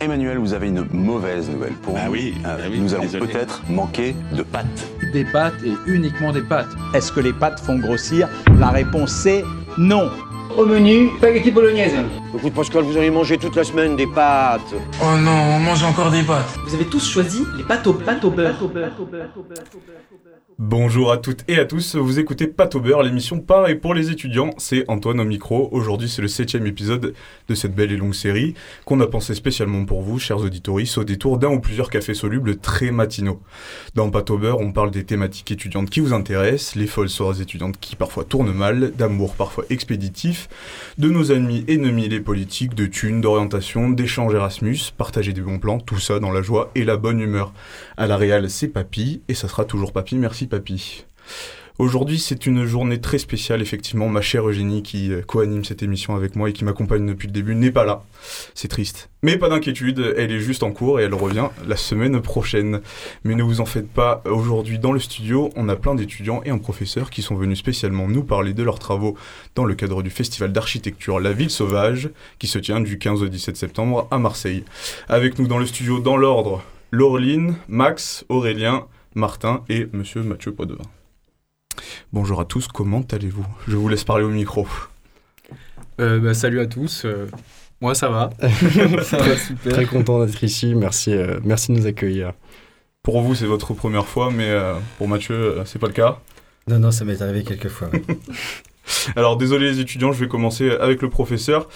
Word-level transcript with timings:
Emmanuel, 0.00 0.38
vous 0.38 0.54
avez 0.54 0.68
une 0.68 0.86
mauvaise 0.92 1.50
nouvelle 1.50 1.72
pour 1.74 1.94
nous. 1.94 2.10
oui, 2.12 2.34
Euh, 2.46 2.56
ah 2.56 2.68
oui, 2.70 2.78
nous 2.80 2.94
allons 2.94 3.08
peut-être 3.08 3.62
manquer 3.68 4.14
de 4.32 4.42
pâtes. 4.42 4.66
Des 5.12 5.24
pâtes 5.24 5.54
et 5.64 5.72
uniquement 5.90 6.32
des 6.32 6.42
pâtes. 6.42 6.68
Est-ce 6.94 7.10
que 7.10 7.20
les 7.20 7.32
pâtes 7.32 7.58
font 7.60 7.78
grossir? 7.78 8.28
La 8.58 8.68
réponse 8.68 9.10
c'est 9.10 9.42
non. 9.76 10.10
Au 10.58 10.66
menu, 10.66 11.10
spaghetti 11.18 11.52
bolognaise. 11.52 11.94
Écoute 12.34 12.52
Pascal, 12.52 12.82
vous 12.82 12.96
allez 12.96 13.10
manger 13.10 13.38
toute 13.38 13.54
la 13.54 13.62
semaine 13.62 13.94
des 13.94 14.08
pâtes. 14.08 14.74
Oh 15.00 15.16
non, 15.16 15.30
on 15.30 15.60
mange 15.60 15.84
encore 15.84 16.10
des 16.10 16.24
pâtes. 16.24 16.58
Vous 16.66 16.74
avez 16.74 16.84
tous 16.84 17.08
choisi 17.08 17.44
les 17.56 17.62
pâtes 17.62 17.86
au, 17.86 17.92
pâtes 17.92 18.24
au 18.24 18.30
beurre. 18.30 18.58
Bonjour 20.60 21.12
à 21.12 21.18
toutes 21.18 21.44
et 21.46 21.56
à 21.56 21.64
tous, 21.64 21.94
vous 21.94 22.18
écoutez 22.18 22.48
Pâte 22.48 22.74
au 22.74 22.80
beurre, 22.80 23.04
l'émission 23.04 23.38
par 23.38 23.68
et 23.68 23.76
pour 23.76 23.94
les 23.94 24.10
étudiants, 24.10 24.50
c'est 24.58 24.84
Antoine 24.88 25.20
au 25.20 25.24
micro. 25.24 25.68
Aujourd'hui 25.70 26.08
c'est 26.08 26.20
le 26.20 26.26
septième 26.26 26.66
épisode 26.66 27.14
de 27.46 27.54
cette 27.54 27.76
belle 27.76 27.92
et 27.92 27.96
longue 27.96 28.12
série 28.12 28.54
qu'on 28.84 28.98
a 28.98 29.06
pensé 29.06 29.36
spécialement 29.36 29.84
pour 29.84 30.02
vous, 30.02 30.18
chers 30.18 30.38
auditoristes, 30.38 30.98
au 30.98 31.04
détour 31.04 31.38
d'un 31.38 31.50
ou 31.50 31.60
plusieurs 31.60 31.90
cafés 31.90 32.12
solubles 32.12 32.56
très 32.56 32.90
matinaux. 32.90 33.40
Dans 33.94 34.10
Pâte 34.10 34.30
au 34.30 34.38
beurre, 34.38 34.58
on 34.58 34.72
parle 34.72 34.90
des 34.90 35.04
thématiques 35.04 35.52
étudiantes 35.52 35.90
qui 35.90 36.00
vous 36.00 36.12
intéressent, 36.12 36.74
les 36.74 36.88
folles 36.88 37.08
soirées 37.08 37.40
étudiantes 37.40 37.78
qui 37.78 37.94
parfois 37.94 38.24
tournent 38.24 38.52
mal, 38.52 38.90
d'amour 38.96 39.36
parfois 39.36 39.64
expéditif, 39.70 40.47
de 40.98 41.08
nos 41.08 41.30
amis 41.32 41.64
ennemis 41.68 42.08
les 42.08 42.20
politiques, 42.20 42.74
de 42.74 42.86
thunes, 42.86 43.20
d'orientation, 43.20 43.90
d'échanges 43.90 44.34
Erasmus, 44.34 44.78
partager 44.96 45.32
des 45.32 45.40
bons 45.40 45.58
plans, 45.58 45.78
tout 45.78 45.98
ça 45.98 46.18
dans 46.18 46.32
la 46.32 46.42
joie 46.42 46.70
et 46.74 46.84
la 46.84 46.96
bonne 46.96 47.20
humeur. 47.20 47.52
À 47.96 48.06
la 48.06 48.16
Réal, 48.16 48.50
c'est 48.50 48.68
Papy, 48.68 49.22
et 49.28 49.34
ça 49.34 49.48
sera 49.48 49.64
toujours 49.64 49.92
Papy, 49.92 50.16
merci 50.16 50.46
Papy. 50.46 51.04
Aujourd'hui, 51.78 52.18
c'est 52.18 52.46
une 52.46 52.64
journée 52.64 53.00
très 53.00 53.18
spéciale, 53.18 53.62
effectivement. 53.62 54.08
Ma 54.08 54.20
chère 54.20 54.48
Eugénie, 54.48 54.82
qui 54.82 55.12
euh, 55.12 55.22
co-anime 55.22 55.64
cette 55.64 55.80
émission 55.80 56.16
avec 56.16 56.34
moi 56.34 56.50
et 56.50 56.52
qui 56.52 56.64
m'accompagne 56.64 57.06
depuis 57.06 57.28
le 57.28 57.32
début, 57.32 57.54
n'est 57.54 57.70
pas 57.70 57.84
là. 57.84 58.02
C'est 58.56 58.66
triste. 58.66 59.10
Mais 59.22 59.36
pas 59.36 59.48
d'inquiétude, 59.48 60.14
elle 60.16 60.32
est 60.32 60.40
juste 60.40 60.64
en 60.64 60.72
cours 60.72 60.98
et 60.98 61.04
elle 61.04 61.14
revient 61.14 61.50
la 61.68 61.76
semaine 61.76 62.20
prochaine. 62.20 62.80
Mais 63.22 63.36
ne 63.36 63.44
vous 63.44 63.60
en 63.60 63.64
faites 63.64 63.88
pas, 63.88 64.24
aujourd'hui 64.24 64.80
dans 64.80 64.90
le 64.90 64.98
studio, 64.98 65.52
on 65.54 65.68
a 65.68 65.76
plein 65.76 65.94
d'étudiants 65.94 66.42
et 66.44 66.50
un 66.50 66.58
professeur 66.58 67.10
qui 67.10 67.22
sont 67.22 67.36
venus 67.36 67.60
spécialement 67.60 68.08
nous 68.08 68.24
parler 68.24 68.54
de 68.54 68.64
leurs 68.64 68.80
travaux 68.80 69.16
dans 69.54 69.64
le 69.64 69.76
cadre 69.76 70.02
du 70.02 70.10
festival 70.10 70.52
d'architecture 70.52 71.20
La 71.20 71.32
Ville 71.32 71.48
Sauvage, 71.48 72.10
qui 72.40 72.48
se 72.48 72.58
tient 72.58 72.80
du 72.80 72.98
15 72.98 73.22
au 73.22 73.28
17 73.28 73.56
septembre 73.56 74.08
à 74.10 74.18
Marseille. 74.18 74.64
Avec 75.08 75.38
nous 75.38 75.46
dans 75.46 75.58
le 75.58 75.66
studio, 75.66 76.00
dans 76.00 76.16
l'ordre, 76.16 76.64
Laureline, 76.90 77.54
Max, 77.68 78.24
Aurélien, 78.28 78.86
Martin 79.14 79.62
et 79.68 79.86
Monsieur 79.92 80.24
Mathieu 80.24 80.52
Podevin. 80.52 80.82
Bonjour 82.12 82.40
à 82.40 82.44
tous, 82.44 82.68
comment 82.68 83.02
allez-vous? 83.10 83.46
Je 83.66 83.76
vous 83.76 83.88
laisse 83.88 84.04
parler 84.04 84.24
au 84.24 84.28
micro. 84.30 84.66
Euh, 86.00 86.18
bah, 86.20 86.34
salut 86.34 86.60
à 86.60 86.66
tous. 86.66 87.04
euh, 87.04 87.26
moi, 87.80 87.94
ça 87.94 88.08
va. 88.08 88.30
ça 89.02 89.18
va 89.18 89.36
super. 89.46 89.72
Très 89.72 89.86
content 89.86 90.24
d'être 90.24 90.42
ici, 90.44 90.74
merci, 90.74 91.12
euh, 91.12 91.38
merci 91.44 91.72
de 91.72 91.78
nous 91.78 91.86
accueillir. 91.86 92.32
Pour 93.02 93.20
vous, 93.22 93.34
c'est 93.34 93.46
votre 93.46 93.74
première 93.74 94.06
fois, 94.06 94.30
mais 94.30 94.48
euh, 94.50 94.74
pour 94.98 95.08
Mathieu, 95.08 95.34
euh, 95.34 95.64
c'est 95.64 95.78
pas 95.78 95.86
le 95.86 95.92
cas. 95.92 96.18
Non, 96.66 96.78
non, 96.78 96.90
ça 96.90 97.04
m'est 97.04 97.20
arrivé 97.22 97.44
quelques 97.44 97.68
fois. 97.68 97.88
ouais. 97.88 98.02
Alors, 99.16 99.36
désolé 99.36 99.70
les 99.70 99.80
étudiants, 99.80 100.12
je 100.12 100.20
vais 100.20 100.28
commencer 100.28 100.70
avec 100.70 101.02
le 101.02 101.10
professeur. 101.10 101.68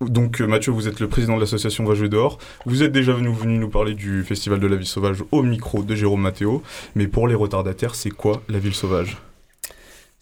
Donc, 0.00 0.40
euh, 0.40 0.46
Mathieu, 0.46 0.72
vous 0.72 0.88
êtes 0.88 0.98
le 0.98 1.08
président 1.08 1.36
de 1.36 1.40
l'association 1.40 1.84
Va 1.84 1.94
jouer 1.94 2.08
dehors. 2.08 2.38
Vous 2.64 2.82
êtes 2.82 2.92
déjà 2.92 3.12
venu, 3.12 3.58
nous 3.58 3.68
parler 3.68 3.92
du 3.92 4.24
Festival 4.24 4.58
de 4.58 4.66
la 4.66 4.76
Ville 4.76 4.86
Sauvage 4.86 5.22
au 5.30 5.42
micro 5.42 5.82
de 5.82 5.94
Jérôme 5.94 6.22
Matteo. 6.22 6.62
Mais 6.94 7.06
pour 7.06 7.28
les 7.28 7.34
retardataires, 7.34 7.94
c'est 7.94 8.08
quoi 8.08 8.42
la 8.48 8.58
Ville 8.58 8.74
Sauvage? 8.74 9.18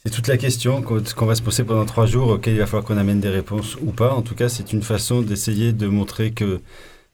C'est 0.03 0.11
toute 0.11 0.27
la 0.27 0.35
question 0.35 0.81
qu'on 0.81 1.01
qu'on 1.01 1.25
va 1.25 1.35
se 1.35 1.41
poser 1.41 1.63
pendant 1.63 1.85
trois 1.85 2.05
jours, 2.05 2.27
auquel 2.27 2.55
il 2.55 2.59
va 2.59 2.65
falloir 2.65 2.83
qu'on 2.83 2.97
amène 2.97 3.21
des 3.21 3.29
réponses 3.29 3.77
ou 3.81 3.91
pas. 3.91 4.11
En 4.13 4.21
tout 4.21 4.35
cas, 4.35 4.49
c'est 4.49 4.73
une 4.73 4.81
façon 4.81 5.21
d'essayer 5.21 5.71
de 5.71 5.87
montrer 5.87 6.31
que 6.31 6.59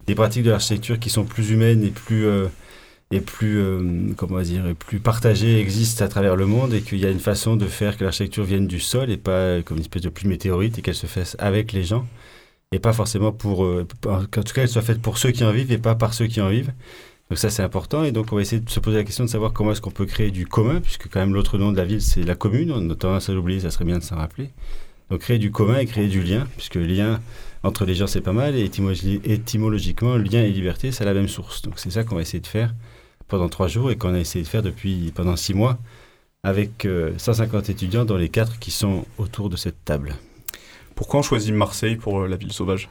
des 0.07 0.15
pratiques 0.15 0.43
de 0.43 0.49
l'architecture 0.49 0.99
qui 0.99 1.11
sont 1.11 1.23
plus 1.23 1.51
humaines 1.51 1.83
et 1.83 1.91
plus, 1.91 2.25
euh, 2.25 2.47
et 3.11 3.21
plus, 3.21 3.59
euh, 3.59 4.11
comment 4.17 4.41
dire, 4.41 4.67
et 4.67 4.73
plus 4.73 4.99
partagées 4.99 5.59
existent 5.59 6.03
à 6.03 6.07
travers 6.07 6.35
le 6.35 6.47
monde 6.47 6.73
et 6.73 6.81
qu'il 6.81 6.97
y 6.97 7.05
a 7.05 7.11
une 7.11 7.19
façon 7.19 7.55
de 7.55 7.67
faire 7.67 7.95
que 7.95 8.03
l'architecture 8.03 8.43
vienne 8.43 8.65
du 8.65 8.79
sol 8.79 9.11
et 9.11 9.17
pas 9.17 9.61
comme 9.61 9.77
une 9.77 9.83
espèce 9.83 10.01
de 10.01 10.09
pluie 10.09 10.27
météorite 10.27 10.79
et 10.79 10.81
qu'elle 10.81 10.95
se 10.95 11.07
fasse 11.07 11.35
avec 11.39 11.71
les 11.71 11.83
gens 11.83 12.07
et 12.75 12.79
pas 12.79 12.93
forcément 12.93 13.31
pour, 13.31 13.63
euh, 13.63 13.87
en 14.07 14.21
tout 14.23 14.27
cas, 14.53 14.61
elle 14.63 14.67
soit 14.69 14.81
faite 14.81 15.01
pour 15.01 15.17
ceux 15.17 15.31
qui 15.31 15.43
en 15.43 15.51
vivent 15.51 15.71
et 15.71 15.77
pas 15.77 15.95
par 15.95 16.13
ceux 16.13 16.27
qui 16.27 16.41
en 16.41 16.49
vivent. 16.49 16.71
Donc 17.29 17.39
ça 17.39 17.49
c'est 17.49 17.63
important 17.63 18.03
et 18.03 18.11
donc 18.11 18.31
on 18.31 18.35
va 18.35 18.41
essayer 18.43 18.61
de 18.61 18.69
se 18.69 18.79
poser 18.79 18.97
la 18.97 19.03
question 19.03 19.23
de 19.23 19.29
savoir 19.29 19.51
comment 19.51 19.71
est-ce 19.71 19.81
qu'on 19.81 19.89
peut 19.89 20.05
créer 20.05 20.29
du 20.29 20.45
commun 20.45 20.79
puisque 20.79 21.09
quand 21.09 21.19
même 21.19 21.33
l'autre 21.33 21.57
nom 21.57 21.71
de 21.71 21.77
la 21.77 21.83
ville 21.85 21.99
c'est 22.01 22.21
la 22.21 22.35
commune, 22.35 22.71
on 22.71 22.87
a 22.91 22.95
tendance 22.95 23.29
à 23.29 23.33
l'oublier, 23.33 23.61
ça 23.61 23.71
serait 23.71 23.83
bien 23.85 23.97
de 23.97 24.03
s'en 24.03 24.17
rappeler. 24.17 24.51
Donc 25.09 25.21
créer 25.21 25.39
du 25.39 25.49
commun 25.51 25.79
et 25.79 25.87
créer 25.87 26.07
du 26.07 26.21
lien 26.21 26.47
puisque 26.55 26.75
lien 26.75 27.19
entre 27.63 27.83
les 27.85 27.95
gens 27.95 28.05
c'est 28.05 28.21
pas 28.21 28.31
mal 28.31 28.55
et 28.55 28.67
étymologi- 28.67 29.21
étymologiquement 29.23 30.17
lien 30.17 30.43
et 30.43 30.51
liberté 30.51 30.91
c'est 30.91 31.03
la 31.05 31.15
même 31.15 31.27
source. 31.27 31.63
Donc 31.63 31.79
c'est 31.79 31.89
ça 31.89 32.03
qu'on 32.03 32.13
va 32.15 32.21
essayer 32.21 32.41
de 32.41 32.47
faire 32.47 32.75
pendant 33.27 33.49
trois 33.49 33.67
jours 33.69 33.89
et 33.89 33.95
qu'on 33.95 34.13
a 34.13 34.19
essayé 34.19 34.43
de 34.43 34.49
faire 34.49 34.61
depuis 34.61 35.11
pendant 35.15 35.35
six 35.35 35.55
mois 35.55 35.79
avec 36.43 36.85
euh, 36.85 37.13
150 37.17 37.69
étudiants 37.71 38.05
dont 38.05 38.17
les 38.17 38.29
quatre 38.29 38.59
qui 38.59 38.69
sont 38.69 39.03
autour 39.17 39.49
de 39.49 39.55
cette 39.57 39.83
table. 39.83 40.13
Pourquoi 40.95 41.19
on 41.19 41.23
choisit 41.23 41.53
Marseille 41.53 41.97
pour 41.97 42.21
euh, 42.21 42.27
la 42.27 42.37
Ville 42.37 42.51
Sauvage? 42.53 42.89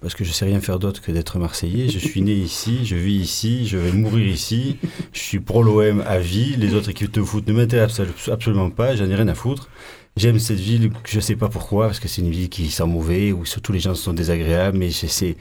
Parce 0.00 0.14
que 0.14 0.22
je 0.22 0.30
sais 0.30 0.44
rien 0.44 0.60
faire 0.60 0.78
d'autre 0.78 1.02
que 1.02 1.10
d'être 1.10 1.38
Marseillais. 1.38 1.88
Je 1.88 1.98
suis 1.98 2.22
né 2.22 2.32
ici, 2.32 2.84
je 2.84 2.94
vis 2.94 3.16
ici, 3.16 3.66
je 3.66 3.76
vais 3.76 3.90
mourir 3.90 4.26
ici. 4.26 4.76
Je 5.12 5.18
suis 5.18 5.40
pro 5.40 5.64
l'OM 5.64 6.02
à 6.06 6.18
vie. 6.18 6.54
Les 6.56 6.74
autres 6.74 6.90
équipes 6.90 7.10
de 7.12 7.22
foot 7.22 7.46
ne 7.48 7.52
m'intéressent 7.52 8.06
absolu- 8.06 8.32
absolument 8.32 8.70
pas. 8.70 8.94
J'en 8.94 9.10
ai 9.10 9.14
rien 9.16 9.26
à 9.26 9.34
foutre. 9.34 9.68
J'aime 10.16 10.38
cette 10.38 10.60
ville, 10.60 10.92
je 11.08 11.18
sais 11.20 11.34
pas 11.36 11.48
pourquoi, 11.48 11.86
parce 11.86 11.98
que 12.00 12.08
c'est 12.08 12.20
une 12.20 12.30
ville 12.30 12.48
qui 12.48 12.68
sent 12.70 12.86
mauvais, 12.86 13.32
où 13.32 13.44
surtout 13.44 13.72
les 13.72 13.80
gens 13.80 13.94
sont 13.94 14.12
désagréables, 14.12 14.76
mais 14.78 14.90
c'est 14.90 15.36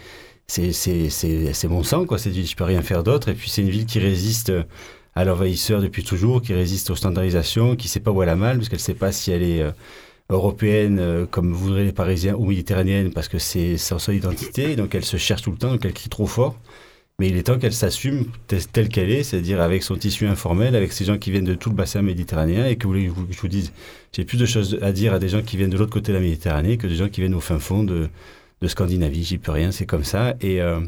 mon 1.67 1.83
sang 1.83 2.05
quoi. 2.05 2.17
Cette 2.17 2.33
ville, 2.33 2.47
je 2.47 2.55
peux 2.55 2.63
rien 2.63 2.81
faire 2.81 3.03
d'autre. 3.03 3.29
Et 3.29 3.33
puis 3.33 3.49
c'est 3.49 3.61
une 3.61 3.69
ville 3.69 3.85
qui 3.85 3.99
résiste 3.99 4.51
à 5.15 5.25
l'envahisseur 5.25 5.81
depuis 5.81 6.03
toujours, 6.03 6.41
qui 6.41 6.53
résiste 6.53 6.89
aux 6.89 6.95
standardisations, 6.95 7.75
qui 7.75 7.87
sait 7.87 7.99
pas 7.99 8.11
où 8.11 8.23
elle 8.23 8.29
a 8.29 8.35
mal, 8.35 8.57
parce 8.57 8.69
qu'elle 8.69 8.79
sait 8.79 8.93
pas 8.95 9.11
si 9.11 9.31
elle 9.31 9.43
est 9.43 9.61
euh, 9.61 9.71
européenne, 10.29 10.97
euh, 10.99 11.25
comme 11.25 11.53
voudraient 11.53 11.85
les 11.85 11.91
Parisiens, 11.91 12.35
ou 12.35 12.45
méditerranéenne, 12.45 13.11
parce 13.11 13.27
que 13.27 13.39
c'est 13.39 13.77
son 13.77 14.11
identité, 14.11 14.75
donc 14.75 14.93
elle 14.95 15.05
se 15.05 15.17
cherche 15.17 15.41
tout 15.41 15.51
le 15.51 15.57
temps, 15.57 15.71
donc 15.71 15.83
elle 15.85 15.93
crie 15.93 16.09
trop 16.09 16.27
fort. 16.27 16.55
Mais 17.19 17.27
il 17.27 17.35
est 17.35 17.43
temps 17.43 17.59
qu'elle 17.59 17.73
s'assume 17.73 18.27
tel- 18.47 18.65
telle 18.67 18.87
qu'elle 18.87 19.11
est, 19.11 19.23
c'est-à-dire 19.23 19.59
avec 19.59 19.83
son 19.83 19.97
tissu 19.97 20.25
informel, 20.25 20.73
avec 20.73 20.93
ces 20.93 21.03
gens 21.03 21.17
qui 21.17 21.31
viennent 21.31 21.43
de 21.43 21.53
tout 21.55 21.69
le 21.69 21.75
bassin 21.75 22.01
méditerranéen, 22.01 22.65
et 22.65 22.77
que 22.77 22.87
vous 22.87 22.95
je 22.95 23.41
vous 23.41 23.47
dise, 23.49 23.73
j'ai 24.13 24.23
plus 24.23 24.37
de 24.37 24.45
choses 24.45 24.79
à 24.81 24.93
dire 24.93 25.13
à 25.13 25.19
des 25.19 25.27
gens 25.27 25.41
qui 25.41 25.57
viennent 25.57 25.69
de 25.69 25.77
l'autre 25.77 25.91
côté 25.91 26.13
de 26.13 26.17
la 26.17 26.23
Méditerranée 26.23 26.77
que 26.77 26.87
des 26.87 26.95
gens 26.95 27.09
qui 27.09 27.19
viennent 27.19 27.35
au 27.35 27.41
fin 27.41 27.59
fond 27.59 27.83
de, 27.83 28.07
de 28.61 28.67
Scandinavie. 28.67 29.23
J'y 29.23 29.37
peux 29.37 29.51
rien, 29.51 29.71
c'est 29.71 29.85
comme 29.85 30.05
ça. 30.05 30.35
Et, 30.39 30.61
euh, 30.61 30.79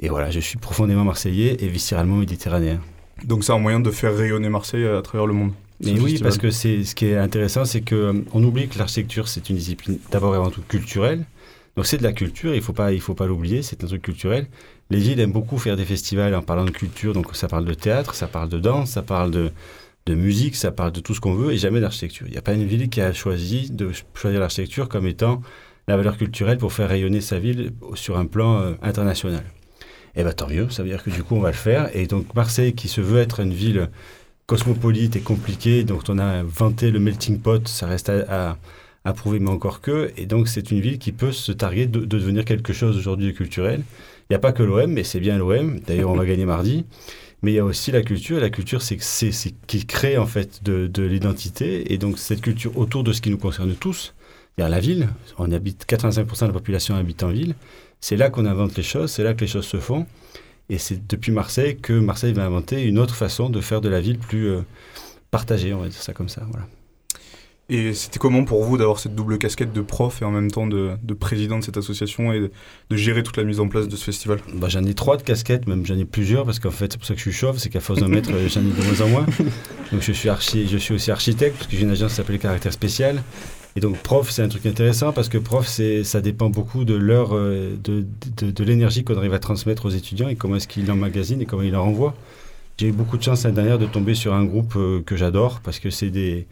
et 0.00 0.10
voilà, 0.10 0.30
je 0.30 0.40
suis 0.40 0.58
profondément 0.58 1.04
marseillais 1.04 1.56
et 1.60 1.68
viscéralement 1.68 2.16
méditerranéen. 2.16 2.80
Donc 3.24 3.42
c'est 3.42 3.52
un 3.52 3.58
moyen 3.58 3.80
de 3.80 3.90
faire 3.90 4.14
rayonner 4.14 4.50
Marseille 4.50 4.84
à 4.84 5.00
travers 5.00 5.26
le 5.26 5.32
monde? 5.32 5.52
Mais 5.82 5.96
ce 5.96 6.00
oui, 6.00 6.18
parce 6.22 6.38
que 6.38 6.50
c'est 6.50 6.84
ce 6.84 6.94
qui 6.94 7.06
est 7.06 7.16
intéressant, 7.16 7.64
c'est 7.64 7.80
que 7.80 7.94
euh, 7.94 8.12
on 8.32 8.42
oublie 8.44 8.68
que 8.68 8.78
l'architecture 8.78 9.28
c'est 9.28 9.50
une 9.50 9.56
discipline 9.56 9.98
d'abord 10.10 10.34
et 10.34 10.36
avant 10.36 10.50
tout 10.50 10.62
culturelle. 10.62 11.24
Donc 11.76 11.86
c'est 11.86 11.96
de 11.96 12.02
la 12.02 12.12
culture, 12.12 12.54
il 12.54 12.62
faut 12.62 12.72
pas 12.72 12.92
il 12.92 13.00
faut 13.00 13.14
pas 13.14 13.26
l'oublier, 13.26 13.62
c'est 13.62 13.82
un 13.82 13.86
truc 13.86 14.02
culturel. 14.02 14.46
Les 14.90 14.98
villes 14.98 15.20
aiment 15.20 15.32
beaucoup 15.32 15.58
faire 15.58 15.76
des 15.76 15.84
festivals 15.84 16.34
en 16.34 16.42
parlant 16.42 16.64
de 16.64 16.70
culture, 16.70 17.14
donc 17.14 17.34
ça 17.34 17.48
parle 17.48 17.64
de 17.64 17.74
théâtre, 17.74 18.14
ça 18.14 18.26
parle 18.26 18.48
de 18.48 18.58
danse, 18.58 18.90
ça 18.90 19.02
parle 19.02 19.30
de 19.30 19.50
de 20.06 20.14
musique, 20.14 20.56
ça 20.56 20.72
parle 20.72 20.92
de 20.92 21.00
tout 21.00 21.14
ce 21.14 21.20
qu'on 21.20 21.34
veut 21.34 21.52
et 21.52 21.56
jamais 21.56 21.80
d'architecture. 21.80 22.26
Il 22.26 22.32
n'y 22.32 22.38
a 22.38 22.42
pas 22.42 22.54
une 22.54 22.66
ville 22.66 22.88
qui 22.88 23.00
a 23.00 23.12
choisi 23.12 23.70
de 23.70 23.90
choisir 24.14 24.40
l'architecture 24.40 24.88
comme 24.88 25.06
étant 25.06 25.42
la 25.88 25.96
valeur 25.96 26.16
culturelle 26.16 26.58
pour 26.58 26.72
faire 26.72 26.88
rayonner 26.88 27.20
sa 27.20 27.38
ville 27.38 27.72
sur 27.94 28.18
un 28.18 28.26
plan 28.26 28.60
euh, 28.60 28.72
international. 28.82 29.44
Eh 30.14 30.22
bien 30.22 30.32
tant 30.32 30.48
mieux, 30.48 30.68
ça 30.70 30.82
veut 30.82 30.90
dire 30.90 31.02
que 31.02 31.10
du 31.10 31.22
coup 31.22 31.36
on 31.36 31.40
va 31.40 31.50
le 31.50 31.56
faire. 31.56 31.94
Et 31.96 32.06
donc 32.06 32.34
Marseille 32.34 32.74
qui 32.74 32.88
se 32.88 33.00
veut 33.00 33.20
être 33.20 33.40
une 33.40 33.52
ville 33.52 33.88
cosmopolite 34.46 35.16
et 35.16 35.20
compliquée, 35.20 35.84
donc 35.84 36.02
on 36.08 36.18
a 36.18 36.42
vanté 36.42 36.90
le 36.90 36.98
melting 36.98 37.38
pot, 37.38 37.66
ça 37.68 37.86
reste 37.86 38.10
à, 38.10 38.56
prouver, 39.14 39.40
mais 39.40 39.50
encore 39.50 39.80
que. 39.80 40.12
Et 40.16 40.26
donc 40.26 40.48
c'est 40.48 40.70
une 40.70 40.80
ville 40.80 40.98
qui 40.98 41.12
peut 41.12 41.32
se 41.32 41.52
targuer 41.52 41.86
de, 41.86 42.00
de 42.00 42.04
devenir 42.06 42.44
quelque 42.44 42.72
chose 42.72 42.96
aujourd'hui 42.96 43.26
de 43.26 43.32
culturel. 43.32 43.82
Il 44.30 44.32
n'y 44.32 44.36
a 44.36 44.38
pas 44.38 44.52
que 44.52 44.62
l'OM, 44.62 44.90
mais 44.90 45.04
c'est 45.04 45.20
bien 45.20 45.38
l'OM. 45.38 45.80
D'ailleurs 45.86 46.10
on 46.10 46.16
va 46.16 46.24
gagner 46.24 46.44
mardi. 46.44 46.84
Mais 47.42 47.52
il 47.52 47.54
y 47.56 47.58
a 47.58 47.64
aussi 47.64 47.90
la 47.90 48.02
culture. 48.02 48.38
Et 48.38 48.40
la 48.40 48.50
culture, 48.50 48.82
c'est 48.82 49.00
c'est 49.00 49.32
c'est 49.32 49.52
qui 49.66 49.84
crée 49.84 50.16
en 50.16 50.26
fait 50.26 50.62
de, 50.62 50.86
de 50.86 51.02
l'identité. 51.02 51.92
Et 51.92 51.98
donc 51.98 52.18
cette 52.18 52.40
culture 52.40 52.76
autour 52.78 53.02
de 53.04 53.12
ce 53.12 53.20
qui 53.20 53.30
nous 53.30 53.38
concerne 53.38 53.74
tous, 53.74 54.14
c'est-à-dire 54.56 54.70
la 54.70 54.80
ville. 54.80 55.08
On 55.38 55.50
habite 55.52 55.84
85% 55.88 56.42
de 56.42 56.46
la 56.46 56.52
population 56.52 56.94
habite 56.94 57.22
en 57.22 57.30
ville. 57.30 57.54
C'est 58.00 58.16
là 58.16 58.30
qu'on 58.30 58.46
invente 58.46 58.76
les 58.76 58.82
choses. 58.82 59.10
C'est 59.10 59.24
là 59.24 59.34
que 59.34 59.40
les 59.40 59.46
choses 59.46 59.66
se 59.66 59.78
font. 59.78 60.06
Et 60.72 60.78
c'est 60.78 61.06
depuis 61.06 61.32
Marseille 61.32 61.76
que 61.76 61.92
Marseille 61.92 62.32
va 62.32 62.46
inventer 62.46 62.82
une 62.82 62.98
autre 62.98 63.14
façon 63.14 63.50
de 63.50 63.60
faire 63.60 63.82
de 63.82 63.90
la 63.90 64.00
ville 64.00 64.18
plus 64.18 64.48
euh, 64.48 64.62
partagée, 65.30 65.74
on 65.74 65.80
va 65.80 65.88
dire 65.88 66.00
ça 66.00 66.14
comme 66.14 66.30
ça. 66.30 66.46
Voilà. 66.50 66.66
Et 67.68 67.92
c'était 67.92 68.18
comment 68.18 68.42
pour 68.44 68.64
vous 68.64 68.78
d'avoir 68.78 68.98
cette 68.98 69.14
double 69.14 69.36
casquette 69.36 69.74
de 69.74 69.82
prof 69.82 70.22
et 70.22 70.24
en 70.24 70.30
même 70.30 70.50
temps 70.50 70.66
de, 70.66 70.92
de 71.02 71.12
président 71.12 71.58
de 71.58 71.64
cette 71.64 71.76
association 71.76 72.32
et 72.32 72.40
de, 72.40 72.50
de 72.88 72.96
gérer 72.96 73.22
toute 73.22 73.36
la 73.36 73.44
mise 73.44 73.60
en 73.60 73.68
place 73.68 73.86
de 73.86 73.96
ce 73.96 74.04
festival? 74.04 74.38
Bah, 74.54 74.70
J'en 74.70 74.82
ai 74.84 74.94
trois 74.94 75.18
de 75.18 75.22
casquettes, 75.22 75.66
même 75.66 75.84
j'en 75.84 75.98
ai 75.98 76.06
plusieurs, 76.06 76.46
parce 76.46 76.58
qu'en 76.58 76.70
fait, 76.70 76.92
c'est 76.92 76.98
pour 76.98 77.06
ça 77.06 77.12
que 77.12 77.18
je 77.18 77.24
suis 77.24 77.38
chauve, 77.38 77.58
c'est 77.58 77.68
qu'à 77.68 77.80
force 77.80 78.00
d'en 78.00 78.08
mettre, 78.08 78.30
j'en 78.30 78.60
ai 78.60 78.70
de 78.70 78.82
moins 78.82 79.00
en 79.02 79.08
moins. 79.08 79.26
Donc 79.92 80.00
je 80.00 80.12
suis, 80.12 80.30
archi, 80.30 80.68
je 80.68 80.78
suis 80.78 80.94
aussi 80.94 81.10
architecte, 81.10 81.58
parce 81.58 81.66
que 81.70 81.76
j'ai 81.76 81.82
une 81.82 81.90
agence 81.90 82.12
qui 82.12 82.16
s'appelle 82.16 82.38
Caractère 82.38 82.72
Spécial. 82.72 83.22
Et 83.76 83.80
donc 83.80 83.96
prof, 83.98 84.30
c'est 84.30 84.42
un 84.42 84.48
truc 84.48 84.66
intéressant 84.66 85.12
parce 85.12 85.28
que 85.28 85.38
prof, 85.38 85.66
c'est, 85.66 86.04
ça 86.04 86.20
dépend 86.20 86.50
beaucoup 86.50 86.84
de 86.84 86.94
l'heure, 86.94 87.30
euh, 87.32 87.74
de, 87.82 88.04
de, 88.42 88.64
l'énergie 88.64 89.02
qu'on 89.02 89.16
arrive 89.16 89.32
à 89.32 89.38
transmettre 89.38 89.86
aux 89.86 89.90
étudiants 89.90 90.28
et 90.28 90.36
comment 90.36 90.56
est-ce 90.56 90.68
qu'ils 90.68 90.86
l'emmagasinent 90.86 91.40
et 91.40 91.46
comment 91.46 91.62
ils 91.62 91.74
en 91.74 91.84
renvoient. 91.84 92.14
J'ai 92.78 92.88
eu 92.88 92.92
beaucoup 92.92 93.16
de 93.16 93.22
chance 93.22 93.44
l'année 93.44 93.56
dernière 93.56 93.78
de 93.78 93.86
tomber 93.86 94.14
sur 94.14 94.34
un 94.34 94.44
groupe 94.44 94.74
euh, 94.76 95.00
que 95.00 95.16
j'adore 95.16 95.60
parce 95.60 95.78
que 95.78 95.88
c'est 95.88 96.10
des, 96.10 96.46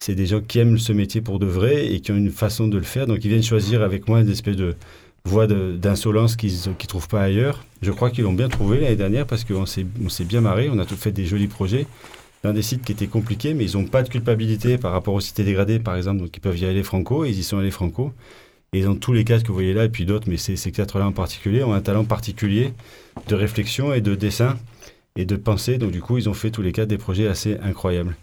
c'est 0.00 0.14
des 0.14 0.26
gens 0.26 0.40
qui 0.40 0.58
aiment 0.58 0.78
ce 0.78 0.92
métier 0.92 1.20
pour 1.20 1.38
de 1.38 1.46
vrai 1.46 1.86
et 1.92 2.00
qui 2.00 2.10
ont 2.10 2.16
une 2.16 2.30
façon 2.30 2.66
de 2.66 2.78
le 2.78 2.84
faire. 2.84 3.06
Donc 3.06 3.24
ils 3.24 3.28
viennent 3.28 3.42
choisir 3.42 3.82
avec 3.82 4.08
moi 4.08 4.20
une 4.20 4.30
espèce 4.30 4.56
de 4.56 4.74
voie 5.24 5.46
d'insolence 5.46 6.36
qu'ils 6.36 6.54
ne 6.68 6.86
trouvent 6.86 7.08
pas 7.08 7.22
ailleurs. 7.22 7.64
Je 7.82 7.90
crois 7.92 8.10
qu'ils 8.10 8.24
l'ont 8.24 8.32
bien 8.32 8.48
trouvé 8.48 8.80
l'année 8.80 8.96
dernière 8.96 9.26
parce 9.26 9.44
qu'on 9.44 9.66
s'est, 9.66 9.86
on 10.04 10.08
s'est 10.08 10.24
bien 10.24 10.40
marré, 10.40 10.68
on 10.70 10.78
a 10.78 10.84
tout 10.84 10.96
fait 10.96 11.12
des 11.12 11.26
jolis 11.26 11.48
projets 11.48 11.86
dans 12.46 12.52
des 12.52 12.62
sites 12.62 12.82
qui 12.82 12.92
étaient 12.92 13.06
compliqués, 13.06 13.54
mais 13.54 13.64
ils 13.64 13.76
n'ont 13.76 13.86
pas 13.86 14.02
de 14.02 14.08
culpabilité 14.08 14.78
par 14.78 14.92
rapport 14.92 15.14
aux 15.14 15.20
cités 15.20 15.44
dégradées, 15.44 15.78
par 15.78 15.96
exemple, 15.96 16.20
donc 16.20 16.30
ils 16.34 16.40
peuvent 16.40 16.58
y 16.58 16.64
aller 16.64 16.82
franco, 16.82 17.24
et 17.24 17.30
ils 17.30 17.38
y 17.38 17.42
sont 17.42 17.58
allés 17.58 17.70
franco. 17.70 18.12
Et 18.72 18.82
dans 18.82 18.94
tous 18.94 19.12
les 19.12 19.24
quatre 19.24 19.42
que 19.42 19.48
vous 19.48 19.54
voyez 19.54 19.74
là, 19.74 19.84
et 19.84 19.88
puis 19.88 20.06
d'autres, 20.06 20.28
mais 20.28 20.36
ces, 20.36 20.56
ces 20.56 20.70
quatre-là 20.70 21.06
en 21.06 21.12
particulier, 21.12 21.62
ont 21.62 21.72
un 21.72 21.80
talent 21.80 22.04
particulier 22.04 22.72
de 23.28 23.34
réflexion 23.34 23.92
et 23.92 24.00
de 24.00 24.14
dessin 24.14 24.56
et 25.16 25.24
de 25.24 25.36
pensée. 25.36 25.78
Donc 25.78 25.90
du 25.90 26.00
coup, 26.00 26.18
ils 26.18 26.28
ont 26.28 26.34
fait 26.34 26.50
tous 26.50 26.62
les 26.62 26.72
quatre 26.72 26.88
des 26.88 26.98
projets 26.98 27.26
assez 27.26 27.56
incroyables. 27.62 28.16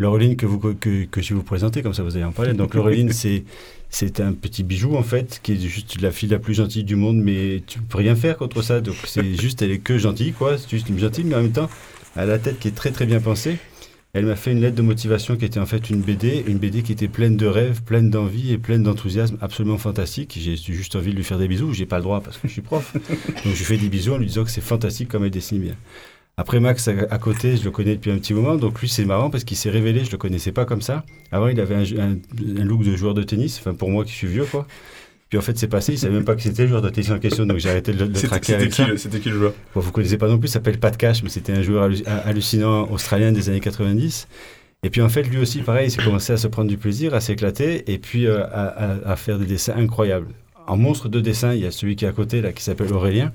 Laureline 0.00 0.36
que, 0.36 0.46
vous, 0.46 0.58
que, 0.58 1.04
que 1.04 1.20
je 1.20 1.30
vais 1.30 1.34
vous 1.34 1.42
présenter, 1.42 1.82
comme 1.82 1.92
ça 1.92 2.04
vous 2.04 2.14
allez 2.16 2.24
en 2.24 2.32
parler. 2.32 2.52
Donc 2.54 2.74
Laureline, 2.74 3.12
c'est, 3.12 3.44
c'est 3.90 4.20
un 4.20 4.32
petit 4.32 4.62
bijou 4.62 4.96
en 4.96 5.02
fait, 5.02 5.40
qui 5.42 5.52
est 5.52 5.60
juste 5.60 6.00
la 6.00 6.12
fille 6.12 6.28
la 6.28 6.38
plus 6.38 6.54
gentille 6.54 6.84
du 6.84 6.94
monde, 6.96 7.18
mais 7.18 7.62
tu 7.66 7.80
peux 7.80 7.98
rien 7.98 8.14
faire 8.14 8.36
contre 8.36 8.62
ça. 8.62 8.80
Donc 8.80 8.94
c'est 9.04 9.34
juste, 9.40 9.62
elle 9.62 9.72
est 9.72 9.78
que 9.78 9.98
gentille, 9.98 10.32
quoi. 10.32 10.56
C'est 10.56 10.70
juste 10.70 10.88
une 10.88 10.98
gentille, 10.98 11.24
mais 11.24 11.34
en 11.34 11.42
même 11.42 11.52
temps, 11.52 11.68
a 12.18 12.26
la 12.26 12.38
tête 12.38 12.58
qui 12.58 12.68
est 12.68 12.72
très 12.74 12.90
très 12.90 13.06
bien 13.06 13.20
pensée. 13.20 13.56
Elle 14.14 14.24
m'a 14.24 14.36
fait 14.36 14.52
une 14.52 14.60
lettre 14.60 14.74
de 14.76 14.82
motivation 14.82 15.36
qui 15.36 15.44
était 15.44 15.60
en 15.60 15.66
fait 15.66 15.90
une 15.90 16.00
BD, 16.00 16.42
une 16.48 16.56
BD 16.58 16.82
qui 16.82 16.92
était 16.92 17.08
pleine 17.08 17.36
de 17.36 17.46
rêves, 17.46 17.82
pleine 17.82 18.08
d'envie 18.10 18.52
et 18.54 18.58
pleine 18.58 18.82
d'enthousiasme, 18.82 19.36
absolument 19.42 19.76
fantastique. 19.76 20.36
J'ai 20.40 20.56
juste 20.56 20.96
envie 20.96 21.10
de 21.12 21.16
lui 21.16 21.24
faire 21.24 21.38
des 21.38 21.46
bisous, 21.46 21.74
j'ai 21.74 21.84
pas 21.86 21.98
le 21.98 22.02
droit 22.04 22.20
parce 22.22 22.38
que 22.38 22.48
je 22.48 22.52
suis 22.54 22.62
prof. 22.62 22.92
Donc 22.94 23.42
je 23.44 23.48
lui 23.50 23.64
fais 23.64 23.76
des 23.76 23.88
bisous 23.88 24.14
en 24.14 24.18
lui 24.18 24.26
disant 24.26 24.44
que 24.44 24.50
c'est 24.50 24.62
fantastique 24.62 25.08
comme 25.08 25.24
elle 25.24 25.30
dessine 25.30 25.58
bien. 25.60 25.74
Après 26.38 26.58
Max 26.58 26.88
à, 26.88 26.92
à 27.10 27.18
côté, 27.18 27.56
je 27.56 27.64
le 27.64 27.70
connais 27.70 27.96
depuis 27.96 28.10
un 28.10 28.18
petit 28.18 28.32
moment, 28.32 28.54
donc 28.56 28.80
lui 28.80 28.88
c'est 28.88 29.04
marrant 29.04 29.28
parce 29.28 29.42
qu'il 29.44 29.56
s'est 29.56 29.70
révélé, 29.70 30.04
je 30.04 30.10
le 30.12 30.18
connaissais 30.18 30.52
pas 30.52 30.64
comme 30.64 30.82
ça. 30.82 31.04
Avant 31.32 31.48
il 31.48 31.60
avait 31.60 31.74
un- 31.74 32.12
un 32.12 32.64
look 32.64 32.84
de 32.84 32.96
joueur 32.96 33.12
de 33.14 33.22
tennis, 33.24 33.58
enfin 33.60 33.74
pour 33.74 33.90
moi 33.90 34.04
qui 34.04 34.12
suis 34.12 34.28
vieux 34.28 34.44
quoi. 34.44 34.66
Puis 35.28 35.38
en 35.38 35.42
fait 35.42 35.58
c'est 35.58 35.68
passé, 35.68 35.92
il 35.92 35.98
savait 35.98 36.14
même 36.14 36.24
pas 36.24 36.34
que 36.34 36.40
c'était 36.42 36.62
le 36.62 36.68
joueur 36.68 36.80
de 36.82 36.88
tennis 36.88 37.10
en 37.10 37.18
question, 37.18 37.44
donc 37.44 37.58
j'ai 37.58 37.68
arrêté 37.68 37.92
de 37.92 38.04
le, 38.04 38.12
traquer 38.12 38.54
avec 38.54 38.70
qui, 38.70 38.76
ça. 38.82 38.86
c'était 38.96 39.20
qui 39.20 39.28
le 39.28 39.36
joueur 39.36 39.52
Bon, 39.74 39.80
vous 39.80 39.92
connaissez 39.92 40.16
pas 40.16 40.26
non 40.28 40.38
plus, 40.38 40.48
il 40.48 40.52
s'appelle 40.52 40.78
Pat 40.78 40.96
Cash, 40.96 41.22
mais 41.22 41.28
c'était 41.28 41.52
un 41.52 41.60
joueur 41.62 41.88
hallu- 41.90 42.02
hallucinant 42.06 42.90
australien 42.90 43.30
des 43.32 43.48
années 43.50 43.60
90. 43.60 44.26
Et 44.84 44.90
puis 44.90 45.02
en 45.02 45.08
fait, 45.08 45.24
lui 45.24 45.38
aussi, 45.38 45.60
pareil, 45.60 45.88
il 45.88 45.90
s'est 45.90 46.02
commencé 46.02 46.32
à 46.32 46.36
se 46.38 46.46
prendre 46.46 46.68
du 46.70 46.78
plaisir, 46.78 47.12
à 47.12 47.20
s'éclater, 47.20 47.92
et 47.92 47.98
puis 47.98 48.26
euh, 48.26 48.44
à, 48.44 48.68
à- 48.68 49.10
à 49.12 49.16
faire 49.16 49.38
des 49.38 49.44
dessins 49.46 49.74
incroyables. 49.76 50.28
En 50.66 50.76
monstre 50.76 51.08
de 51.08 51.20
dessin, 51.20 51.52
il 51.54 51.60
y 51.60 51.66
a 51.66 51.70
celui 51.70 51.96
qui 51.96 52.04
est 52.04 52.08
à 52.08 52.12
côté, 52.12 52.40
là, 52.40 52.52
qui 52.52 52.62
s'appelle 52.62 52.92
Aurélien. 52.92 53.32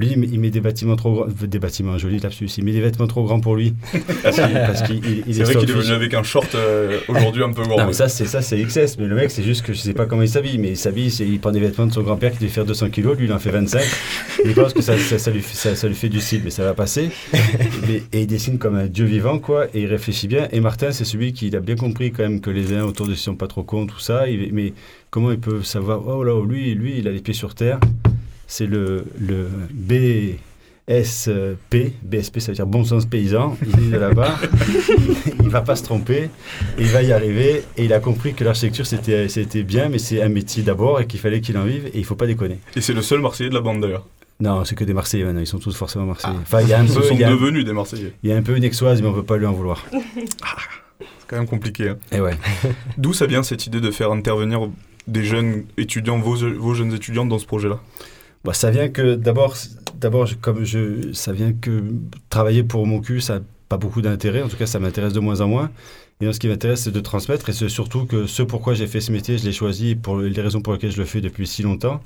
Lui, 0.00 0.12
il 0.32 0.40
met- 0.40 0.50
des 0.50 0.60
bâtiments 0.60 0.96
trop 0.96 1.12
grands, 1.12 1.26
des 1.46 1.58
bâtiments 1.58 1.96
lapsus, 2.22 2.46
il 2.58 2.64
met 2.64 2.72
des 2.72 2.80
vêtements 2.80 3.06
trop 3.06 3.22
grands 3.24 3.40
pour 3.40 3.54
lui. 3.56 3.74
Parce 4.22 4.82
qu'il 4.82 4.96
il- 5.28 5.42
vrai 5.44 5.54
qu'il 5.56 5.70
est 5.70 5.72
venu 5.74 5.92
avec 5.94 6.14
un 6.14 6.22
short 6.22 6.54
euh, 6.54 6.98
aujourd'hui 7.08 7.42
un 7.44 7.52
peu 7.52 7.62
grand. 7.62 7.78
Non, 7.78 7.86
mais 7.86 7.92
ça, 7.92 8.08
c'est 8.08 8.24
ça, 8.26 8.42
c'est 8.42 8.60
XS. 8.62 8.96
Mais 8.98 9.06
le 9.06 9.14
mec, 9.14 9.30
c'est 9.30 9.42
juste 9.42 9.62
que 9.62 9.72
je 9.72 9.78
sais 9.78 9.92
pas 9.92 10.06
comment 10.06 10.22
il 10.22 10.28
s'habille. 10.28 10.58
Mais 10.58 10.70
il 10.70 10.76
s'habille, 10.76 11.08
il 11.20 11.38
prend 11.38 11.52
des 11.52 11.60
vêtements 11.60 11.86
de 11.86 11.92
son 11.92 12.02
grand-père 12.02 12.32
qui 12.32 12.38
devait 12.38 12.48
faire 12.50 12.64
200 12.64 12.90
kilos. 12.90 13.16
Lui, 13.18 13.26
il 13.26 13.32
en 13.32 13.38
fait 13.38 13.50
25. 13.50 13.82
il 14.44 14.54
pense 14.54 14.72
que 14.72 14.82
ça, 14.82 14.96
ça, 14.98 15.18
ça 15.18 15.30
lui, 15.30 15.40
fait- 15.42 15.56
ça, 15.56 15.76
ça 15.76 15.86
lui 15.86 15.94
fait 15.94 16.08
du 16.08 16.20
style, 16.20 16.40
mais 16.44 16.50
ça 16.50 16.64
va 16.64 16.74
passer. 16.74 17.10
Mais- 17.86 18.02
et 18.12 18.22
il 18.22 18.26
dessine 18.26 18.58
comme 18.58 18.76
un 18.76 18.86
dieu 18.86 19.04
vivant, 19.04 19.38
quoi. 19.38 19.66
Et 19.74 19.82
il 19.82 19.86
réfléchit 19.86 20.28
bien. 20.28 20.48
Et 20.52 20.60
Martin, 20.60 20.92
c'est 20.92 21.04
celui 21.04 21.32
qui 21.32 21.54
a 21.54 21.60
bien 21.60 21.76
compris 21.76 22.10
quand 22.12 22.22
même 22.22 22.40
que 22.40 22.50
les 22.50 22.72
uns 22.72 22.84
autour 22.84 23.06
de 23.06 23.12
lui 23.12 23.18
sont 23.18 23.34
pas 23.36 23.46
trop 23.48 23.62
cons, 23.62 23.86
tout 23.86 23.98
ça. 24.00 24.28
Il- 24.28 24.52
mais 24.52 24.72
comment 25.10 25.30
il 25.30 25.38
peut 25.38 25.62
savoir 25.62 26.06
Oh 26.06 26.24
là, 26.24 26.42
lui, 26.44 26.74
lui, 26.74 26.98
il 26.98 27.08
a 27.08 27.10
les 27.10 27.20
pieds 27.20 27.34
sur 27.34 27.54
terre. 27.54 27.78
C'est 28.52 28.66
le, 28.66 29.04
le 29.20 29.46
BSP. 30.88 31.92
BSP, 32.02 32.40
ça 32.40 32.48
veut 32.50 32.56
dire 32.56 32.66
bon 32.66 32.82
sens 32.84 33.06
paysan. 33.06 33.56
Il 33.62 33.68
est 33.84 33.90
de 33.92 33.96
là-bas. 33.96 34.34
il 35.42 35.48
va 35.48 35.60
pas 35.62 35.76
se 35.76 35.84
tromper. 35.84 36.30
Il 36.78 36.86
va 36.86 37.02
y 37.02 37.12
arriver. 37.12 37.62
Et 37.76 37.84
il 37.84 37.92
a 37.92 38.00
compris 38.00 38.34
que 38.34 38.42
l'architecture, 38.42 38.86
c'était 38.86 39.28
c'était 39.28 39.62
bien, 39.62 39.88
mais 39.88 39.98
c'est 39.98 40.20
un 40.20 40.28
métier 40.28 40.62
d'abord 40.64 41.00
et 41.00 41.06
qu'il 41.06 41.20
fallait 41.20 41.40
qu'il 41.40 41.56
en 41.58 41.64
vive. 41.64 41.86
Et 41.94 41.98
il 41.98 42.04
faut 42.04 42.16
pas 42.16 42.26
déconner. 42.26 42.58
Et 42.74 42.80
c'est 42.80 42.92
le 42.92 43.02
seul 43.02 43.20
Marseillais 43.20 43.50
de 43.50 43.54
la 43.54 43.60
bande 43.60 43.80
d'ailleurs. 43.80 44.06
Non, 44.40 44.64
c'est 44.64 44.74
que 44.74 44.84
des 44.84 44.94
Marseillais 44.94 45.24
maintenant. 45.24 45.40
Ils 45.42 45.46
sont 45.46 45.58
tous 45.58 45.76
forcément 45.76 46.06
Marseillais. 46.06 46.34
Enfin, 46.42 46.60
il 46.62 46.68
y 46.68 46.72
a 46.72 46.80
un 46.80 46.84
Ils 46.86 46.92
peu. 46.92 47.02
sont 47.02 47.14
il 47.14 47.20
y 47.20 47.24
a 47.24 47.28
un- 47.28 47.32
devenus 47.32 47.64
des 47.64 47.72
Marseillais. 47.72 48.14
il 48.24 48.30
y 48.30 48.32
a 48.32 48.36
un 48.36 48.42
peu 48.42 48.56
une 48.56 48.64
exoise, 48.64 49.00
mais 49.02 49.06
on 49.08 49.12
peut 49.12 49.22
pas 49.22 49.36
lui 49.36 49.46
en 49.46 49.52
vouloir. 49.52 49.84
C'est 49.92 51.26
quand 51.28 51.36
même 51.36 51.46
compliqué. 51.46 51.90
hein. 51.90 51.98
Et 52.10 52.20
ouais. 52.20 52.34
D'où 52.98 53.12
ça 53.12 53.26
vient 53.26 53.42
cette 53.44 53.64
idée 53.66 53.80
de 53.80 53.90
faire 53.92 54.10
intervenir 54.10 54.68
des 55.06 55.22
jeunes 55.24 55.64
étudiants, 55.78 56.18
vos, 56.18 56.34
vos 56.58 56.74
jeunes 56.74 56.92
étudiants 56.92 57.24
dans 57.26 57.38
ce 57.38 57.46
projet-là? 57.46 57.78
Bah, 58.44 58.54
ça 58.54 58.70
vient 58.70 58.88
que 58.88 59.14
d'abord, 59.16 59.54
d'abord 59.94 60.28
comme 60.40 60.64
je, 60.64 61.12
ça 61.12 61.32
vient 61.32 61.52
que 61.52 61.82
travailler 62.30 62.62
pour 62.62 62.86
mon 62.86 63.00
cul, 63.00 63.20
ça 63.20 63.38
n'a 63.38 63.44
pas 63.68 63.76
beaucoup 63.76 64.02
d'intérêt. 64.02 64.42
En 64.42 64.48
tout 64.48 64.56
cas, 64.56 64.66
ça 64.66 64.78
m'intéresse 64.78 65.12
de 65.12 65.20
moins 65.20 65.40
en 65.40 65.48
moins. 65.48 65.70
Et 66.20 66.24
donc, 66.24 66.34
ce 66.34 66.40
qui 66.40 66.48
m'intéresse, 66.48 66.82
c'est 66.82 66.90
de 66.90 67.00
transmettre. 67.00 67.48
Et 67.48 67.52
c'est 67.52 67.68
surtout 67.68 68.06
que 68.06 68.26
ce 68.26 68.42
pourquoi 68.42 68.74
j'ai 68.74 68.86
fait 68.86 69.00
ce 69.00 69.12
métier, 69.12 69.38
je 69.38 69.44
l'ai 69.44 69.52
choisi 69.52 69.94
pour 69.94 70.18
les 70.18 70.40
raisons 70.40 70.60
pour 70.60 70.72
lesquelles 70.72 70.92
je 70.92 70.98
le 70.98 71.04
fais 71.04 71.20
depuis 71.20 71.46
si 71.46 71.62
longtemps. 71.62 72.00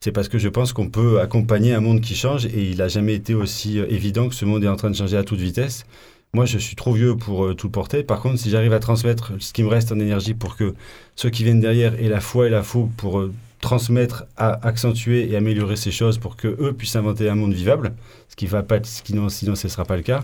C'est 0.00 0.10
parce 0.10 0.28
que 0.28 0.38
je 0.38 0.48
pense 0.48 0.72
qu'on 0.72 0.88
peut 0.88 1.20
accompagner 1.20 1.74
un 1.74 1.80
monde 1.80 2.00
qui 2.00 2.16
change 2.16 2.46
et 2.46 2.70
il 2.70 2.78
n'a 2.78 2.88
jamais 2.88 3.14
été 3.14 3.34
aussi 3.34 3.78
euh, 3.78 3.86
évident 3.88 4.28
que 4.28 4.34
ce 4.34 4.44
monde 4.44 4.64
est 4.64 4.68
en 4.68 4.74
train 4.74 4.90
de 4.90 4.96
changer 4.96 5.16
à 5.16 5.22
toute 5.22 5.38
vitesse. 5.38 5.84
Moi, 6.34 6.44
je 6.44 6.58
suis 6.58 6.74
trop 6.74 6.92
vieux 6.92 7.16
pour 7.16 7.44
euh, 7.44 7.54
tout 7.54 7.70
porter. 7.70 8.02
Par 8.02 8.20
contre, 8.20 8.38
si 8.40 8.50
j'arrive 8.50 8.72
à 8.72 8.80
transmettre 8.80 9.34
ce 9.38 9.52
qui 9.52 9.62
me 9.62 9.68
reste 9.68 9.92
en 9.92 10.00
énergie 10.00 10.34
pour 10.34 10.56
que 10.56 10.74
ceux 11.14 11.30
qui 11.30 11.44
viennent 11.44 11.60
derrière 11.60 11.94
aient 12.00 12.08
la 12.08 12.20
foi 12.20 12.48
et 12.48 12.50
la 12.50 12.64
fougue 12.64 12.90
pour 12.96 13.20
euh, 13.20 13.32
transmettre, 13.62 14.26
à 14.36 14.66
accentuer 14.66 15.30
et 15.30 15.36
améliorer 15.36 15.76
ces 15.76 15.90
choses 15.90 16.18
pour 16.18 16.36
que 16.36 16.48
eux 16.48 16.74
puissent 16.74 16.96
inventer 16.96 17.30
un 17.30 17.34
monde 17.34 17.54
vivable, 17.54 17.94
ce 18.28 18.36
qui 18.36 18.46
va 18.46 18.62
pas, 18.62 18.82
ce 18.84 19.02
qui 19.02 19.14
non, 19.14 19.30
sinon 19.30 19.54
ce 19.54 19.68
ne 19.68 19.70
sera 19.70 19.86
pas 19.86 19.96
le 19.96 20.02
cas. 20.02 20.22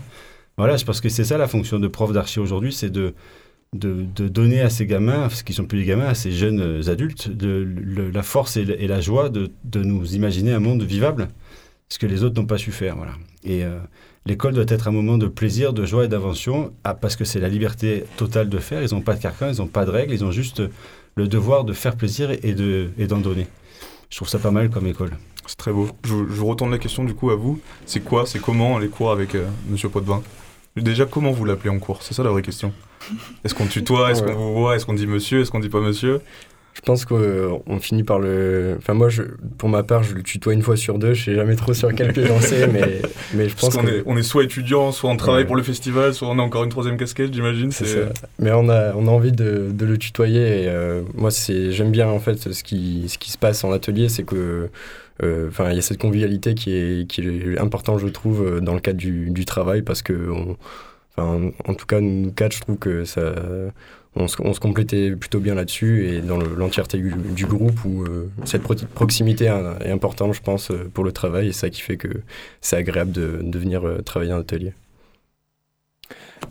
Voilà, 0.57 0.77
je 0.77 0.85
pense 0.85 1.01
que 1.01 1.09
c'est 1.09 1.23
ça 1.23 1.37
la 1.37 1.47
fonction 1.47 1.79
de 1.79 1.87
prof 1.87 2.11
d'archi 2.11 2.39
aujourd'hui, 2.39 2.73
c'est 2.73 2.89
de, 2.91 3.15
de, 3.73 4.27
donner 4.27 4.61
à 4.61 4.69
ces 4.69 4.85
gamins, 4.85 5.29
ce 5.29 5.43
qui 5.43 5.53
sont 5.53 5.65
plus 5.65 5.79
des 5.79 5.85
gamins, 5.85 6.07
à 6.07 6.15
ces 6.15 6.31
jeunes 6.31 6.81
adultes, 6.87 7.31
la 7.41 8.23
force 8.23 8.57
et 8.57 8.87
la 8.87 8.99
joie 8.99 9.29
de, 9.29 9.49
de 9.63 9.83
nous 9.83 10.15
imaginer 10.15 10.53
un 10.53 10.59
monde 10.59 10.83
vivable, 10.83 11.29
ce 11.87 11.97
que 11.97 12.07
les 12.07 12.23
autres 12.23 12.39
n'ont 12.39 12.47
pas 12.47 12.57
su 12.57 12.71
faire. 12.71 12.97
Voilà. 12.97 13.13
Et 13.45 13.63
euh, 13.63 13.79
l'école 14.25 14.53
doit 14.53 14.65
être 14.67 14.87
un 14.89 14.91
moment 14.91 15.17
de 15.17 15.27
plaisir, 15.27 15.71
de 15.71 15.85
joie 15.85 16.05
et 16.05 16.07
d'invention, 16.09 16.73
ah, 16.83 16.93
parce 16.93 17.15
que 17.15 17.23
c'est 17.23 17.39
la 17.39 17.49
liberté 17.49 18.03
totale 18.17 18.49
de 18.49 18.57
faire. 18.59 18.83
Ils 18.83 18.93
n'ont 18.93 19.01
pas 19.01 19.15
de 19.15 19.21
carcan, 19.21 19.49
ils 19.51 19.59
n'ont 19.59 19.67
pas 19.67 19.85
de 19.85 19.91
règles, 19.91 20.13
ils 20.13 20.25
ont 20.25 20.31
juste 20.31 20.61
le 21.15 21.27
devoir 21.27 21.63
de 21.63 21.73
faire 21.73 21.95
plaisir 21.95 22.31
et 22.31 22.53
de 22.53 22.89
et 22.97 23.07
d'en 23.07 23.19
donner. 23.19 23.47
Je 24.09 24.15
trouve 24.17 24.29
ça 24.29 24.39
pas 24.39 24.51
mal 24.51 24.69
comme 24.69 24.87
école. 24.87 25.11
C'est 25.45 25.57
très 25.57 25.71
beau. 25.71 25.87
Je, 26.03 26.09
je 26.09 26.15
vous 26.15 26.47
retourne 26.47 26.71
la 26.71 26.77
question 26.77 27.03
du 27.03 27.13
coup 27.13 27.31
à 27.31 27.35
vous. 27.35 27.59
C'est 27.85 28.01
quoi, 28.01 28.25
c'est 28.25 28.39
comment 28.39 28.77
les 28.77 28.87
cours 28.87 29.11
avec 29.11 29.35
euh, 29.35 29.47
Monsieur 29.67 29.89
Potvin? 29.89 30.21
Déjà, 30.75 31.05
comment 31.05 31.31
vous 31.31 31.43
l'appelez 31.45 31.69
en 31.69 31.79
cours? 31.79 32.03
C'est 32.03 32.13
ça 32.13 32.23
la 32.23 32.29
vraie 32.29 32.43
question. 32.43 32.71
Est-ce 33.43 33.55
qu'on 33.55 33.65
tutoie? 33.65 34.11
Est-ce 34.11 34.21
qu'on 34.21 34.33
vous 34.33 34.53
voit? 34.53 34.75
Est-ce 34.75 34.85
qu'on 34.85 34.93
dit 34.93 35.07
monsieur? 35.07 35.41
Est-ce 35.41 35.51
qu'on 35.51 35.59
dit 35.59 35.69
pas 35.69 35.81
monsieur? 35.81 36.21
Je 36.79 36.85
pense 36.85 37.03
qu'on 37.03 37.61
finit 37.81 38.03
par 38.03 38.19
le. 38.19 38.75
Enfin, 38.77 38.93
moi, 38.93 39.09
je, 39.09 39.23
pour 39.57 39.67
ma 39.67 39.83
part, 39.83 40.01
je 40.03 40.15
le 40.15 40.23
tutoie 40.23 40.53
une 40.53 40.61
fois 40.61 40.77
sur 40.77 40.97
deux. 40.97 41.13
Je 41.13 41.25
sais 41.25 41.35
jamais 41.35 41.57
trop 41.57 41.73
sur 41.73 41.93
quel 41.93 42.13
pied 42.13 42.23
danser, 42.25 42.67
mais, 42.73 43.01
mais 43.33 43.49
je 43.49 43.53
Parce 43.55 43.61
pense 43.75 43.75
qu'on 43.75 43.83
que. 43.83 43.97
est, 43.99 44.03
on 44.05 44.15
est 44.15 44.23
soit 44.23 44.45
étudiant, 44.45 44.93
soit 44.93 45.09
on 45.09 45.17
travaille 45.17 45.41
Ouais. 45.43 45.47
pour 45.47 45.57
le 45.57 45.63
festival, 45.63 46.13
soit 46.13 46.29
on 46.29 46.39
a 46.39 46.41
encore 46.41 46.63
une 46.63 46.69
troisième 46.69 46.95
casquette, 46.95 47.33
j'imagine. 47.33 47.71
C'est 47.71 47.85
C'est 47.85 48.03
ça. 48.05 48.09
Mais 48.39 48.51
on 48.53 48.69
a, 48.69 48.93
on 48.95 49.07
a 49.07 49.11
envie 49.11 49.33
de, 49.33 49.67
de 49.73 49.85
le 49.85 49.97
tutoyer. 49.97 50.63
Et, 50.63 50.67
euh, 50.69 51.01
moi, 51.15 51.31
c'est, 51.31 51.73
j'aime 51.73 51.91
bien 51.91 52.07
en 52.07 52.19
fait 52.19 52.37
ce 52.53 52.63
qui, 52.63 53.05
ce 53.09 53.17
qui 53.17 53.31
se 53.31 53.37
passe 53.37 53.65
en 53.65 53.73
atelier, 53.73 54.07
c'est 54.07 54.23
que, 54.23 54.69
euh, 55.21 55.49
enfin, 55.49 55.69
il 55.71 55.75
y 55.75 55.79
a 55.79 55.81
cette 55.81 55.99
convivialité 55.99 56.53
qui 56.55 56.73
est, 56.73 57.07
qui 57.09 57.21
est 57.21 57.59
importante, 57.59 57.99
je 57.99 58.07
trouve, 58.07 58.41
euh, 58.45 58.59
dans 58.61 58.73
le 58.73 58.79
cadre 58.79 58.97
du, 58.97 59.31
du 59.31 59.43
travail, 59.43 59.81
parce 59.81 60.01
que, 60.01 60.13
on- 60.29 60.55
en 61.17 61.73
tout 61.73 61.85
cas, 61.85 61.99
nous 61.99 62.31
quatre, 62.31 62.53
je 62.55 62.61
trouve 62.61 62.77
que 62.77 63.03
ça, 63.03 63.33
on 64.19 64.27
se, 64.27 64.59
complétait 64.59 65.11
plutôt 65.11 65.39
bien 65.39 65.55
là-dessus 65.55 66.07
et 66.07 66.21
dans 66.21 66.37
le- 66.37 66.53
l'entièreté 66.55 66.97
du, 66.99 67.45
groupe 67.45 67.83
où 67.85 68.03
euh, 68.03 68.29
cette 68.43 68.61
pro- 68.61 68.75
proximité 68.75 69.45
est 69.45 69.91
importante, 69.91 70.33
je 70.33 70.41
pense, 70.41 70.71
euh, 70.71 70.89
pour 70.93 71.03
le 71.03 71.11
travail 71.11 71.47
et 71.47 71.51
ça 71.53 71.69
qui 71.69 71.81
fait 71.81 71.97
que 71.97 72.09
c'est 72.61 72.75
agréable 72.75 73.11
de, 73.11 73.57
venir 73.57 73.87
euh, 73.87 74.01
travailler 74.01 74.33
en 74.33 74.39
atelier. 74.39 74.73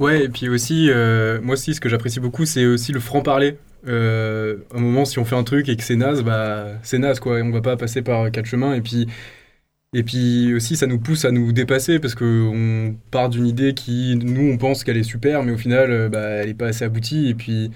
Ouais, 0.01 0.25
et 0.25 0.29
puis 0.29 0.49
aussi, 0.49 0.91
moi 1.43 1.55
aussi, 1.55 1.75
ce 1.75 1.81
que 1.81 1.89
j'apprécie 1.89 2.21
beaucoup, 2.21 2.45
c'est 2.45 2.67
aussi 2.67 2.93
le 2.93 3.01
franc-parler. 3.01 3.57
Un 3.87 4.57
moment, 4.75 5.05
si 5.05 5.19
on 5.19 5.25
fait 5.25 5.35
un 5.35 5.45
truc 5.45 5.69
et 5.69 5.77
que 5.77 5.83
c'est 5.83 5.97
naze, 5.97 6.23
bah, 6.23 6.69
c'est 6.83 6.99
naze, 6.99 7.19
quoi. 7.19 7.39
On 7.43 7.51
va 7.51 7.63
pas 7.63 7.77
passer 7.77 8.03
par 8.03 8.31
quatre 8.31 8.47
chemins. 8.47 8.75
Et 8.75 8.81
puis, 8.81 9.09
et 9.95 10.03
puis 10.03 10.55
aussi, 10.55 10.77
ça 10.77 10.87
nous 10.87 10.99
pousse 10.99 11.25
à 11.25 11.31
nous 11.31 11.53
dépasser 11.53 11.99
parce 11.99 12.15
qu'on 12.15 12.95
part 13.11 13.29
d'une 13.31 13.47
idée 13.47 13.75
qui, 13.75 14.17
nous, 14.17 14.53
on 14.53 14.59
pense 14.59 14.85
qu'elle 14.85 14.99
est 14.99 15.03
super, 15.03 15.43
mais 15.43 15.53
au 15.53 15.57
final, 15.59 15.91
euh, 15.91 16.09
bah, 16.11 16.21
elle 16.21 16.51
est 16.51 16.55
pas 16.55 16.67
assez 16.69 16.85
aboutie. 16.85 17.29
Et 17.29 17.35
puis, 17.35 17.71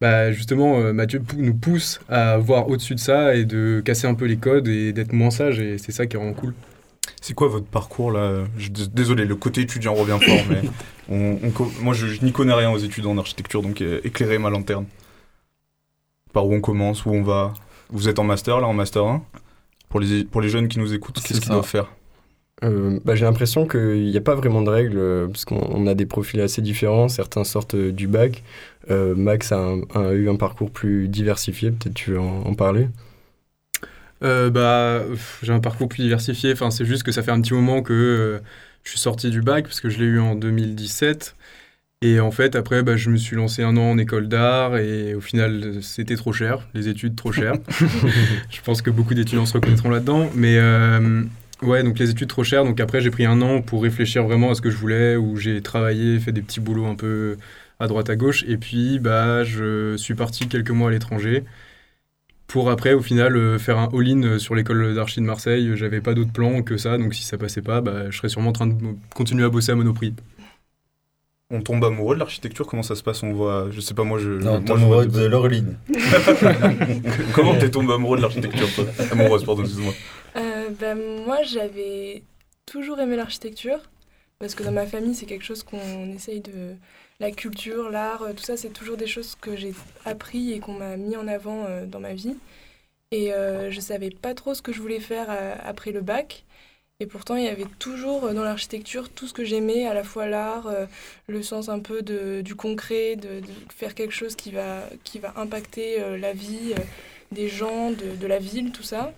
bah, 0.00 0.32
justement, 0.32 0.78
euh, 0.80 0.92
Mathieu 0.92 1.22
nous 1.36 1.54
pousse 1.54 2.00
à 2.08 2.38
voir 2.38 2.68
au-dessus 2.68 2.94
de 2.96 3.00
ça 3.00 3.34
et 3.36 3.44
de 3.44 3.82
casser 3.84 4.06
un 4.06 4.14
peu 4.14 4.26
les 4.26 4.38
codes 4.38 4.68
et 4.68 4.92
d'être 4.92 5.12
moins 5.12 5.30
sage. 5.30 5.60
Et 5.60 5.78
c'est 5.78 5.92
ça 5.92 6.06
qui 6.06 6.16
est 6.16 6.20
vraiment 6.20 6.34
cool. 6.34 6.54
C'est 7.20 7.34
quoi 7.34 7.48
votre 7.48 7.66
parcours 7.66 8.12
là? 8.12 8.44
Je- 8.58 8.70
Désolé, 8.70 9.24
le 9.26 9.36
côté 9.36 9.62
étudiant 9.62 9.94
revient 9.94 10.18
fort, 10.24 10.40
mais 10.50 10.62
on, 11.10 11.38
on 11.42 11.50
co- 11.50 11.72
moi 11.82 11.94
je, 11.94 12.06
je 12.06 12.24
n'y 12.24 12.32
connais 12.32 12.54
rien 12.54 12.70
aux 12.70 12.78
études 12.78 13.06
en 13.06 13.18
architecture, 13.18 13.62
donc 13.62 13.80
euh, 13.82 14.00
éclairez 14.04 14.38
ma 14.38 14.50
lanterne. 14.50 14.86
Par 16.32 16.46
où 16.46 16.54
on 16.54 16.60
commence, 16.60 17.06
où 17.06 17.10
on 17.10 17.22
va? 17.22 17.52
Vous 17.90 18.08
êtes 18.08 18.18
en 18.18 18.24
master 18.24 18.60
là, 18.60 18.66
en 18.66 18.74
master 18.74 19.04
1 19.04 19.22
pour 19.94 20.00
les, 20.00 20.24
pour 20.24 20.40
les 20.40 20.48
jeunes 20.48 20.66
qui 20.66 20.80
nous 20.80 20.92
écoutent, 20.92 21.22
qu'est-ce 21.22 21.40
qu'ils 21.40 21.52
doivent 21.52 21.64
faire? 21.68 21.92
Euh, 22.64 22.98
bah, 23.04 23.14
J'ai 23.14 23.24
l'impression 23.24 23.68
qu'il 23.68 24.10
n'y 24.10 24.16
a 24.16 24.20
pas 24.20 24.34
vraiment 24.34 24.60
de 24.62 24.70
règles, 24.70 24.98
euh, 24.98 25.28
parce 25.28 25.44
qu'on 25.44 25.60
on 25.70 25.86
a 25.86 25.94
des 25.94 26.04
profils 26.06 26.40
assez 26.40 26.62
différents. 26.62 27.08
Certains 27.08 27.44
sortent 27.44 27.76
euh, 27.76 27.92
du 27.92 28.08
bac. 28.08 28.42
Euh, 28.90 29.14
Max 29.14 29.52
a, 29.52 29.58
un- 29.58 29.82
a 29.94 30.12
eu 30.12 30.28
un 30.28 30.34
parcours 30.36 30.72
plus 30.72 31.06
diversifié, 31.06 31.70
peut-être 31.70 31.94
tu 31.94 32.10
veux 32.10 32.20
en, 32.20 32.42
en 32.44 32.54
parler? 32.54 32.88
Euh, 34.22 34.50
bah, 34.50 35.02
j'ai 35.42 35.52
un 35.52 35.60
parcours 35.60 35.88
plus 35.88 36.02
diversifié. 36.02 36.52
Enfin, 36.52 36.70
c'est 36.70 36.84
juste 36.84 37.02
que 37.02 37.12
ça 37.12 37.22
fait 37.22 37.30
un 37.30 37.40
petit 37.40 37.54
moment 37.54 37.82
que 37.82 37.92
euh, 37.92 38.38
je 38.84 38.90
suis 38.90 38.98
sorti 38.98 39.30
du 39.30 39.42
bac 39.42 39.64
parce 39.64 39.80
que 39.80 39.88
je 39.88 39.98
l'ai 39.98 40.06
eu 40.06 40.18
en 40.20 40.34
2017. 40.34 41.36
Et 42.04 42.20
en 42.20 42.30
fait, 42.30 42.54
après, 42.54 42.82
bah, 42.82 42.98
je 42.98 43.08
me 43.08 43.16
suis 43.16 43.34
lancé 43.34 43.62
un 43.62 43.78
an 43.78 43.92
en 43.92 43.96
école 43.96 44.28
d'art 44.28 44.76
et 44.76 45.14
au 45.14 45.22
final, 45.22 45.78
c'était 45.80 46.16
trop 46.16 46.34
cher, 46.34 46.68
les 46.74 46.88
études 46.88 47.16
trop 47.16 47.32
chères. 47.32 47.54
je 48.50 48.60
pense 48.60 48.82
que 48.82 48.90
beaucoup 48.90 49.14
d'étudiants 49.14 49.46
se 49.46 49.54
reconnaîtront 49.54 49.88
là-dedans. 49.88 50.28
Mais 50.34 50.58
euh, 50.58 51.22
ouais, 51.62 51.82
donc 51.82 51.98
les 51.98 52.10
études 52.10 52.28
trop 52.28 52.44
chères. 52.44 52.66
Donc 52.66 52.78
après, 52.78 53.00
j'ai 53.00 53.10
pris 53.10 53.24
un 53.24 53.40
an 53.40 53.62
pour 53.62 53.82
réfléchir 53.82 54.22
vraiment 54.22 54.50
à 54.50 54.54
ce 54.54 54.60
que 54.60 54.68
je 54.68 54.76
voulais, 54.76 55.16
où 55.16 55.38
j'ai 55.38 55.62
travaillé, 55.62 56.20
fait 56.20 56.30
des 56.30 56.42
petits 56.42 56.60
boulots 56.60 56.84
un 56.84 56.94
peu 56.94 57.38
à 57.80 57.86
droite 57.86 58.10
à 58.10 58.16
gauche. 58.16 58.44
Et 58.46 58.58
puis, 58.58 58.98
bah, 58.98 59.42
je 59.42 59.96
suis 59.96 60.14
parti 60.14 60.46
quelques 60.46 60.72
mois 60.72 60.90
à 60.90 60.92
l'étranger 60.92 61.42
pour 62.46 62.70
après, 62.70 62.92
au 62.92 63.00
final, 63.00 63.34
euh, 63.34 63.58
faire 63.58 63.78
un 63.78 63.88
all-in 63.94 64.38
sur 64.38 64.54
l'école 64.54 64.94
d'archi 64.94 65.20
de 65.20 65.24
Marseille. 65.24 65.72
J'avais 65.74 66.02
pas 66.02 66.12
d'autre 66.12 66.32
plan 66.32 66.62
que 66.62 66.76
ça, 66.76 66.98
donc 66.98 67.14
si 67.14 67.24
ça 67.24 67.38
passait 67.38 67.62
pas, 67.62 67.80
bah, 67.80 68.10
je 68.10 68.16
serais 68.18 68.28
sûrement 68.28 68.50
en 68.50 68.52
train 68.52 68.66
de 68.66 68.74
continuer 69.14 69.44
à 69.44 69.48
bosser 69.48 69.72
à 69.72 69.74
Monoprix. 69.74 70.12
On 71.54 71.60
tombe 71.62 71.84
amoureux 71.84 72.16
de 72.16 72.20
l'architecture 72.20 72.66
Comment 72.66 72.82
ça 72.82 72.96
se 72.96 73.02
passe 73.02 73.22
On 73.22 73.32
voit, 73.32 73.68
je 73.70 73.80
sais 73.80 73.94
pas, 73.94 74.02
moi 74.02 74.18
je. 74.18 74.30
Non, 74.30 74.60
moi, 74.60 74.76
amoureux 74.76 75.06
des- 75.06 75.20
de 75.20 75.26
Laureline. 75.26 75.78
Comment 77.34 77.56
t'es 77.58 77.70
tombé 77.70 77.92
amoureux 77.92 78.16
de 78.16 78.22
l'architecture 78.22 78.66
toi? 78.74 78.84
Amoureuse, 79.12 79.44
pardon, 79.44 79.62
excuse-moi. 79.62 79.92
Euh, 80.36 80.68
ben, 80.80 80.98
moi, 81.24 81.42
j'avais 81.44 82.22
toujours 82.66 82.98
aimé 82.98 83.16
l'architecture, 83.16 83.78
parce 84.38 84.54
que 84.54 84.62
dans 84.62 84.72
ma 84.72 84.86
famille, 84.86 85.14
c'est 85.14 85.26
quelque 85.26 85.44
chose 85.44 85.62
qu'on 85.62 86.12
essaye 86.14 86.40
de... 86.40 86.74
La 87.20 87.30
culture, 87.30 87.90
l'art, 87.90 88.22
euh, 88.22 88.32
tout 88.32 88.42
ça, 88.42 88.56
c'est 88.56 88.70
toujours 88.70 88.96
des 88.96 89.06
choses 89.06 89.36
que 89.40 89.54
j'ai 89.54 89.72
appris 90.04 90.52
et 90.52 90.58
qu'on 90.58 90.72
m'a 90.74 90.96
mis 90.96 91.16
en 91.16 91.28
avant 91.28 91.64
euh, 91.68 91.86
dans 91.86 92.00
ma 92.00 92.12
vie. 92.12 92.34
Et 93.12 93.32
euh, 93.32 93.70
je 93.70 93.78
savais 93.78 94.10
pas 94.10 94.34
trop 94.34 94.52
ce 94.54 94.62
que 94.62 94.72
je 94.72 94.80
voulais 94.80 94.98
faire 94.98 95.26
euh, 95.30 95.54
après 95.64 95.92
le 95.92 96.00
bac. 96.00 96.44
Et 97.00 97.06
pourtant, 97.06 97.34
il 97.34 97.44
y 97.44 97.48
avait 97.48 97.66
toujours 97.80 98.24
euh, 98.24 98.34
dans 98.34 98.44
l'architecture 98.44 99.10
tout 99.10 99.26
ce 99.26 99.32
que 99.32 99.44
j'aimais, 99.44 99.86
à 99.86 99.94
la 99.94 100.04
fois 100.04 100.26
l'art, 100.26 100.68
euh, 100.68 100.86
le 101.26 101.42
sens 101.42 101.68
un 101.68 101.80
peu 101.80 102.02
de, 102.02 102.40
du 102.40 102.54
concret, 102.54 103.16
de, 103.16 103.42
faire 103.68 103.94
quelque 103.96 104.12
chose 104.12 104.36
qui 104.36 104.52
va, 104.52 104.84
qui 105.02 105.18
va 105.18 105.32
impacter 105.36 106.00
euh, 106.00 106.16
la 106.16 106.32
vie 106.32 106.74
des 107.32 107.48
gens, 107.48 107.90
de, 107.90 108.26
la 108.26 108.38
ville, 108.38 108.70
tout 108.70 108.84
ça. 108.84 109.12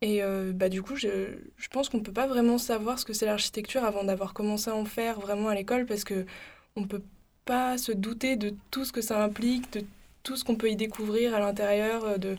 Et 0.00 0.20
bah, 0.54 0.68
du 0.68 0.82
coup, 0.82 0.96
je, 0.96 1.08
je 1.56 1.68
pense 1.68 1.88
qu'on 1.88 1.98
ne 1.98 2.02
peut 2.02 2.12
pas 2.12 2.26
vraiment 2.26 2.58
savoir 2.58 2.98
ce 2.98 3.04
que 3.04 3.12
c'est 3.12 3.26
l'architecture 3.26 3.84
avant 3.84 4.02
d'avoir 4.02 4.34
commencé 4.34 4.68
à 4.68 4.74
en 4.74 4.84
faire 4.84 5.20
vraiment 5.20 5.48
à 5.48 5.54
l'école 5.54 5.86
parce 5.86 6.02
que 6.02 6.26
on 6.74 6.80
ne 6.80 6.86
peut 6.86 7.02
pas 7.44 7.78
se 7.78 7.92
douter 7.92 8.34
de 8.34 8.52
tout 8.72 8.84
ce 8.84 8.92
que 8.92 9.00
ça 9.00 9.22
implique, 9.22 9.72
de 9.74 9.84
tout 10.24 10.34
ce 10.34 10.42
qu'on 10.44 10.56
peut 10.56 10.70
y 10.70 10.76
découvrir 10.76 11.36
à 11.36 11.38
l'intérieur. 11.38 12.18
De... 12.18 12.36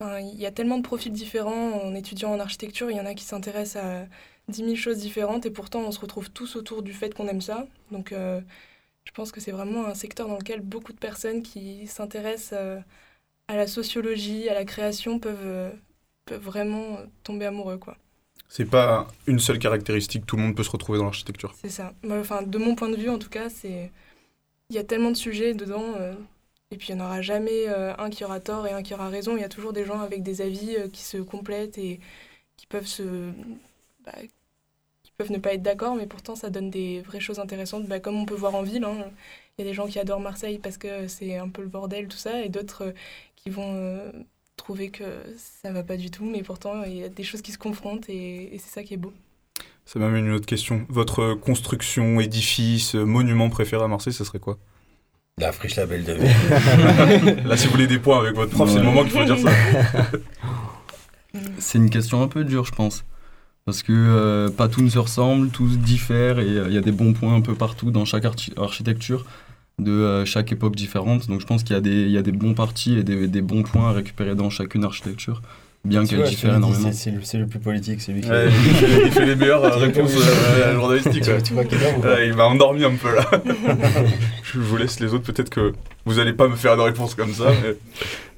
Il 0.00 0.38
y 0.38 0.46
a 0.46 0.50
tellement 0.50 0.76
de 0.76 0.82
profils 0.82 1.12
différents 1.12 1.80
en 1.82 1.94
étudiant 1.94 2.30
en 2.30 2.38
architecture. 2.38 2.90
Il 2.90 2.96
y 2.96 3.00
en 3.00 3.06
a 3.06 3.14
qui 3.14 3.24
s'intéressent 3.24 3.82
à 3.82 4.06
10 4.48 4.64
000 4.64 4.74
choses 4.76 4.98
différentes 4.98 5.46
et 5.46 5.50
pourtant 5.50 5.80
on 5.80 5.90
se 5.90 6.00
retrouve 6.00 6.30
tous 6.30 6.56
autour 6.56 6.82
du 6.82 6.92
fait 6.92 7.14
qu'on 7.14 7.28
aime 7.28 7.40
ça. 7.40 7.66
Donc 7.90 8.12
euh, 8.12 8.40
je 9.04 9.12
pense 9.12 9.32
que 9.32 9.40
c'est 9.40 9.52
vraiment 9.52 9.86
un 9.86 9.94
secteur 9.94 10.28
dans 10.28 10.36
lequel 10.36 10.60
beaucoup 10.60 10.92
de 10.92 10.98
personnes 10.98 11.42
qui 11.42 11.86
s'intéressent 11.86 12.58
euh, 12.60 12.78
à 13.48 13.56
la 13.56 13.66
sociologie, 13.66 14.48
à 14.48 14.54
la 14.54 14.64
création 14.64 15.18
peuvent, 15.18 15.38
euh, 15.42 15.70
peuvent 16.26 16.42
vraiment 16.42 16.98
tomber 17.24 17.46
amoureux. 17.46 17.78
quoi. 17.78 17.96
C'est 18.48 18.66
pas 18.66 19.08
une 19.26 19.40
seule 19.40 19.58
caractéristique, 19.58 20.26
tout 20.26 20.36
le 20.36 20.42
monde 20.42 20.54
peut 20.54 20.62
se 20.62 20.70
retrouver 20.70 20.98
dans 20.98 21.04
l'architecture. 21.04 21.54
C'est 21.60 21.70
ça. 21.70 21.94
Enfin, 22.08 22.42
de 22.42 22.58
mon 22.58 22.74
point 22.74 22.90
de 22.90 22.96
vue, 22.96 23.10
en 23.10 23.18
tout 23.18 23.30
cas, 23.30 23.48
c'est 23.48 23.90
il 24.68 24.76
y 24.76 24.78
a 24.78 24.84
tellement 24.84 25.10
de 25.10 25.16
sujets 25.16 25.54
dedans, 25.54 25.94
et 26.70 26.76
puis 26.76 26.88
il 26.90 26.96
n'y 26.96 27.02
en 27.02 27.04
aura 27.06 27.22
jamais 27.22 27.68
euh, 27.68 27.94
un 27.98 28.10
qui 28.10 28.24
aura 28.24 28.40
tort 28.40 28.66
et 28.66 28.72
un 28.72 28.82
qui 28.82 28.94
aura 28.94 29.08
raison. 29.08 29.36
Il 29.36 29.40
y 29.40 29.44
a 29.44 29.48
toujours 29.48 29.72
des 29.72 29.84
gens 29.84 30.00
avec 30.00 30.22
des 30.22 30.40
avis 30.42 30.76
euh, 30.76 30.88
qui 30.88 31.02
se 31.02 31.18
complètent 31.18 31.78
et 31.78 32.00
qui 32.56 32.66
peuvent 32.66 32.86
se, 32.86 33.02
bah, 34.04 34.12
qui 35.02 35.12
peuvent 35.16 35.32
ne 35.32 35.38
pas 35.38 35.54
être 35.54 35.62
d'accord, 35.62 35.94
mais 35.96 36.06
pourtant 36.06 36.34
ça 36.36 36.50
donne 36.50 36.70
des 36.70 37.00
vraies 37.02 37.20
choses 37.20 37.38
intéressantes, 37.38 37.86
bah, 37.86 38.00
comme 38.00 38.16
on 38.16 38.26
peut 38.26 38.34
voir 38.34 38.54
en 38.54 38.62
ville. 38.62 38.84
hein. 38.84 39.10
Il 39.58 39.64
y 39.64 39.68
a 39.68 39.70
des 39.70 39.74
gens 39.74 39.86
qui 39.86 39.98
adorent 39.98 40.20
Marseille 40.20 40.58
parce 40.58 40.78
que 40.78 41.08
c'est 41.08 41.36
un 41.38 41.48
peu 41.48 41.62
le 41.62 41.68
bordel, 41.68 42.08
tout 42.08 42.18
ça, 42.18 42.42
et 42.42 42.48
d'autres 42.50 42.86
euh, 42.86 42.92
qui 43.36 43.50
vont 43.50 44.12
trouver 44.56 44.90
que 44.90 45.04
ça 45.36 45.70
va 45.72 45.82
pas 45.82 45.96
du 45.96 46.10
tout, 46.10 46.24
mais 46.24 46.42
pourtant 46.42 46.82
il 46.84 46.96
y 46.96 47.04
a 47.04 47.08
des 47.08 47.22
choses 47.22 47.42
qui 47.42 47.52
se 47.52 47.58
confrontent 47.58 48.08
et, 48.08 48.54
et 48.54 48.58
c'est 48.58 48.70
ça 48.70 48.82
qui 48.82 48.94
est 48.94 48.96
beau. 48.96 49.12
Ça 49.84 49.98
m'amène 49.98 50.26
une 50.26 50.32
autre 50.32 50.46
question. 50.46 50.84
Votre 50.88 51.34
construction, 51.34 52.20
édifice, 52.20 52.94
monument 52.94 53.48
préféré 53.50 53.84
à 53.84 53.88
Marseille, 53.88 54.12
ça 54.12 54.24
serait 54.24 54.40
quoi? 54.40 54.58
La 55.38 55.52
friche 55.52 55.76
la 55.76 55.84
belle 55.84 56.02
de. 56.02 56.14
Là, 57.46 57.58
si 57.58 57.66
vous 57.66 57.72
voulez 57.72 57.86
des 57.86 57.98
points 57.98 58.20
avec 58.20 58.34
votre 58.34 58.52
prof, 58.52 58.70
c'est 58.70 58.78
le 58.78 58.84
moment 58.84 59.02
qu'il 59.02 59.10
faut 59.12 59.22
dire 59.24 59.36
ça. 59.38 59.50
C'est 61.58 61.76
une 61.76 61.90
question 61.90 62.22
un 62.22 62.28
peu 62.28 62.42
dure, 62.42 62.64
je 62.64 62.72
pense. 62.72 63.04
Parce 63.66 63.82
que 63.82 63.92
euh, 63.92 64.48
pas 64.48 64.68
tout 64.68 64.80
ne 64.80 64.88
se 64.88 64.98
ressemble, 64.98 65.50
tout 65.50 65.66
diffère 65.66 66.38
et 66.38 66.48
euh, 66.48 66.68
il 66.68 66.74
y 66.74 66.78
a 66.78 66.80
des 66.80 66.92
bons 66.92 67.12
points 67.12 67.34
un 67.34 67.42
peu 67.42 67.54
partout 67.54 67.90
dans 67.90 68.06
chaque 68.06 68.24
archi- 68.24 68.54
architecture 68.56 69.26
de 69.78 69.90
euh, 69.92 70.24
chaque 70.24 70.52
époque 70.52 70.74
différente. 70.74 71.28
Donc 71.28 71.42
je 71.42 71.46
pense 71.46 71.64
qu'il 71.64 71.74
y, 71.74 71.78
a 71.78 71.82
des- 71.82 72.04
il 72.04 72.10
y 72.12 72.16
a 72.16 72.22
des 72.22 72.32
bons 72.32 72.54
partis 72.54 72.96
et 72.96 73.02
des, 73.02 73.28
des 73.28 73.42
bons 73.42 73.62
points 73.62 73.90
à 73.90 73.92
récupérer 73.92 74.34
dans 74.36 74.48
chacune 74.48 74.84
architecture, 74.84 75.42
bien 75.86 76.04
qu'elle 76.04 76.22
diffère 76.24 76.56
énormément. 76.56 76.90
c'est- 76.92 77.38
le, 77.38 77.46
plus 77.46 77.58
politique, 77.58 78.00
c'est 78.00 78.12
lui 78.12 78.20
qui. 78.20 78.30
Ouais, 78.30 78.46
il, 78.46 78.52
fait, 78.74 79.06
il 79.06 79.12
fait 79.12 79.26
les 79.26 79.36
meilleures 79.36 79.64
euh, 79.64 79.76
réponses 79.76 80.12
euh, 80.16 80.74
journalistiques. 80.74 81.22
Tu- 81.24 81.42
tu 81.42 81.52
vois 81.54 81.64
Ouais, 81.64 82.28
il 82.28 82.34
m'a 82.34 82.44
endormi 82.44 82.84
un 82.84 82.94
peu 82.94 83.14
là. 83.14 83.24
je 84.42 84.58
vous 84.58 84.76
laisse 84.76 85.00
les 85.00 85.12
autres, 85.14 85.32
peut-être 85.32 85.50
que 85.50 85.72
vous 86.04 86.18
allez 86.18 86.32
pas 86.32 86.48
me 86.48 86.56
faire 86.56 86.76
de 86.76 86.82
réponse 86.82 87.14
comme 87.14 87.32
ça. 87.32 87.46
Mais... 87.62 87.74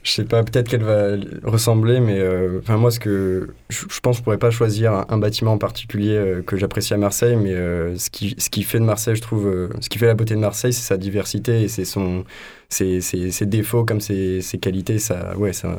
Je 0.05 0.13
sais 0.13 0.25
pas, 0.25 0.43
peut-être 0.43 0.69
qu'elle 0.69 0.85
va 0.85 1.17
ressembler, 1.43 2.01
mais 2.01 2.19
euh, 2.19 2.61
enfin 2.63 2.77
moi, 2.79 2.91
ce 2.91 2.99
que 3.01 3.49
je, 3.69 3.81
je 3.91 4.01
pense, 4.01 4.17
que 4.17 4.21
je 4.21 4.25
pourrais 4.25 4.39
pas 4.39 4.51
choisir 4.51 4.93
un, 4.95 5.07
un 5.11 5.19
bâtiment 5.19 5.53
en 5.53 5.59
particulier 5.59 6.17
euh, 6.17 6.41
que 6.43 6.57
j'apprécie 6.57 6.95
à 6.95 6.97
Marseille, 6.97 7.37
mais 7.37 7.53
euh, 7.53 7.97
ce 7.99 8.09
qui 8.09 8.35
ce 8.39 8.49
qui 8.49 8.63
fait 8.63 8.79
de 8.79 8.85
Marseille, 8.85 9.17
je 9.17 9.21
trouve, 9.21 9.47
euh, 9.49 9.69
ce 9.81 9.89
qui 9.89 9.99
fait 9.99 10.07
la 10.07 10.15
beauté 10.15 10.35
de 10.35 10.41
Marseille, 10.41 10.73
c'est 10.73 10.87
sa 10.87 10.97
diversité 10.97 11.63
et 11.63 11.69
c'est 11.69 11.85
son 11.85 12.25
ses, 12.71 13.01
ses- 13.01 13.31
ses 13.33 13.45
défauts 13.47 13.85
comme 13.85 14.01
ses, 14.01 14.41
ses 14.41 14.59
qualités. 14.59 14.99
Ça, 14.99 15.37
ouais, 15.37 15.53
ça, 15.53 15.79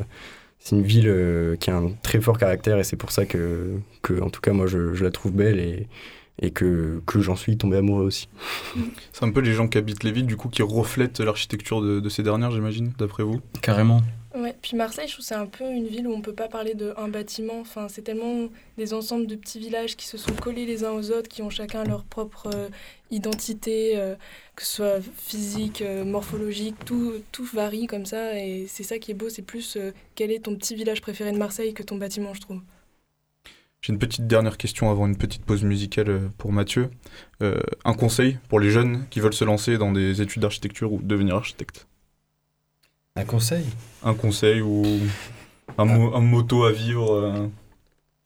c'est 0.60 0.76
une 0.76 0.82
ville 0.82 1.08
euh, 1.08 1.56
qui 1.56 1.70
a 1.70 1.76
un 1.76 1.90
très 2.02 2.20
fort 2.20 2.38
caractère 2.38 2.78
et 2.78 2.84
c'est 2.84 2.96
pour 2.96 3.10
ça 3.10 3.26
que 3.26 3.78
que 4.02 4.20
en 4.20 4.30
tout 4.30 4.40
cas 4.40 4.52
moi 4.52 4.66
je, 4.66 4.94
je 4.94 5.02
la 5.02 5.10
trouve 5.10 5.32
belle 5.32 5.58
et 5.58 5.88
et 6.42 6.52
que, 6.52 7.02
que 7.04 7.20
j'en 7.20 7.36
suis 7.36 7.58
tombé 7.58 7.76
amoureux 7.76 8.04
aussi. 8.04 8.28
C'est 9.12 9.24
un 9.26 9.30
peu 9.30 9.40
les 9.40 9.52
gens 9.52 9.68
qui 9.68 9.76
habitent 9.76 10.04
les 10.04 10.10
villes, 10.10 10.24
du 10.24 10.38
coup, 10.38 10.48
qui 10.48 10.62
reflètent 10.62 11.20
l'architecture 11.20 11.82
de, 11.82 12.00
de 12.00 12.08
ces 12.08 12.22
dernières, 12.22 12.50
j'imagine, 12.50 12.92
d'après 12.98 13.22
vous? 13.22 13.42
Carrément. 13.60 14.00
Ouais, 14.32 14.54
puis 14.62 14.76
Marseille, 14.76 15.08
je 15.08 15.14
trouve 15.14 15.24
c'est 15.24 15.34
un 15.34 15.46
peu 15.46 15.64
une 15.64 15.88
ville 15.88 16.06
où 16.06 16.12
on 16.12 16.20
peut 16.20 16.34
pas 16.34 16.46
parler 16.46 16.74
d'un 16.74 17.08
bâtiment. 17.08 17.58
Enfin, 17.60 17.88
c'est 17.88 18.02
tellement 18.02 18.48
des 18.78 18.94
ensembles 18.94 19.26
de 19.26 19.34
petits 19.34 19.58
villages 19.58 19.96
qui 19.96 20.06
se 20.06 20.16
sont 20.16 20.32
collés 20.34 20.66
les 20.66 20.84
uns 20.84 20.92
aux 20.92 21.10
autres, 21.10 21.28
qui 21.28 21.42
ont 21.42 21.50
chacun 21.50 21.82
leur 21.82 22.04
propre 22.04 22.48
euh, 22.54 22.68
identité, 23.10 23.98
euh, 23.98 24.14
que 24.54 24.64
ce 24.64 24.76
soit 24.76 25.00
physique, 25.16 25.82
euh, 25.82 26.04
morphologique, 26.04 26.76
tout, 26.84 27.14
tout 27.32 27.44
varie 27.44 27.88
comme 27.88 28.06
ça. 28.06 28.38
Et 28.38 28.66
c'est 28.68 28.84
ça 28.84 29.00
qui 29.00 29.10
est 29.10 29.14
beau, 29.14 29.28
c'est 29.28 29.42
plus 29.42 29.76
quel 30.14 30.30
est 30.30 30.44
ton 30.44 30.54
petit 30.54 30.76
village 30.76 31.00
préféré 31.00 31.32
de 31.32 31.38
Marseille 31.38 31.74
que 31.74 31.82
ton 31.82 31.96
bâtiment, 31.96 32.32
je 32.32 32.40
trouve. 32.40 32.60
J'ai 33.82 33.92
une 33.92 33.98
petite 33.98 34.28
dernière 34.28 34.58
question 34.58 34.90
avant 34.90 35.08
une 35.08 35.16
petite 35.16 35.44
pause 35.44 35.64
musicale 35.64 36.30
pour 36.38 36.52
Mathieu. 36.52 36.90
Un 37.40 37.94
conseil 37.94 38.38
pour 38.48 38.60
les 38.60 38.70
jeunes 38.70 39.06
qui 39.08 39.20
veulent 39.20 39.32
se 39.32 39.44
lancer 39.44 39.78
dans 39.78 39.90
des 39.90 40.20
études 40.20 40.42
d'architecture 40.42 40.92
ou 40.92 41.00
devenir 41.02 41.34
architecte? 41.34 41.88
Un 43.20 43.24
conseil? 43.24 43.64
Un 44.02 44.14
conseil 44.14 44.60
ou 44.60 44.82
un, 45.78 45.84
mo- 45.84 46.14
un 46.14 46.20
motto 46.20 46.64
à 46.64 46.72
vivre 46.72 47.12
euh, 47.14 47.48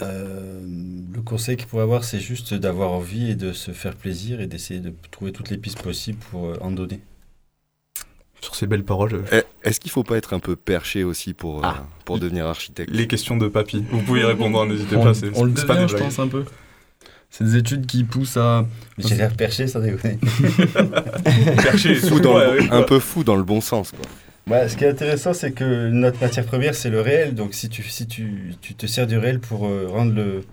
Euh, 0.02 0.60
le 1.14 1.22
conseil 1.22 1.56
qu'il 1.56 1.66
pourrait 1.68 1.84
avoir, 1.84 2.02
c'est 2.04 2.18
juste 2.18 2.52
d'avoir 2.52 2.90
envie 2.90 3.30
et 3.30 3.34
de 3.36 3.52
se 3.52 3.70
faire 3.70 3.94
plaisir 3.94 4.40
et 4.40 4.46
d'essayer 4.48 4.80
de 4.80 4.92
trouver 5.12 5.30
toutes 5.32 5.50
les 5.50 5.56
pistes 5.56 5.80
possibles 5.82 6.18
pour 6.30 6.46
euh, 6.46 6.56
en 6.60 6.70
donner. 6.72 7.00
Sur 8.40 8.54
ces 8.56 8.66
belles 8.66 8.84
paroles. 8.84 9.14
euh, 9.32 9.40
Eh, 9.64 9.68
Est-ce 9.68 9.78
qu'il 9.80 9.90
faut 9.92 10.02
pas 10.02 10.16
être 10.16 10.34
un 10.34 10.40
peu 10.40 10.56
perché 10.56 11.04
aussi 11.04 11.32
pour, 11.32 11.58
euh, 11.58 11.62
Ah. 11.68 11.84
pour 12.04 12.18
devenir 12.18 12.46
architecte? 12.46 12.90
Les 12.92 13.06
questions 13.06 13.36
de 13.36 13.46
papy. 13.48 13.84
Vous 13.90 14.02
pouvez 14.02 14.20
y 14.20 14.24
répondre, 14.24 14.60
hein, 14.60 14.66
n'hésitez 14.66 14.96
pas. 14.96 15.14
c'est- 15.14 15.30
on 15.36 15.44
le 15.44 15.52
pas 15.54 15.62
devient, 15.74 15.82
des 15.82 15.88
je 15.88 15.94
blagues. 15.94 16.02
pense, 16.08 16.18
un 16.18 16.28
peu. 16.28 16.44
C'est 17.30 17.44
des 17.44 17.56
études 17.56 17.86
qui 17.86 18.04
poussent 18.04 18.36
à... 18.36 18.66
Mais 18.98 19.04
j'ai 19.08 19.16
l'air 19.16 19.34
perché, 19.34 19.66
sans 19.68 19.80
déconner. 19.80 20.18
Perché, 21.62 21.94
Fou 21.96 22.20
dans 22.20 22.38
le- 22.38 22.50
ouais, 22.50 22.60
ouais. 22.62 22.70
un 22.70 22.82
peu 22.82 22.98
fou 23.00 23.24
dans 23.24 23.36
le 23.36 23.42
bon 23.42 23.60
sens. 23.60 23.90
Quoi. 23.92 24.04
Ouais, 24.46 24.68
ce 24.68 24.76
qui 24.76 24.84
est 24.84 24.88
intéressant, 24.88 25.32
c'est 25.32 25.52
que 25.52 25.88
notre 25.88 26.20
matière 26.20 26.44
première, 26.44 26.74
c'est 26.74 26.90
le 26.90 27.00
réel. 27.00 27.34
Donc, 27.34 27.54
si 27.54 27.70
tu, 27.70 27.82
si 27.82 28.06
tu, 28.06 28.54
tu 28.60 28.74
te 28.74 28.86
sers 28.86 29.06
du 29.06 29.16
réel 29.16 29.40
pour 29.40 29.66
euh, 29.66 29.86
rendre 29.88 30.12
le. 30.14 30.44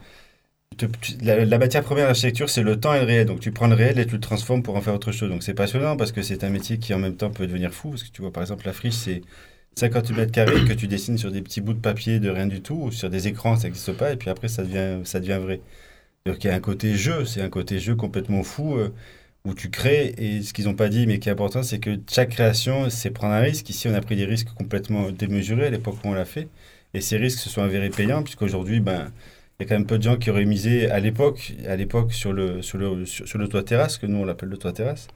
la, 1.22 1.58
matière 1.58 1.84
première 1.84 2.08
d'architecture, 2.08 2.50
c'est 2.50 2.64
le 2.64 2.80
temps 2.80 2.94
et 2.94 3.00
le 3.00 3.06
réel. 3.06 3.26
Donc, 3.28 3.42
tu 3.42 3.52
prends 3.52 3.68
le 3.68 3.76
réel 3.76 4.00
et 4.00 4.06
tu 4.06 4.14
le 4.16 4.22
transformes 4.22 4.64
pour 4.64 4.78
en 4.78 4.82
faire 4.82 4.94
autre 4.94 5.12
chose. 5.12 5.30
Donc, 5.30 5.44
c'est 5.44 5.54
passionnant 5.54 5.98
parce 5.98 6.14
que 6.14 6.22
c'est 6.22 6.44
un 6.46 6.50
métier 6.50 6.78
qui, 6.80 6.94
en 6.94 7.00
même 7.00 7.18
temps, 7.18 7.32
peut 7.32 7.48
devenir 7.48 7.74
fou. 7.74 7.90
Parce 7.90 8.04
que 8.04 8.12
tu 8.12 8.22
vois, 8.22 8.32
par 8.32 8.44
exemple, 8.44 8.66
la 8.66 8.74
friche, 8.74 8.96
c'est. 8.96 9.22
50 9.78 10.12
mètres 10.12 10.34
carrés 10.34 10.66
que 10.66 10.74
tu 10.74 10.88
dessines 10.88 11.18
sur 11.18 11.32
des 11.32 11.42
petits 11.42 11.62
bouts 11.62 11.74
de 11.74 11.80
papier 11.80 12.20
de 12.20 12.30
rien 12.30 12.46
du 12.46 12.62
tout, 12.62 12.76
ou 12.76 12.92
sur 12.92 13.10
des 13.10 13.30
écrans, 13.30 13.56
ça 13.56 13.64
n'existe 13.70 13.94
pas, 13.94 14.12
et 14.12 14.18
puis 14.18 14.30
après, 14.30 14.50
ça 14.50 14.64
devient, 14.64 15.00
ça 15.06 15.22
devient 15.22 15.40
vrai. 15.42 15.62
Donc 16.26 16.44
il 16.44 16.48
y 16.48 16.50
a 16.52 16.56
un 16.56 16.60
côté 16.60 16.96
jeu, 16.96 17.26
c'est 17.26 17.42
un 17.42 17.50
côté 17.50 17.80
jeu 17.80 17.96
complètement 17.96 18.44
fou, 18.44 18.76
euh, 18.78 18.94
où 19.46 19.54
tu 19.56 19.70
crées, 19.70 20.14
et 20.18 20.44
ce 20.44 20.54
qu'ils 20.54 20.66
n'ont 20.66 20.76
pas 20.76 20.90
dit, 20.90 21.08
mais 21.08 21.20
qui 21.20 21.30
est 21.30 21.32
important, 21.32 21.64
c'est 21.64 21.80
que 21.80 22.00
chaque 22.10 22.30
création, 22.30 22.90
c'est 22.90 23.10
prendre 23.10 23.34
un 23.34 23.40
risque. 23.40 23.70
Ici, 23.70 23.88
on 23.88 23.94
a 23.94 24.02
pris 24.02 24.16
des 24.16 24.26
risques 24.26 24.50
complètement 24.54 25.12
démesurés 25.12 25.68
à 25.68 25.70
l'époque 25.72 25.96
où 26.04 26.10
on 26.10 26.14
l'a 26.14 26.26
fait, 26.26 26.48
et 26.94 27.02
ces 27.02 27.18
risques 27.18 27.40
se 27.40 27.50
sont 27.50 27.62
avérés 27.62 27.90
payants, 27.90 28.24
puisqu'aujourd'hui, 28.24 28.80
ben, 28.80 29.12
il 29.60 29.64
y 29.64 29.66
a 29.66 29.70
quand 29.70 29.76
même 29.76 29.88
peu 29.88 29.98
de 29.98 30.04
gens 30.04 30.18
qui 30.18 30.30
auraient 30.30 30.46
misé 30.46 30.90
à 30.92 31.00
l'époque, 31.00 31.54
à 31.68 31.76
l'époque 31.76 32.14
sur 32.14 32.34
le, 32.34 32.62
sur, 32.62 32.78
le, 32.78 33.06
sur, 33.06 33.38
le 33.38 33.48
toit 33.48 33.64
terrasse, 33.64 33.98
que 33.98 34.06
nous 34.06 34.18
on 34.18 34.26
l'appelle 34.26 34.50
le 34.50 34.58
toit 34.58 34.74
terrasse. 34.74 35.08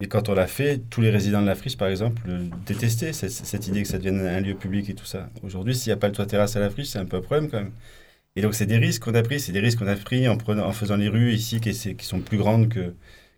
Et 0.00 0.08
quand 0.08 0.28
on 0.28 0.34
l'a 0.34 0.46
fait, 0.48 0.80
tous 0.90 1.00
les 1.00 1.10
résidents 1.10 1.40
de 1.40 1.46
la 1.46 1.54
friche, 1.54 1.76
par 1.76 1.88
exemple, 1.88 2.22
détestaient 2.66 3.12
cette, 3.12 3.66
idée 3.68 3.82
que 3.82 3.88
ça 3.88 3.98
devienne 3.98 4.20
un 4.26 4.40
lieu 4.40 4.54
public 4.54 4.90
et 4.90 4.94
tout 4.94 5.04
ça. 5.06 5.30
Aujourd'hui, 5.42 5.74
s'il 5.74 5.90
n'y 5.90 5.94
a 5.94 5.96
pas 5.96 6.08
le 6.08 6.12
toit 6.12 6.26
terrasse 6.26 6.56
à 6.56 6.60
la 6.60 6.70
friche, 6.70 6.88
c'est 6.88 6.98
un 6.98 7.04
peu 7.04 7.16
un 7.18 7.20
problème 7.20 7.48
quand 7.48 7.58
même. 7.58 7.72
Et 8.36 8.42
donc, 8.42 8.54
c'est 8.54 8.66
des 8.66 8.78
risques 8.78 9.04
qu'on 9.04 9.14
a 9.14 9.22
pris. 9.22 9.38
C'est 9.38 9.52
des 9.52 9.60
risques 9.60 9.78
qu'on 9.78 9.86
a 9.86 9.94
pris 9.96 10.26
en, 10.28 10.36
prenant, 10.36 10.66
en 10.66 10.72
faisant 10.72 10.96
les 10.96 11.08
rues 11.08 11.32
ici 11.32 11.60
qui 11.60 11.72
sont 11.74 12.20
plus 12.20 12.38
grandes 12.38 12.68
que, 12.68 12.94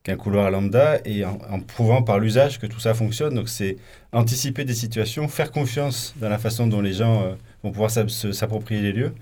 qu'un 0.06 0.16
couloir 0.16 0.52
lambda 0.52 1.00
et 1.04 1.24
en, 1.24 1.36
en 1.50 1.58
prouvant 1.58 2.00
par 2.00 2.20
l'usage 2.20 2.60
que 2.60 2.66
tout 2.66 2.78
ça 2.78 2.94
fonctionne. 2.94 3.34
Donc, 3.34 3.48
c'est 3.48 3.76
anticiper 4.12 4.64
des 4.64 4.74
situations, 4.74 5.26
faire 5.26 5.50
confiance 5.50 6.14
dans 6.20 6.28
la 6.28 6.38
façon 6.38 6.68
dont 6.68 6.80
les 6.80 6.92
gens 6.92 7.22
euh, 7.22 7.34
vont 7.64 7.72
pouvoir 7.72 7.90
s'approprier 7.90 8.80
les 8.80 8.92
lieux. 8.92 9.12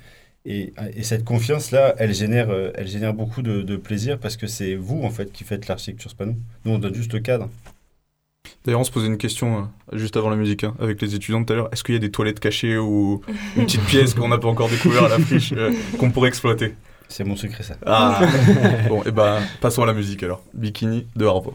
Et, 0.44 0.74
et 0.94 1.02
cette 1.02 1.24
confiance-là, 1.24 1.94
elle 1.96 2.12
génère, 2.12 2.50
euh, 2.50 2.70
elle 2.74 2.86
génère 2.86 3.14
beaucoup 3.14 3.40
de, 3.40 3.62
de 3.62 3.76
plaisir 3.76 4.18
parce 4.18 4.36
que 4.36 4.46
c'est 4.46 4.74
vous, 4.74 5.02
en 5.02 5.10
fait, 5.10 5.32
qui 5.32 5.42
faites 5.42 5.68
l'architecture, 5.68 6.10
c'est 6.10 6.18
pas 6.18 6.26
nous. 6.26 6.36
Nous, 6.66 6.72
on 6.72 6.78
donne 6.78 6.94
juste 6.94 7.14
le 7.14 7.20
cadre. 7.20 7.48
D'ailleurs, 8.66 8.80
on 8.80 8.84
se 8.84 8.90
posait 8.90 9.06
une 9.06 9.16
question 9.16 9.70
euh, 9.92 9.96
juste 9.96 10.18
avant 10.18 10.28
la 10.28 10.36
musique 10.36 10.64
hein, 10.64 10.74
avec 10.78 11.00
les 11.00 11.14
étudiants 11.14 11.42
tout 11.42 11.52
à 11.54 11.56
l'heure. 11.56 11.68
Est-ce 11.72 11.82
qu'il 11.82 11.94
y 11.94 11.96
a 11.96 12.00
des 12.00 12.10
toilettes 12.10 12.40
cachées 12.40 12.76
ou 12.76 13.22
une 13.56 13.64
petite 13.64 13.84
pièce 13.86 14.12
qu'on 14.12 14.28
n'a 14.28 14.38
pas 14.38 14.48
encore 14.48 14.68
découvert 14.68 15.04
à 15.04 15.08
la 15.08 15.18
friche 15.18 15.54
euh, 15.56 15.72
qu'on 15.98 16.10
pourrait 16.10 16.28
exploiter? 16.28 16.74
C'est 17.16 17.22
mon 17.22 17.36
secret, 17.36 17.62
ça. 17.62 17.76
Ah 17.86 18.22
Bon, 18.88 19.04
et 19.04 19.12
ben, 19.12 19.38
passons 19.60 19.84
à 19.84 19.86
la 19.86 19.92
musique 19.92 20.24
alors. 20.24 20.42
Bikini 20.52 21.06
de 21.14 21.24
Harvo. 21.24 21.54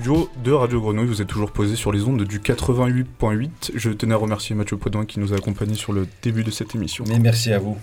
Studios 0.00 0.30
de 0.42 0.52
Radio 0.52 0.80
Grenouille, 0.80 1.06
vous 1.06 1.20
êtes 1.20 1.28
toujours 1.28 1.50
posé 1.50 1.76
sur 1.76 1.92
les 1.92 2.04
ondes 2.04 2.22
du 2.22 2.38
88.8. 2.38 3.72
Je 3.74 3.90
tenais 3.90 4.14
à 4.14 4.16
remercier 4.16 4.56
Mathieu 4.56 4.78
Podin 4.78 5.04
qui 5.04 5.20
nous 5.20 5.34
a 5.34 5.36
accompagnés 5.36 5.74
sur 5.74 5.92
le 5.92 6.06
début 6.22 6.42
de 6.42 6.50
cette 6.50 6.74
émission. 6.74 7.04
Mais 7.06 7.18
merci 7.18 7.52
à 7.52 7.58
vous. 7.58 7.76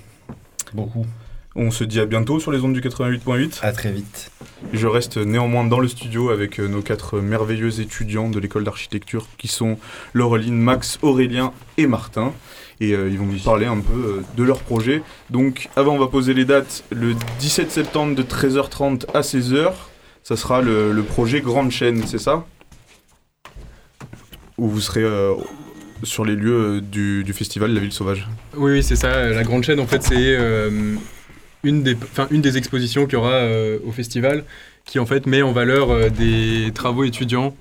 Beaucoup. 0.74 1.06
On 1.56 1.70
se 1.70 1.84
dit 1.84 2.00
à 2.00 2.08
bientôt 2.08 2.40
sur 2.40 2.52
les 2.52 2.60
ondes 2.62 2.74
du 2.74 2.82
88.8. 2.82 3.60
À 3.62 3.72
très 3.72 3.92
vite. 3.92 4.32
Je 4.74 4.88
reste 4.88 5.18
néanmoins 5.18 5.64
dans 5.64 5.80
le 5.80 5.88
studio 5.88 6.32
avec 6.32 6.60
euh, 6.60 6.68
nos 6.68 6.82
quatre 6.82 7.20
merveilleux 7.20 7.82
étudiants 7.82 8.30
de 8.30 8.40
l'école 8.40 8.64
d'architecture 8.64 9.28
qui 9.38 9.48
sont 9.48 9.78
Laureline, 10.16 10.58
Max, 10.58 10.98
Aurélien 11.04 11.54
et 11.78 11.86
Martin. 11.86 12.34
Et 12.80 12.94
euh, 12.94 13.10
ils 13.12 13.20
vont 13.20 13.28
nous 13.28 13.38
parler 13.38 13.68
un 13.68 13.80
peu 13.80 13.94
euh, 13.94 14.22
de 14.36 14.44
leur 14.44 14.62
projet. 14.62 15.04
Donc 15.30 15.70
avant 15.76 15.94
on 15.94 16.00
va 16.00 16.08
poser 16.08 16.34
les 16.34 16.46
dates. 16.46 16.84
Le 16.90 17.14
17 17.40 17.70
septembre 17.70 18.16
de 18.16 18.24
13h30 18.24 19.06
à 19.14 19.22
16h, 19.22 19.72
ça 20.28 20.36
sera 20.36 20.62
le, 20.62 21.02
projet 21.04 21.40
Grande 21.40 21.72
Chaîne, 21.72 22.06
c'est 22.06 22.18
ça? 22.18 22.46
Où 24.58 24.68
vous 24.68 24.82
serez 24.82 25.02
euh, 25.02 25.36
sur 26.04 26.26
les 26.26 26.36
lieux 26.36 26.80
euh, 26.80 26.82
du, 26.82 27.24
du 27.24 27.32
festival 27.32 27.74
La 27.74 27.80
Ville 27.80 27.94
Sauvage? 27.94 28.28
Oui, 28.58 28.74
oui, 28.74 28.84
c'est 28.84 28.98
ça. 28.98 29.30
La 29.30 29.44
Grande 29.44 29.64
Chaîne, 29.64 29.80
en 29.80 29.88
fait, 29.88 30.04
c'est 30.04 30.16
euh, 30.18 30.96
une, 31.64 31.82
des, 31.82 31.96
une 32.30 32.42
des 32.42 32.58
expositions 32.58 33.06
qu'il 33.06 33.14
y 33.14 33.16
aura 33.16 33.42
au 33.86 33.94
festival. 33.94 34.44
qui 34.84 35.00
en 35.00 35.06
fait 35.06 35.28
met 35.28 35.44
en 35.44 35.54
valeur 35.54 36.12
des 36.12 36.72
travaux 36.76 37.06
étudiants. 37.06 37.56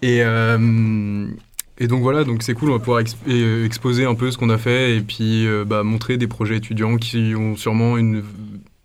Et, 0.00 0.22
donc 0.22 2.02
voilà, 2.02 2.22
donc 2.22 2.44
c'est 2.44 2.54
cool, 2.54 2.70
on 2.70 2.74
va 2.74 2.78
pouvoir 2.78 3.02
exposer 3.64 4.04
un 4.04 4.14
peu 4.14 4.30
ce 4.30 4.38
qu'on 4.38 4.50
a 4.50 4.58
fait 4.58 4.96
et 4.96 5.00
puis 5.00 5.44
bah, 5.66 5.82
montrer 5.82 6.18
des 6.18 6.28
projets 6.28 6.58
étudiants 6.58 6.98
qui 6.98 7.34
ont 7.34 7.56
sûrement 7.56 7.96
une, 7.96 8.22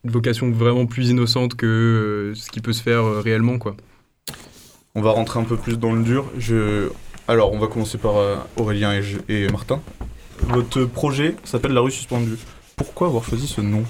une 0.06 0.12
vocation 0.12 0.50
vraiment 0.52 0.86
plus 0.86 1.10
innocente 1.10 1.56
que 1.56 1.66
euh, 1.66 2.36
ce 2.36 2.50
qui 2.50 2.62
peut 2.62 2.74
se 2.74 2.82
faire 2.84 3.04
euh, 3.04 3.20
réellement. 3.22 3.58
quoi. 3.58 3.76
On 4.94 5.02
va 5.02 5.12
rentrer 5.12 5.40
un 5.40 5.44
peu 5.44 5.58
plus 5.58 5.78
dans 5.78 5.92
le 5.94 6.04
dur. 6.04 6.26
Je... 6.38 6.90
Alors, 7.28 7.52
on 7.52 7.60
va 7.60 7.68
commencer 7.68 7.98
par 7.98 8.18
euh, 8.18 8.36
Aurélien 8.56 8.94
et, 8.94 9.02
je- 9.04 9.18
et 9.28 9.48
Martin. 9.50 9.82
Votre 10.42 10.86
projet 10.86 11.36
s'appelle 11.44 11.74
La 11.74 11.82
rue 11.82 11.92
suspendue. 11.92 12.38
Pourquoi 12.76 13.08
avoir 13.08 13.24
choisi 13.24 13.48
ce 13.48 13.62
nom? 13.62 13.84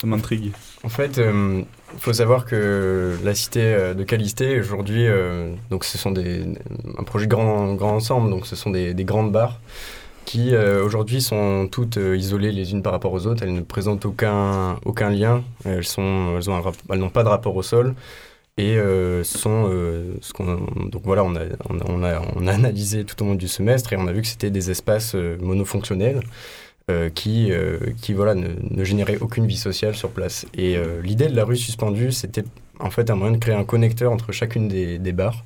Ça 0.00 0.06
m'intrigue. 0.06 0.52
En 0.84 0.88
fait, 0.88 1.18
il 1.18 1.64
faut 1.98 2.12
savoir 2.12 2.44
que 2.44 3.16
la 3.24 3.34
cité 3.34 3.94
de 3.96 4.04
Calisté, 4.04 4.60
aujourd'hui, 4.60 5.06
euh, 5.06 5.52
donc 5.70 5.84
ce 5.84 5.96
sont 5.98 6.10
des, 6.12 6.44
un 6.98 7.02
projet 7.02 7.26
grand, 7.26 7.74
grand 7.74 7.94
ensemble, 7.96 8.28
donc 8.30 8.46
ce 8.46 8.54
sont 8.54 8.70
des, 8.70 8.92
des 8.94 9.04
grandes 9.04 9.32
barres 9.32 9.58
qui 10.26 10.54
euh, 10.54 10.84
aujourd'hui 10.84 11.22
sont 11.22 11.68
toutes 11.70 11.96
euh, 11.96 12.16
isolées 12.16 12.52
les 12.52 12.72
unes 12.72 12.82
par 12.82 12.92
rapport 12.92 13.12
aux 13.12 13.26
autres. 13.26 13.42
Elles 13.42 13.54
ne 13.54 13.62
présentent 13.62 14.04
aucun, 14.04 14.78
aucun 14.84 15.08
lien. 15.08 15.42
Elles 15.64 15.86
sont, 15.86 16.36
elles 16.36 16.52
elles 16.90 16.98
n'ont 16.98 17.08
pas 17.08 17.22
de 17.22 17.28
rapport 17.28 17.56
au 17.56 17.62
sol. 17.62 17.94
Et 18.58 18.76
euh, 18.76 19.22
sont 19.22 19.68
donc 20.90 21.02
voilà 21.04 21.22
on 21.24 21.36
a, 21.36 21.40
on, 21.68 22.02
a, 22.02 22.22
on, 22.36 22.46
a, 22.46 22.52
analysé 22.52 23.04
tout 23.04 23.22
au 23.22 23.26
long 23.26 23.34
du 23.34 23.48
semestre 23.48 23.92
et 23.92 23.96
on 23.96 24.06
a 24.06 24.12
vu 24.12 24.22
que 24.22 24.26
c'était 24.26 24.50
des 24.50 24.70
espaces 24.70 25.14
monofonctionnels 25.14 26.22
qui, 27.14 27.52
qui 28.00 28.12
voilà, 28.14 28.34
ne, 28.34 28.48
ne 28.70 28.84
généraient 28.84 29.18
aucune 29.18 29.46
vie 29.46 29.58
sociale 29.58 29.94
sur 29.94 30.08
place. 30.08 30.46
Et 30.54 30.78
l'idée 31.02 31.28
de 31.28 31.36
la 31.36 31.44
rue 31.44 31.58
suspendue, 31.58 32.12
c'était 32.12 32.44
en 32.80 32.90
fait 32.90 33.10
un 33.10 33.14
moyen 33.14 33.34
de 33.34 33.38
créer 33.38 33.54
un 33.54 33.64
connecteur 33.64 34.10
entre 34.10 34.32
chacune 34.32 34.68
des, 34.68 34.98
des 34.98 35.12
barres. 35.12 35.44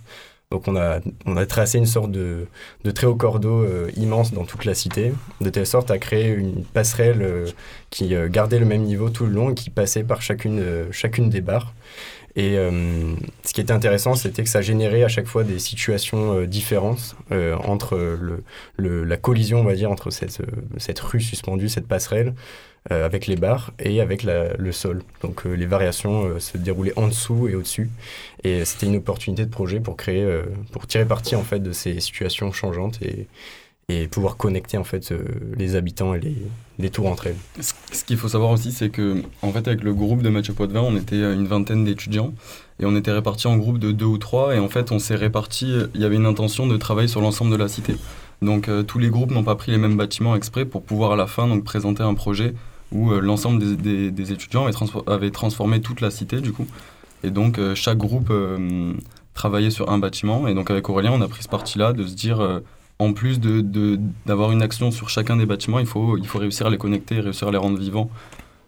Donc 0.51 0.67
on 0.67 0.75
a, 0.77 0.99
on 1.27 1.37
a 1.37 1.47
tracé 1.47 1.79
une 1.79 1.87
sorte 1.87 2.11
de, 2.11 2.47
de 2.83 2.91
très 2.91 3.07
haut 3.07 3.15
cordeau 3.15 3.63
euh, 3.63 3.89
immense 3.97 4.33
dans 4.33 4.45
toute 4.45 4.65
la 4.65 4.75
cité, 4.75 5.13
de 5.41 5.49
telle 5.49 5.67
sorte 5.67 5.93
à 5.93 5.99
créer 5.99 6.29
une 6.29 6.65
passerelle 6.65 7.23
euh, 7.23 7.47
qui 7.91 8.17
euh, 8.17 8.29
gardait 8.29 8.59
le 8.59 8.67
même 8.67 8.83
niveau 8.83 9.11
tout 9.11 9.27
le 9.27 9.33
long 9.33 9.51
et 9.51 9.55
qui 9.55 9.71
passait 9.71 10.03
par 10.03 10.23
chacune, 10.23 10.61
chacune 10.91 11.31
des 11.31 11.41
barres. 11.41 11.73
Et 12.37 12.55
ce 13.45 13.53
qui 13.53 13.61
était 13.61 13.73
intéressant, 13.73 14.15
c'était 14.15 14.45
que 14.45 14.49
ça 14.49 14.63
générait 14.63 15.03
à 15.03 15.09
chaque 15.09 15.27
fois 15.27 15.43
des 15.43 15.59
situations 15.59 16.43
différentes 16.45 17.17
entre 17.65 17.97
le, 17.99 18.45
le- 18.77 19.03
la 19.03 19.17
collision, 19.17 19.61
on 19.61 19.65
va 19.65 19.75
dire, 19.75 19.91
entre 19.91 20.11
cette, 20.11 20.41
cette 20.79 21.01
rue 21.01 21.21
suspendue, 21.21 21.69
cette 21.69 21.89
passerelle, 21.89 22.35
euh, 22.91 23.05
avec 23.05 23.27
les 23.27 23.37
barres 23.37 23.73
et 23.79 24.01
avec 24.01 24.23
le 24.23 24.73
sol. 24.73 25.03
Donc 25.21 25.45
euh, 25.45 25.53
les 25.53 25.67
variations 25.67 26.25
euh, 26.25 26.39
se 26.39 26.57
déroulaient 26.57 26.99
en 26.99 27.09
dessous 27.09 27.47
et 27.47 27.55
au-dessus. 27.55 27.91
Et 28.43 28.65
c'était 28.65 28.87
une 28.87 28.97
opportunité 28.97 29.45
de 29.45 29.51
projet 29.51 29.81
pour 29.81 29.99
créer, 29.99 30.27
pour 30.73 30.87
tirer 30.87 31.05
parti 31.05 31.37
en 31.37 31.43
fait 31.43 31.59
de 31.59 31.73
ces 31.73 32.01
situations 32.01 32.53
changeantes 32.53 32.99
et, 33.03 33.27
et 33.91 34.09
pouvoir 34.09 34.39
connecter 34.39 34.79
en 34.79 34.85
fait 34.85 35.13
les 35.59 35.77
habitants 35.77 36.15
et 36.15 36.21
les, 36.21 36.37
les 36.79 36.89
tours 36.89 37.09
entre 37.09 37.27
elles. 37.27 37.37
Ce 37.61 38.03
qu'il 38.03 38.17
faut 38.17 38.29
savoir 38.29 38.51
aussi, 38.51 38.73
c'est 38.73 38.89
que, 38.89 39.23
en 39.43 39.53
fait, 39.53 39.69
avec 39.69 39.83
le 39.83 39.93
groupe 39.93 40.23
de 40.23 40.31
Mathieu 40.31 40.55
Poitvin, 40.55 40.81
on 40.81 40.97
était 40.97 41.21
une 41.21 41.47
vingtaine 41.47 41.85
d'étudiants 41.85 42.33
et 42.81 42.87
on 42.87 42.97
était 42.97 43.13
répartis 43.13 43.47
en 43.47 43.59
groupes 43.59 43.79
de 43.79 43.93
deux 43.93 44.07
ou 44.07 44.17
trois. 44.17 44.57
Et 44.57 44.59
en 44.59 44.71
fait, 44.71 44.91
on 44.91 44.99
s'est 44.99 45.17
répartis. 45.17 45.75
Il 45.95 46.01
y 46.01 46.05
avait 46.05 46.17
une 46.17 46.25
intention 46.25 46.67
de 46.67 46.79
travailler 46.79 47.09
sur 47.09 47.21
l'ensemble 47.21 47.51
de 47.51 47.57
la 47.57 47.69
cité. 47.69 47.95
Donc, 48.41 48.71
tous 48.87 48.99
les 48.99 49.11
groupes 49.11 49.33
n'ont 49.33 49.45
pas 49.45 49.57
pris 49.57 49.71
les 49.71 49.77
mêmes 49.77 49.99
bâtiments 49.99 50.35
exprès 50.35 50.65
pour 50.65 50.83
pouvoir 50.83 51.13
à 51.13 51.17
la 51.17 51.27
fin 51.27 51.47
donc 51.47 51.63
présenter 51.63 52.03
un 52.03 52.15
projet 52.15 52.55
où 52.93 53.13
euh, 53.13 53.21
l'ensemble 53.21 53.59
des, 53.59 53.77
des- 53.77 54.11
des 54.11 54.33
étudiants 54.33 54.69
transfor- 54.71 55.05
avait 55.09 55.31
transformé 55.31 55.81
toute 55.81 56.01
la 56.01 56.11
cité 56.11 56.41
du 56.41 56.53
coup. 56.53 56.67
Et 57.23 57.31
donc, 57.31 57.59
euh, 57.59 57.75
chaque 57.75 57.99
groupe 57.99 58.29
euh, 58.31 58.93
travaillait 59.35 59.71
sur 59.71 59.91
un 59.91 59.99
bâtiment. 59.99 60.49
Et 60.49 60.55
donc, 60.55 60.71
avec 60.71 60.89
Aurélien, 60.89 61.13
on 61.13 61.21
a 61.21 61.29
pris 61.29 61.43
ce 61.43 61.49
parti-là 61.49 61.93
de 61.93 62.07
se 62.07 62.15
dire. 62.15 62.61
en 62.99 63.15
plus 63.15 63.41
de- 63.41 63.63
de- 63.63 63.99
d'avoir 64.27 64.53
une 64.53 64.61
action 64.61 64.91
sur 64.91 65.09
chacun 65.09 65.37
des 65.37 65.47
bâtiments, 65.47 65.79
il 65.79 65.87
faut, 65.87 66.19
il 66.19 66.27
faut 66.27 66.39
réussir 66.39 66.67
à 66.67 66.71
les 66.71 66.77
connecter, 66.77 67.19
réussir 67.21 67.49
à 67.49 67.51
les 67.51 67.57
rendre 67.57 67.79
vivants, 67.79 68.11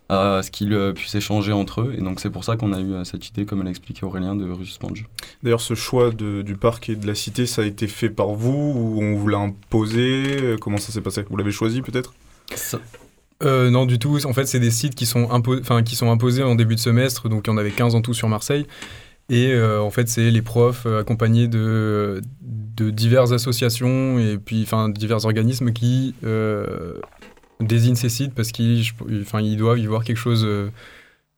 à 0.09 0.41
ce 0.43 0.51
qu'ils 0.51 0.73
euh, 0.73 0.95
puissent 0.95 1.15
échanger 1.15 1.53
entre 1.53 1.83
eux. 1.83 1.95
Et 1.99 2.01
donc 2.01 2.19
c'est 2.19 2.31
pour 2.31 2.43
ça 2.43 2.57
qu'on 2.57 2.73
a 2.73 2.81
eu 2.81 3.05
cette 3.05 3.29
idée, 3.29 3.45
comme 3.45 3.63
l'a 3.63 3.69
expliqué 3.69 4.07
Aurélien, 4.07 4.35
de 4.35 4.51
rue. 4.51 4.65
D'ailleurs, 5.43 5.61
ce 5.61 5.75
choix 5.75 6.11
de- 6.13 6.41
du 6.41 6.57
parc 6.57 6.89
et 6.89 6.97
de 6.97 7.07
la 7.07 7.15
cité, 7.15 7.45
ça 7.45 7.61
a 7.61 7.67
été 7.67 7.87
fait 7.87 8.09
par 8.09 8.29
vous 8.29 8.73
ou 8.75 9.03
on 9.03 9.17
vous 9.17 9.29
l'a 9.29 9.37
imposé? 9.39 10.57
Comment 10.63 10.79
ça 10.79 10.93
s'est 10.93 11.03
passé? 11.03 11.27
Vous 11.29 11.37
l'avez 11.37 11.53
choisi 11.53 11.83
peut-être? 11.83 12.15
Euh, 13.43 13.71
non, 13.71 13.87
du 13.87 13.99
tout. 13.99 14.19
En 14.25 14.33
fait, 14.33 14.47
c'est 14.47 14.61
des 14.61 14.71
sites 14.71 14.95
qui 14.95 15.07
sont, 15.07 15.29
imposés 15.31 16.43
en 16.43 16.55
début 16.55 16.75
de 16.75 16.81
semestre. 16.81 17.29
Donc, 17.29 17.47
il 17.47 17.51
y 17.51 17.53
en 17.53 17.57
avait 17.57 17.71
15 17.71 17.95
en 17.95 18.03
tout 18.03 18.15
sur 18.15 18.29
Marseille. 18.29 18.67
Et 19.29 19.53
euh, 19.53 19.81
en 19.81 19.91
fait, 19.91 20.09
c'est 20.09 20.31
les 20.31 20.43
profs 20.43 20.85
euh, 20.87 21.01
accompagnés 21.01 21.49
de, 21.49 22.21
diverses 22.77 23.33
associations 23.33 24.19
et 24.19 24.39
puis 24.39 24.63
enfin, 24.65 24.89
divers 24.89 25.25
organismes 25.25 25.73
qui 25.73 26.15
désignent 27.61 27.95
ces 27.95 28.09
sites 28.09 28.35
parce 28.35 28.51
qu'ils 28.51 28.85
doivent 29.57 29.79
y 29.79 29.87
voir 29.87 30.03
quelque 30.03 30.17
chose 30.17 30.45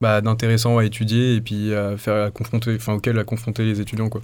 bah, 0.00 0.22
d'intéressant 0.22 0.78
à 0.78 0.86
étudier 0.86 1.34
et 1.34 1.42
puis 1.42 1.74
à 1.74 1.98
faire 1.98 2.32
confronter, 2.32 2.78
auquel 2.88 3.18
à 3.18 3.24
confronter 3.24 3.64
les 3.64 3.82
étudiants. 3.82 4.08
Quoi. 4.08 4.22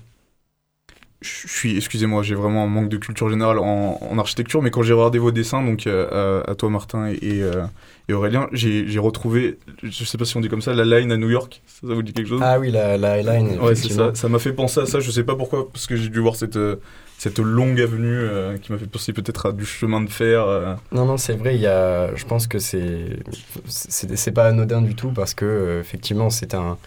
Je 1.23 1.49
suis, 1.49 1.77
excusez-moi, 1.77 2.23
j'ai 2.23 2.35
vraiment 2.35 2.65
un 2.65 2.67
manque 2.67 2.89
de 2.89 2.97
culture 2.97 3.29
générale 3.29 3.59
en, 3.59 3.99
en 4.01 4.19
architecture, 4.19 4.63
mais 4.63 4.71
quand 4.71 4.83
j'ai 4.83 4.95
regardé 4.95 5.19
vos 5.19 5.31
dessins, 5.31 5.63
donc 5.63 5.87
euh, 5.87 6.43
à, 6.47 6.53
à 6.53 6.55
toi 6.55 6.71
Martin 6.71 7.09
et, 7.11 7.19
et, 7.21 7.43
euh, 7.43 7.65
et 8.09 8.15
Aurélien, 8.15 8.49
j'ai 8.53 8.99
retrouvé, 8.99 9.59
je 9.83 10.05
sais 10.05 10.17
pas 10.17 10.25
si 10.25 10.37
on 10.39 10.41
dit 10.41 10.49
comme 10.49 10.63
ça, 10.63 10.73
la 10.73 10.85
line 10.87 11.13
à 11.13 11.19
New 11.19 11.29
York. 11.29 11.61
Ça, 11.67 11.89
ça 11.89 11.93
vous 11.95 12.03
dit 12.03 12.15
quelque 12.15 12.29
chose? 12.29 12.41
Ah 12.43 12.59
oui, 12.59 12.71
la, 12.71 12.97
la 12.97 13.13
Highline. 13.13 13.59
Ouais, 13.61 13.75
c'est 13.75 13.93
ça. 13.93 14.13
Ça 14.15 14.31
m'a 14.31 14.39
fait 14.39 14.55
penser 14.55 14.81
à 14.81 14.87
ça. 14.87 15.01
Je 15.01 15.11
sais 15.11 15.25
pas 15.25 15.37
pourquoi, 15.37 15.71
parce 15.71 15.87
que 15.87 15.95
j'ai 15.95 16.09
dû 16.09 16.21
voir 16.21 16.37
cette, 16.37 16.57
euh, 16.57 16.77
cette 17.19 17.39
longue 17.39 17.79
avenue 17.83 18.09
euh, 18.09 18.57
qui 18.57 18.73
m'a 18.73 18.79
fait 18.79 18.87
penser 18.87 19.13
peut-être 19.13 19.51
à 19.51 19.53
du 19.53 19.67
chemin 19.67 20.01
de 20.01 20.09
fer. 20.09 20.47
Non, 20.91 21.05
non, 21.05 21.19
c'est 21.19 21.35
vrai, 21.35 21.59
y 21.59 21.67
a, 21.67 22.15
je 22.15 22.25
pense 22.25 22.47
que 22.47 22.59
c'est, 22.59 24.33
pas 24.33 24.47
anodin 24.47 24.81
du 24.81 24.95
tout 24.95 25.11
parce 25.11 25.35
que, 25.35 25.81
effectivement, 25.81 26.31
c'est 26.31 26.55
un, 26.55 26.79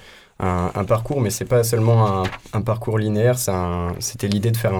un, 0.44 0.84
parcours, 0.86 1.22
mais 1.22 1.30
c'est 1.30 1.46
pas 1.46 1.64
seulement 1.64 2.24
un, 2.54 2.62
parcours 2.62 2.98
linéaire, 2.98 3.38
c'était 4.00 4.28
l'idée 4.28 4.52
de 4.52 4.58
faire 4.58 4.74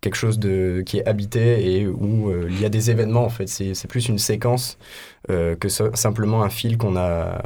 quelque 0.00 0.14
chose 0.14 0.38
de, 0.38 0.82
qui 0.84 0.98
est 0.98 1.06
habité 1.06 1.74
et 1.76 1.86
où 1.86 2.30
euh, 2.30 2.48
il 2.50 2.60
y 2.60 2.64
a 2.64 2.68
des 2.68 2.90
événements, 2.90 3.24
en 3.24 3.28
fait. 3.28 3.46
C'est, 3.48 3.86
plus 3.86 4.08
une 4.08 4.18
séquence 4.18 4.78
euh, 5.30 5.56
que 5.56 5.68
simplement 5.68 6.42
un 6.42 6.48
fil 6.48 6.78
qu'on 6.78 6.96
a, 6.96 7.42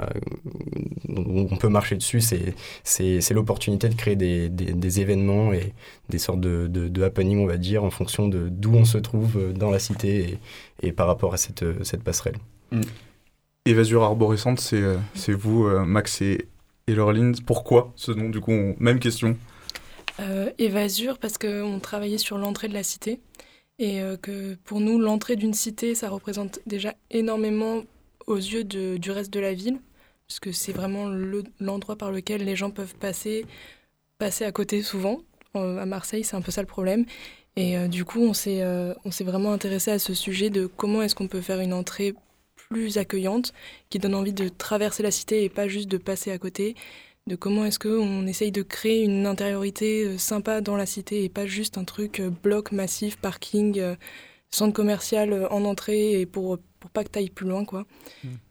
on 1.09 1.57
peut 1.57 1.69
marcher 1.69 1.97
dessus. 1.97 2.21
C'est, 2.21 3.33
l'opportunité 3.33 3.89
de 3.89 3.95
créer 3.95 4.17
des, 4.17 4.49
des, 4.49 5.01
événements 5.01 5.53
et 5.53 5.73
des 6.11 6.19
sortes 6.19 6.41
de, 6.41 6.69
de, 6.69 7.37
on 7.37 7.47
va 7.47 7.57
dire, 7.57 7.83
en 7.83 7.91
fonction 7.91 8.29
de 8.29 8.49
d'où 8.49 8.75
on 8.75 8.85
se 8.85 8.99
trouve 8.99 9.37
euh, 9.37 9.53
dans 9.53 9.71
la 9.71 9.79
cité 9.79 10.39
et, 10.83 10.93
par 10.93 11.07
rapport 11.07 11.35
à 11.35 11.37
cette, 11.37 11.65
cette 11.83 12.03
passerelle. 12.03 12.37
Évasure 13.67 14.03
arborescente, 14.03 14.61
c'est 14.61 15.33
vous, 15.33 15.69
Max 15.87 16.21
et, 16.21 16.47
et 16.87 16.95
Laureline. 16.95 17.35
Pourquoi 17.47 17.93
ce 17.97 18.13
nom 18.13 18.29
Du 18.29 18.41
coup, 18.41 18.53
même 18.79 18.99
question. 18.99 19.37
Euh, 20.21 20.51
Évasure, 20.59 21.19
parce 21.19 21.39
qu'on 21.39 21.81
travaillait 21.81 22.19
sur 22.19 22.39
l'entrée 22.39 22.69
de 22.69 22.75
la 22.75 22.83
cité. 22.83 23.21
Et 23.79 24.01
euh, 24.01 24.17
que 24.17 24.55
pour 24.65 24.81
nous, 24.81 24.99
l'entrée 24.99 25.37
d'une 25.37 25.55
cité, 25.55 25.95
ça 25.95 26.09
représente 26.09 26.61
déjà 26.67 26.95
énormément 27.11 27.83
aux 28.27 28.37
yeux 28.37 28.65
de- 28.65 28.97
du 28.97 29.11
reste 29.11 29.33
de 29.33 29.41
la 29.41 29.53
ville. 29.55 29.79
Parce 30.29 30.41
que 30.41 30.53
c'est 30.53 30.73
vraiment 30.73 31.09
le- 31.09 31.43
l'endroit 31.61 31.97
par 31.97 32.11
lequel 32.13 32.45
les 32.45 32.57
gens 32.57 32.71
peuvent 32.71 32.95
passer, 32.95 33.45
passer 34.19 34.45
à 34.45 34.53
côté 34.53 34.83
souvent. 34.83 35.19
Euh, 35.57 35.79
à 35.79 35.87
Marseille, 35.87 36.25
c'est 36.25 36.37
un 36.37 36.41
peu 36.41 36.51
ça 36.53 36.61
le 36.63 36.67
problème. 36.69 37.05
Et 37.57 37.77
euh, 37.77 37.89
du 37.89 38.05
coup, 38.05 38.21
on 38.21 38.33
s'est 38.35 38.63
vraiment 39.25 39.53
intéressé 39.53 39.91
à 39.91 39.99
ce 39.99 40.15
sujet 40.15 40.51
de 40.51 40.67
comment 40.67 41.03
est-ce 41.03 41.15
qu'on 41.15 41.29
peut 41.29 41.41
faire 41.41 41.61
une 41.61 41.73
entrée 41.73 42.15
plus 42.69 42.99
accueillante, 42.99 43.53
qui 43.91 43.99
donne 43.99 44.15
envie 44.15 44.33
de 44.33 44.49
traverser 44.49 45.03
la 45.03 45.11
cité 45.11 45.45
et 45.45 45.49
pas 45.49 45.69
juste 45.69 45.89
de 45.89 45.99
passer 45.99 46.31
à 46.31 46.39
côté 46.39 46.75
de 47.27 47.37
comment 47.37 47.65
est-ce 47.65 47.79
qu'on 47.79 48.27
essaye 48.27 48.53
de 48.53 48.63
créer 48.63 49.03
une 49.03 49.27
intériorité 49.27 50.05
euh, 50.05 50.19
sympa 50.19 50.61
dans 50.61 50.77
la 50.77 50.85
cité 50.85 51.25
et 51.25 51.29
pas 51.31 51.47
juste 51.47 51.79
un 51.79 51.85
truc 51.85 52.21
euh, 52.21 52.31
bloc 52.31 52.71
massif, 52.71 53.17
parking, 53.17 53.79
euh, 53.79 53.97
centre 54.55 54.73
commercial 54.73 55.47
en 55.51 55.65
entrée 55.65 56.21
et 56.21 56.27
pour, 56.27 56.59
pour 56.85 56.91
pas 56.91 57.03
que 57.03 57.11
tu 57.11 57.19
ailles 57.19 57.31
plus 57.31 57.49
loin. 57.49 57.65
quoi. 57.65 57.87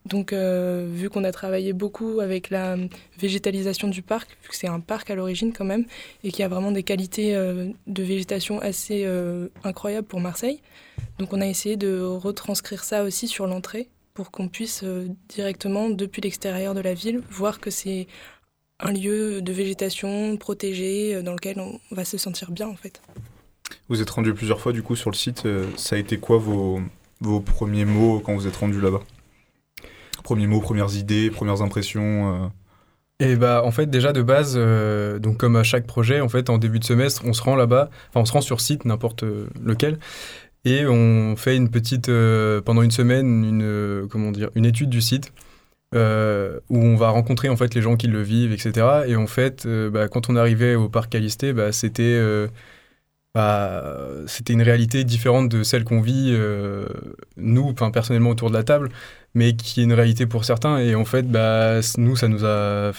Donc 0.06 0.34
euh, 0.34 0.88
vu 0.92 1.10
qu'on 1.10 1.24
a 1.24 1.32
travaillé 1.32 1.72
beaucoup 1.72 2.20
avec 2.20 2.50
la 2.50 2.78
végétalisation 3.18 3.88
du 3.88 4.02
parc, 4.02 4.32
vu 4.44 4.50
que 4.50 4.56
c'est 4.56 4.68
un 4.68 4.80
parc 4.80 5.10
à 5.10 5.16
l'origine 5.16 5.54
quand 5.54 5.66
même, 5.66 5.86
et 6.24 6.32
qu'il 6.32 6.40
y 6.40 6.44
a 6.44 6.48
vraiment 6.48 6.72
des 6.72 6.84
qualités 6.84 7.36
euh, 7.36 7.70
de 7.88 8.04
végétation 8.04 8.60
assez 8.60 9.04
euh, 9.06 9.48
incroyables 9.64 10.08
pour 10.08 10.20
Marseille, 10.20 10.62
donc 11.20 11.32
on 11.32 11.42
a 11.42 11.48
essayé 11.48 11.78
de 11.78 12.02
retranscrire 12.02 12.84
ça 12.84 13.04
aussi 13.04 13.28
sur 13.28 13.48
l'entrée 13.48 13.90
pour 14.14 14.32
qu'on 14.32 14.48
puisse 14.48 14.84
euh, 14.84 15.08
directement, 15.28 15.90
depuis 15.90 16.22
l'extérieur 16.22 16.74
de 16.74 16.82
la 16.82 16.94
ville, 16.94 17.22
voir 17.30 17.60
que 17.60 17.70
c'est 17.72 18.08
un 18.80 18.92
lieu 18.92 19.42
de 19.42 19.54
végétation 19.54 20.38
protégé 20.38 21.16
euh, 21.16 21.22
dans 21.24 21.34
lequel 21.34 21.60
on 21.60 21.80
va 21.92 22.06
se 22.06 22.18
sentir 22.18 22.52
bien 22.52 22.68
en 22.68 22.76
fait. 22.76 23.02
Vous 23.90 24.02
êtes 24.02 24.10
rendu 24.10 24.34
plusieurs 24.34 24.60
fois 24.60 24.72
du 24.72 24.84
coup 24.84 24.96
sur 24.96 25.10
le 25.10 25.16
site. 25.16 25.46
euh, 25.46 25.66
ça 25.78 25.96
a 25.96 26.00
été 26.00 26.18
quoi 26.18 26.38
vos, 26.38 26.82
vos 27.22 27.40
premiers 27.40 27.86
mots 27.86 28.20
quand 28.20 28.36
vous 28.36 28.48
êtes 28.48 28.56
rendu 28.56 28.80
là-bas? 28.82 29.02
Premiers 30.24 30.48
mots, 30.48 30.62
premières 30.62 30.96
idées, 30.96 31.30
premières 31.30 31.62
impressions 31.62 32.34
euh, 32.34 32.48
Et 33.20 33.36
bah 33.36 33.62
en 33.66 33.72
fait 33.72 33.88
déjà 33.88 34.14
de 34.14 34.22
base, 34.22 34.54
euh, 34.56 35.20
donc 35.20 35.38
comme 35.38 35.56
à 35.56 35.64
chaque 35.64 35.86
projet, 35.86 36.22
en 36.22 36.30
fait 36.30 36.50
en 36.50 36.58
début 36.58 36.80
de 36.80 36.86
semestre, 36.86 37.24
on 37.26 37.34
se 37.34 37.42
rend 37.42 37.56
là-bas, 37.56 37.90
enfin 38.10 38.22
on 38.22 38.26
se 38.26 38.32
rend 38.32 38.42
sur 38.42 38.62
site 38.62 38.86
n'importe 38.86 39.24
euh, 39.24 39.48
lequel, 39.62 40.00
et 40.66 40.86
on 40.88 41.36
fait 41.36 41.56
une 41.56 41.70
petite 41.70 42.10
euh, 42.10 42.62
pendant 42.62 42.82
une 42.82 42.92
semaine 42.92 43.44
une 43.44 43.64
euh, 43.64 44.64
étude 44.64 44.90
du 44.90 45.02
site 45.02 45.34
euh, 45.94 46.60
où 46.70 46.78
on 46.78 46.96
va 46.96 47.10
rencontrer 47.10 47.50
en 47.50 47.58
fait 47.58 47.76
les 47.76 47.82
gens 47.82 47.98
qui 47.98 48.08
le 48.08 48.22
vivent, 48.22 48.52
etc. 48.52 49.04
Et 49.08 49.16
en 49.16 49.28
fait, 49.28 49.68
bah, 49.68 50.08
quand 50.08 50.30
on 50.30 50.36
arrivait 50.36 50.76
au 50.76 50.90
parc 50.90 51.12
Calisté, 51.12 51.54
bah, 51.54 51.72
c'était 51.72 52.20
bah, 53.34 53.96
c'était 54.28 54.54
une 54.54 54.62
réalité 54.62 55.04
différente 55.04 55.50
de 55.50 55.64
celle 55.64 55.84
qu'on 55.84 56.02
vit 56.02 56.30
euh, 56.34 56.88
nous, 57.38 57.74
personnellement 57.74 58.30
autour 58.30 58.50
de 58.50 58.54
la 58.56 58.64
table, 58.64 58.90
mais 59.36 59.56
qui 59.56 59.82
est 59.82 59.84
une 59.84 59.94
réalité 59.94 60.26
pour 60.28 60.46
certains. 60.46 60.78
Et 60.80 60.96
en 60.96 61.06
fait, 61.06 61.30
bah, 61.32 61.80
nous, 61.98 62.16
ça 62.16 62.28
nous 62.28 62.46
a 62.46 62.92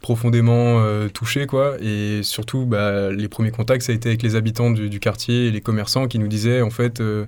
profondément 0.00 0.80
euh, 0.80 1.08
touchés, 1.08 1.46
quoi. 1.46 1.76
Et 1.80 2.22
surtout, 2.22 2.66
bah, 2.66 3.10
les 3.10 3.28
premiers 3.28 3.50
contacts, 3.50 3.82
ça 3.82 3.92
a 3.92 3.94
été 3.94 4.10
avec 4.10 4.22
les 4.22 4.36
habitants 4.36 4.70
du, 4.70 5.00
quartier 5.00 5.46
et 5.48 5.50
les 5.50 5.60
commerçants 5.60 6.06
qui 6.06 6.18
nous 6.18 6.28
disaient, 6.28 6.62
en 6.62 6.70
fait, 6.70 7.00
euh, 7.00 7.26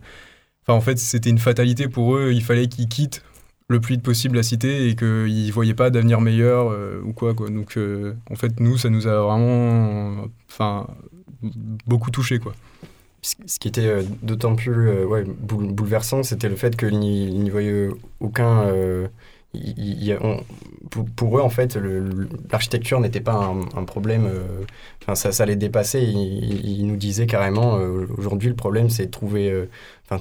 en 0.68 0.80
fait, 0.80 0.98
c'était 0.98 1.30
une 1.30 1.38
fatalité 1.38 1.88
pour 1.88 2.16
eux. 2.16 2.32
Il 2.32 2.42
fallait 2.44 2.68
qu'ils 2.68 2.88
quittent 2.88 3.24
le 3.68 3.80
plus 3.80 3.94
vite 3.94 4.04
possible 4.04 4.36
la 4.36 4.42
cité 4.42 4.88
et 4.88 4.96
qu'ils 4.96 5.52
voyaient 5.52 5.74
pas 5.74 5.90
d'avenir 5.90 6.20
meilleur 6.20 6.70
euh, 6.70 7.00
ou 7.04 7.12
quoi. 7.12 7.34
Donc, 7.34 7.78
en 8.30 8.36
fait, 8.36 8.60
nous, 8.60 8.78
ça 8.78 8.90
nous 8.90 9.06
a 9.08 9.20
vraiment, 9.22 10.28
beaucoup 11.86 12.10
touchés, 12.10 12.38
quoi. 12.38 12.54
Ce 13.22 13.58
qui 13.60 13.68
était 13.68 13.86
euh, 13.86 14.02
d'autant 14.22 14.56
plus 14.56 14.88
euh, 14.88 15.24
bouleversant, 15.38 16.24
c'était 16.24 16.48
le 16.48 16.56
fait 16.56 16.76
qu'ils 16.76 16.98
n'y 16.98 17.50
voyaient 17.50 17.88
aucun. 18.20 18.62
euh, 18.62 19.06
il- 19.54 19.74
il 19.78 20.18
pour, 21.16 21.38
eux, 21.38 21.40
en 21.42 21.48
fait, 21.50 21.78
l'architecture 22.50 23.00
n'était 23.00 23.20
pas 23.20 23.34
un, 23.76 23.84
problème. 23.84 24.28
ça, 25.14 25.30
ça 25.32 25.46
les 25.46 25.56
dépassait. 25.56 26.02
Ils, 26.02 26.66
ils 26.80 26.86
nous 26.86 26.96
disaient 26.96 27.26
carrément 27.26 27.74
aujourd'hui, 28.16 28.48
le 28.48 28.56
problème, 28.56 28.88
c'est 28.90 29.06
de 29.06 29.10
trouver. 29.10 29.68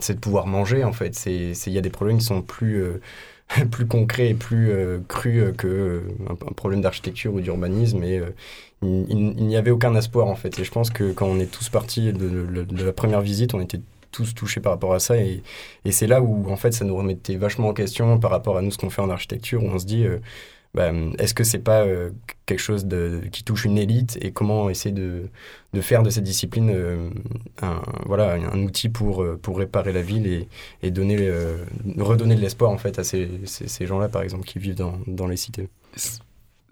c'est 0.02 0.16
de 0.16 0.20
pouvoir 0.20 0.48
manger, 0.48 0.84
en 0.84 0.92
fait. 0.94 1.18
Il 1.26 1.74
y 1.74 1.78
a 1.78 1.82
des 1.82 1.90
problèmes 1.90 2.18
qui 2.20 2.26
sont 2.26 2.42
plus. 2.42 2.84
plus 3.72 3.88
concrets 3.88 4.30
et 4.30 4.34
plus 4.34 4.72
euh, 4.72 5.00
crus 5.08 5.44
euh, 5.44 5.52
que 5.52 5.68
euh, 5.68 6.02
un, 6.30 6.36
problème 6.36 6.82
d'architecture 6.82 7.34
ou 7.34 7.42
d'urbanisme 7.42 8.04
et 8.04 8.22
il, 8.82 9.36
n'y 9.36 9.58
avait 9.58 9.72
aucun 9.72 9.96
espoir 9.96 10.28
en 10.28 10.36
fait. 10.36 10.60
Et 10.60 10.64
je 10.64 10.72
pense 10.72 10.90
que 10.90 11.12
quand 11.12 11.28
on 11.28 11.40
est 11.40 11.52
tous 11.52 11.70
partis 11.70 12.14
de, 12.14 12.66
la 12.84 12.94
première 12.94 13.22
visite 13.22 13.54
on 13.54 13.62
était 13.62 13.82
tous 14.12 14.34
touchés 14.34 14.60
par 14.60 14.74
rapport 14.74 14.94
à 14.94 15.00
ça 15.00 15.18
et, 15.18 15.42
et 15.86 15.92
c'est 15.92 16.08
là 16.08 16.22
où 16.22 16.52
en 16.52 16.58
fait 16.58 16.74
ça 16.74 16.84
nous 16.84 16.96
remettait 16.96 17.36
vachement 17.38 17.70
en 17.70 17.74
question 17.74 18.20
par 18.20 18.32
rapport 18.32 18.58
à 18.58 18.62
nous 18.62 18.72
ce 18.72 18.78
qu'on 18.78 18.90
fait 18.90 19.02
en 19.02 19.10
architecture 19.10 19.64
où 19.64 19.68
on 19.68 19.80
se 19.80 19.86
dit 19.86 20.06
bah, 20.74 20.92
est-ce 21.20 21.34
que 21.34 21.44
c'est 21.44 21.60
pas 21.60 21.84
euh, 21.84 22.12
quelque 22.46 22.60
chose 22.60 22.86
de, 22.86 23.22
qui 23.32 23.44
touche 23.44 23.66
une 23.66 23.78
élite 23.78 24.18
et 24.22 24.32
comment 24.32 24.70
essayer 24.70 24.94
de, 24.94 25.30
faire 25.82 26.02
de 26.02 26.10
cette 26.10 26.24
discipline 26.24 26.70
euh, 26.74 27.10
un, 27.62 27.82
voilà, 28.06 28.34
un, 28.34 28.64
outil 28.64 28.88
pour, 28.88 29.22
euh, 29.22 29.40
réparer 29.48 29.92
la 29.92 30.02
ville 30.02 30.48
et, 30.82 30.92
donner, 30.92 31.30
redonner 31.98 32.36
de 32.36 32.42
l'espoir 32.42 32.72
en 32.72 32.78
fait 32.78 33.00
à 33.00 33.04
ces, 33.04 33.30
ces, 33.46 33.68
ces 33.68 33.86
gens-là 33.86 34.08
par 34.08 34.22
exemple 34.22 34.46
qui 34.46 34.60
vivent 34.60 34.76
dans, 34.76 34.98
dans 35.08 35.28
les 35.28 35.38
cités? 35.38 35.68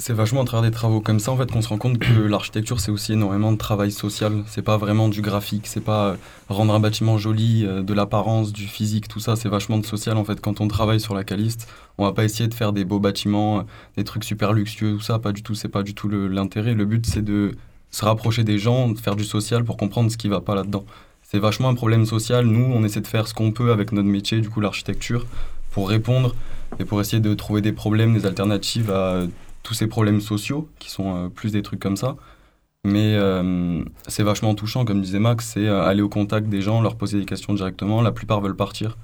C'est 0.01 0.13
vachement 0.13 0.43
à 0.43 0.45
travers 0.45 0.69
des 0.69 0.73
travaux 0.73 1.01
comme 1.01 1.19
ça 1.19 1.33
en 1.33 1.35
fait 1.35 1.51
qu'on 1.51 1.61
se 1.61 1.67
rend 1.67 1.77
compte 1.77 1.99
que 1.99 2.13
l'architecture 2.29 2.79
c'est 2.79 2.89
aussi 2.89 3.11
énormément 3.11 3.51
de 3.51 3.57
travail 3.57 3.91
social. 3.91 4.43
C'est 4.47 4.61
pas 4.61 4.77
vraiment 4.77 5.09
du 5.09 5.21
graphique, 5.21 5.67
c'est 5.67 5.83
pas 5.83 6.11
euh, 6.11 6.15
rendre 6.47 6.73
un 6.73 6.79
bâtiment 6.79 7.17
joli, 7.17 7.65
euh, 7.65 7.83
de 7.83 7.93
l'apparence, 7.93 8.53
du 8.53 8.65
physique, 8.65 9.09
tout 9.09 9.19
ça. 9.19 9.35
C'est 9.35 9.49
vachement 9.49 9.77
de 9.77 9.85
social 9.85 10.15
en 10.15 10.23
fait. 10.23 10.39
Quand 10.39 10.61
on 10.61 10.69
travaille 10.69 11.01
sur 11.01 11.15
la 11.15 11.25
Caliste, 11.25 11.67
on 11.97 12.05
va 12.05 12.13
pas 12.13 12.23
essayer 12.23 12.47
de 12.47 12.53
faire 12.53 12.71
des 12.71 12.85
beaux 12.85 13.01
bâtiments, 13.01 13.59
euh, 13.59 13.63
des 13.97 14.05
trucs 14.05 14.23
super 14.23 14.53
luxueux, 14.53 14.93
tout 14.93 15.01
ça. 15.01 15.19
Pas 15.19 15.33
du 15.33 15.43
tout. 15.43 15.53
C'est 15.53 15.67
pas 15.67 15.83
du 15.83 15.93
tout 15.93 16.07
l'intérêt. 16.07 16.75
Le 16.75 16.85
but 16.85 17.05
c'est 17.05 17.21
de 17.21 17.57
se 17.91 18.05
rapprocher 18.05 18.45
des 18.45 18.57
gens, 18.57 18.87
de 18.87 18.97
faire 18.97 19.17
du 19.17 19.25
social 19.25 19.65
pour 19.65 19.75
comprendre 19.75 20.09
ce 20.09 20.15
qui 20.15 20.29
va 20.29 20.39
pas 20.39 20.55
là-dedans. 20.55 20.85
C'est 21.23 21.39
vachement 21.39 21.67
un 21.67 21.75
problème 21.75 22.05
social. 22.05 22.45
Nous, 22.45 22.71
on 22.73 22.85
essaie 22.85 23.01
de 23.01 23.07
faire 23.07 23.27
ce 23.27 23.33
qu'on 23.33 23.51
peut 23.51 23.73
avec 23.73 23.91
notre 23.91 24.07
métier, 24.07 24.39
du 24.39 24.49
coup 24.49 24.61
l'architecture, 24.61 25.25
pour 25.71 25.89
répondre 25.89 26.35
et 26.79 26.85
pour 26.85 27.01
essayer 27.01 27.19
de 27.19 27.33
trouver 27.33 27.59
des 27.59 27.73
problèmes, 27.73 28.13
des 28.13 28.25
alternatives 28.25 28.91
à 28.91 29.23
tous 29.69 29.75
ces 29.75 29.85
problèmes 29.85 30.19
sociaux, 30.19 30.67
qui 30.79 30.89
sont 30.89 31.15
euh, 31.15 31.29
plus 31.29 31.51
des 31.51 31.61
trucs 31.61 31.79
comme 31.79 31.95
ça. 31.95 32.15
Mais 32.85 33.13
euh, 33.13 33.83
c'est 34.07 34.23
vachement 34.23 34.55
touchant, 34.55 34.83
comme 34.83 34.99
disait 34.99 35.19
Max, 35.19 35.51
c'est 35.53 35.67
euh, 35.67 35.83
aller 35.83 36.01
au 36.01 36.09
contact 36.09 36.49
des 36.49 36.59
gens, 36.59 36.81
leur 36.81 36.95
poser 36.95 37.19
des 37.19 37.25
questions 37.25 37.53
directement. 37.53 38.01
La 38.01 38.11
plupart 38.11 38.41
veulent 38.41 38.55
partir. 38.55 38.97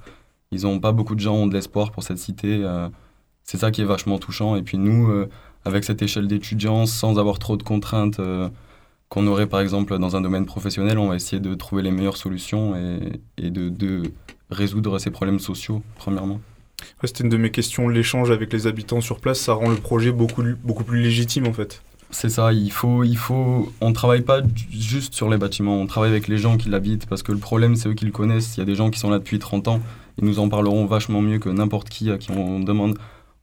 Ils 0.50 0.66
ont 0.66 0.80
pas 0.80 0.90
beaucoup 0.90 1.14
de 1.14 1.20
gens 1.20 1.36
ont 1.36 1.46
de 1.46 1.54
l'espoir 1.54 1.92
pour 1.92 2.02
cette 2.02 2.18
cité. 2.18 2.64
c'est 3.44 3.58
ça 3.58 3.70
qui 3.70 3.80
est 3.80 3.84
vachement 3.84 4.18
touchant. 4.18 4.56
Et 4.56 4.62
puis 4.62 4.78
nous, 4.78 5.08
avec 5.64 5.84
cette 5.84 6.02
échelle 6.02 6.28
d'étudiants, 6.28 6.86
sans 6.86 7.18
avoir 7.18 7.38
trop 7.40 7.56
de 7.56 7.64
contraintes 7.64 8.20
qu'on 9.08 9.26
aurait 9.26 9.48
par 9.48 9.60
exemple 9.60 9.98
dans 9.98 10.14
un 10.14 10.20
domaine 10.20 10.46
professionnel, 10.46 10.98
on 10.98 11.08
va 11.08 11.16
essayer 11.16 11.40
de 11.40 11.54
trouver 11.54 11.82
les 11.82 11.90
meilleures 11.90 12.16
solutions 12.16 12.76
et, 13.36 13.50
de 13.50 14.02
résoudre 14.50 15.00
ces 15.00 15.10
problèmes 15.10 15.40
sociaux, 15.40 15.82
premièrement. 15.96 16.40
C'était 17.04 17.24
une 17.24 17.30
de 17.30 17.36
mes 17.36 17.50
questions. 17.50 17.88
L'échange 17.88 18.30
avec 18.30 18.52
les 18.52 18.66
habitants 18.66 19.00
sur 19.00 19.20
place, 19.20 19.38
ça 19.40 19.54
rend 19.54 19.68
le 19.70 19.76
projet 19.76 20.12
beaucoup, 20.12 20.42
beaucoup 20.64 20.84
plus 20.84 21.00
légitime 21.00 21.46
en 21.46 21.52
fait. 21.52 21.82
C'est 22.10 22.28
ça, 22.28 22.52
il 22.52 22.70
faut, 22.70 23.02
il 23.02 23.16
faut, 23.16 23.72
on 23.80 23.92
travaille 23.92 24.22
pas 24.22 24.40
ju- 24.42 24.66
juste 24.70 25.14
sur 25.14 25.28
les 25.28 25.38
bâtiments, 25.38 25.80
on 25.80 25.86
travaille 25.86 26.10
avec 26.10 26.28
les 26.28 26.38
gens 26.38 26.56
qui 26.56 26.68
l'habitent 26.68 27.06
parce 27.06 27.22
que 27.24 27.32
le 27.32 27.38
problème 27.38 27.74
c'est 27.76 27.88
eux 27.88 27.94
qui 27.94 28.04
le 28.04 28.12
connaissent. 28.12 28.56
Il 28.56 28.60
y 28.60 28.62
a 28.62 28.66
des 28.66 28.76
gens 28.76 28.90
qui 28.90 29.00
sont 29.00 29.10
là 29.10 29.18
depuis 29.18 29.38
30 29.40 29.66
ans, 29.68 29.80
ils 30.18 30.24
nous 30.24 30.38
en 30.38 30.48
parleront 30.48 30.86
vachement 30.86 31.20
mieux 31.20 31.38
que 31.38 31.48
n'importe 31.48 31.88
qui 31.88 32.10
à 32.10 32.18
qui 32.18 32.30
on 32.30 32.60
demande. 32.60 32.96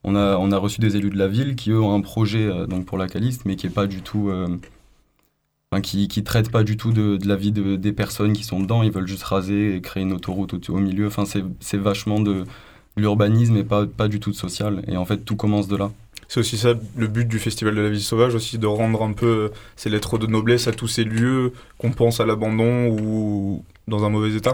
On 0.05 0.15
a, 0.15 0.37
on 0.37 0.51
a 0.51 0.57
reçu 0.57 0.79
des 0.81 0.95
élus 0.97 1.09
de 1.09 1.17
la 1.17 1.27
ville 1.27 1.55
qui 1.55 1.71
eux 1.71 1.79
ont 1.81 1.93
un 1.93 2.01
projet 2.01 2.45
euh, 2.45 2.65
donc 2.65 2.85
pour 2.85 2.97
la 2.97 3.07
Caliste, 3.07 3.43
mais 3.45 3.55
qui 3.57 3.67
est 3.67 3.69
pas 3.69 3.87
du 3.87 4.01
tout, 4.01 4.29
euh, 4.29 4.47
enfin, 5.71 5.81
qui, 5.81 6.07
qui 6.07 6.23
traite 6.23 6.51
pas 6.51 6.63
du 6.63 6.77
tout 6.77 6.91
de, 6.91 7.17
de 7.17 7.27
la 7.27 7.35
vie 7.35 7.51
de- 7.51 7.75
des 7.75 7.93
personnes 7.93 8.33
qui 8.33 8.43
sont 8.43 8.59
dedans. 8.59 8.83
Ils 8.83 8.91
veulent 8.91 9.07
juste 9.07 9.23
raser 9.23 9.75
et 9.75 9.81
créer 9.81 10.03
une 10.03 10.13
autoroute 10.13 10.69
au, 10.69 10.77
milieu. 10.77 11.07
Enfin, 11.07 11.23
c'est 11.25 11.77
vachement 11.77 12.19
de 12.19 12.43
l'urbanisme 12.95 13.57
et 13.57 13.63
pas, 13.63 13.85
pas 13.85 14.07
du 14.07 14.19
tout 14.19 14.31
de 14.31 14.35
social. 14.35 14.83
Et 14.87 14.97
en 14.97 15.05
fait, 15.05 15.17
tout 15.17 15.35
commence 15.35 15.67
de 15.67 15.77
là. 15.77 15.91
C'est 16.27 16.39
aussi 16.39 16.57
ça 16.57 16.73
le 16.95 17.07
but 17.07 17.27
du 17.27 17.37
Festival 17.39 17.75
de 17.75 17.81
la 17.81 17.89
vie 17.89 18.01
sauvage, 18.01 18.33
aussi 18.33 18.57
de 18.57 18.65
rendre 18.65 19.03
un 19.03 19.13
peu 19.13 19.51
ces 19.75 19.89
lettres 19.89 20.17
de 20.17 20.25
noblesse 20.25 20.67
à 20.67 20.71
tous 20.71 20.87
ces 20.87 21.03
lieux 21.03 21.53
qu'on 21.77 21.91
pense 21.91 22.19
à 22.19 22.25
l'abandon 22.25 22.87
ou 22.89 23.63
dans 23.87 24.03
un 24.03 24.09
mauvais 24.09 24.35
état. 24.35 24.53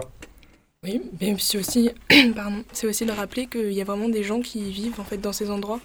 Oui, 0.82 1.02
mais 1.20 1.36
c'est 1.38 1.58
aussi, 1.58 1.90
pardon, 2.34 2.64
c'est 2.72 2.86
aussi 2.86 3.04
de 3.04 3.12
rappeler 3.12 3.46
qu'il 3.46 3.72
y 3.72 3.82
a 3.82 3.84
vraiment 3.84 4.08
des 4.08 4.22
gens 4.22 4.40
qui 4.40 4.70
vivent 4.70 4.98
en 4.98 5.04
fait 5.04 5.18
dans 5.18 5.32
ces 5.32 5.50
endroits 5.50 5.80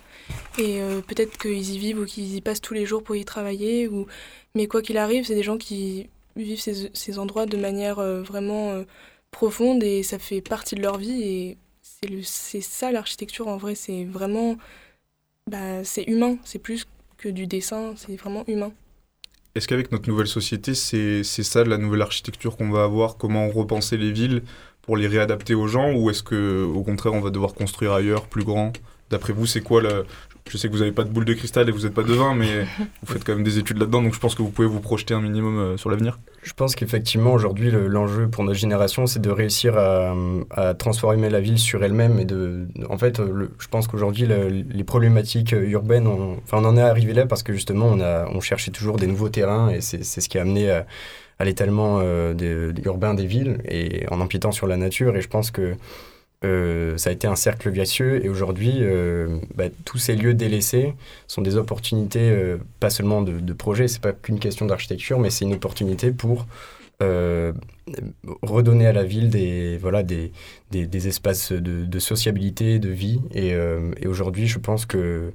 et 0.58 0.82
euh, 0.82 1.02
peut-être 1.02 1.38
qu'ils 1.38 1.72
y 1.72 1.78
vivent 1.78 2.00
ou 2.00 2.06
qu'ils 2.06 2.36
y 2.36 2.42
passent 2.42 2.62
tous 2.62 2.74
les 2.74 2.86
jours 2.86 3.04
pour 3.04 3.16
y 3.16 3.26
travailler 3.26 3.90
ou 3.90 4.08
mais 4.56 4.68
quoi 4.68 4.82
qu'il 4.82 4.98
arrive, 4.98 5.26
c'est 5.26 5.36
des 5.36 5.44
gens 5.44 5.58
qui 5.58 6.08
vivent 6.38 6.62
ces, 6.62 6.92
ces 6.94 7.20
endroits 7.20 7.46
de 7.46 7.58
manière 7.58 8.00
euh, 8.00 8.22
vraiment 8.22 8.72
euh, 8.72 8.84
profonde 9.32 9.84
et 9.84 10.02
ça 10.02 10.18
fait 10.18 10.42
partie 10.42 10.76
de 10.76 10.82
leur 10.82 10.98
vie 10.98 11.24
et 11.24 11.58
c'est 12.24 12.62
ça 12.62 12.92
l'architecture 12.92 13.48
en 13.48 13.58
vrai, 13.58 13.76
c'est 13.76 14.06
vraiment 14.06 14.58
bah, 15.50 15.84
c'est 15.84 16.04
humain, 16.04 16.38
c'est 16.44 16.60
plus 16.60 16.88
que 17.18 17.30
du 17.30 17.48
dessin, 17.48 17.94
c'est 17.96 18.16
vraiment 18.16 18.44
humain. 18.48 18.72
Est-ce 19.54 19.68
qu'avec 19.68 19.92
notre 19.92 20.10
nouvelle 20.10 20.28
société, 20.28 20.74
c'est 20.74 21.24
c'est 21.24 21.44
ça 21.44 21.64
la 21.64 21.78
nouvelle 21.78 22.02
architecture 22.02 22.58
qu'on 22.58 22.70
va 22.70 22.84
avoir? 22.84 23.18
Comment 23.18 23.48
repenser 23.50 23.96
les 23.96 24.12
villes 24.12 24.44
pour 24.82 24.98
les 24.98 25.08
réadapter 25.08 25.54
aux 25.54 25.68
gens? 25.68 25.94
Ou 25.94 26.10
est-ce 26.10 26.24
que 26.24 26.64
au 26.64 26.84
contraire, 26.84 27.14
on 27.14 27.22
va 27.22 27.30
devoir 27.30 27.54
construire 27.54 27.94
ailleurs, 27.94 28.28
plus 28.28 28.44
grand? 28.44 28.74
D'après 29.10 29.34
vous, 29.34 29.46
c'est 29.46 29.62
quoi 29.62 29.82
la... 29.82 30.04
Je 30.50 30.58
sais 30.58 30.68
que 30.68 30.74
vous 30.74 30.80
n'avez 30.80 30.92
pas 30.92 31.04
de 31.04 31.10
boule 31.10 31.26
de 31.26 31.34
cristal 31.34 31.70
et 31.70 31.72
vous 31.72 31.84
n'êtes 31.84 31.94
pas 31.94 32.04
devin, 32.04 32.36
mais 32.36 32.64
vous 33.04 33.14
faites 33.14 33.24
quand 33.24 33.36
même 33.36 33.44
des 33.44 33.58
études 33.58 33.78
là-dedans, 33.78 34.02
donc 34.02 34.14
je 34.14 34.20
pense 34.20 34.36
que 34.36 34.42
vous 34.42 34.50
pouvez 34.50 34.68
vous 34.68 34.82
projeter 34.82 35.14
un 35.14 35.22
minimum 35.22 35.58
euh, 35.58 35.78
sur 35.78 35.90
l'avenir. 35.90 36.20
Je 36.46 36.54
pense 36.54 36.76
qu'effectivement, 36.76 37.34
aujourd'hui, 37.34 37.72
le- 37.72 37.88
l'enjeu 37.88 38.28
pour 38.30 38.44
notre 38.44 38.60
génération, 38.60 39.08
c'est 39.08 39.20
de 39.20 39.32
réussir 39.32 39.76
à, 39.80 40.14
transformer 40.76 41.32
la 41.32 41.42
ville 41.42 41.58
sur 41.58 41.84
elle-même. 41.84 42.20
Et 42.20 42.26
de, 42.26 42.68
en 42.88 43.00
fait, 43.00 43.20
je 43.20 43.68
pense 43.68 43.88
qu'aujourd'hui, 43.88 44.28
le- 44.28 44.48
les 44.50 44.84
problématiques 44.84 45.54
urbaines, 45.54 46.06
on, 46.06 46.38
enfin, 46.44 46.60
on 46.62 46.66
en 46.66 46.78
est 46.78 46.82
arrivé 46.82 47.14
là 47.14 47.26
parce 47.26 47.42
que 47.42 47.52
justement, 47.52 47.88
on, 47.88 48.00
a, 48.00 48.28
on 48.32 48.42
cherchait 48.42 48.70
toujours 48.70 48.98
des 48.98 49.08
nouveaux 49.08 49.30
terrains 49.30 49.70
et 49.70 49.82
c'est 49.82 50.04
ce 50.04 50.30
qui 50.30 50.38
a 50.38 50.42
amené 50.42 50.70
à, 50.70 50.86
à 51.40 51.46
l'étalement 51.46 51.98
euh, 52.04 52.72
urbain 52.86 53.16
des 53.16 53.26
villes 53.26 53.58
et 53.68 54.06
en 54.12 54.22
empiétant 54.22 54.52
sur 54.52 54.68
la 54.68 54.78
nature. 54.78 55.18
Et 55.18 55.22
je 55.22 55.28
pense 55.28 55.50
que 55.50 55.74
euh, 56.46 56.98
ça 56.98 57.10
a 57.10 57.14
été 57.14 57.28
un 57.28 57.36
cercle 57.36 57.70
vicieux 57.70 58.24
et 58.24 58.30
aujourd'hui, 58.30 58.78
euh, 58.82 59.40
bah, 59.56 59.66
tous 59.84 59.98
ces 59.98 60.16
lieux 60.16 60.34
délaissés 60.34 60.94
sont 61.28 61.42
des 61.42 61.58
opportunités, 61.58 62.30
euh, 62.30 62.58
pas 62.80 62.90
seulement 62.90 63.22
de, 63.22 63.40
de 63.40 63.54
projets, 63.54 63.88
c'est 63.88 64.02
pas 64.02 64.14
qu'une 64.14 64.40
question 64.40 64.66
d'architecture, 64.66 65.20
mais 65.20 65.30
c'est 65.30 65.46
une 65.46 65.54
opportunité 65.54 66.12
pour 66.12 66.46
redonner 68.42 68.88
à 68.88 68.94
la 68.94 69.04
ville 69.04 69.30
des, 69.30 69.78
voilà, 69.78 70.02
des, 70.02 70.32
des, 70.72 71.08
espaces 71.08 71.52
de, 71.52 72.00
sociabilité, 72.00 72.80
de 72.80 72.90
vie. 72.90 73.20
Et, 73.34 73.54
aujourd'hui, 74.08 74.48
je 74.48 74.60
pense 74.60 74.86
que, 74.86 75.34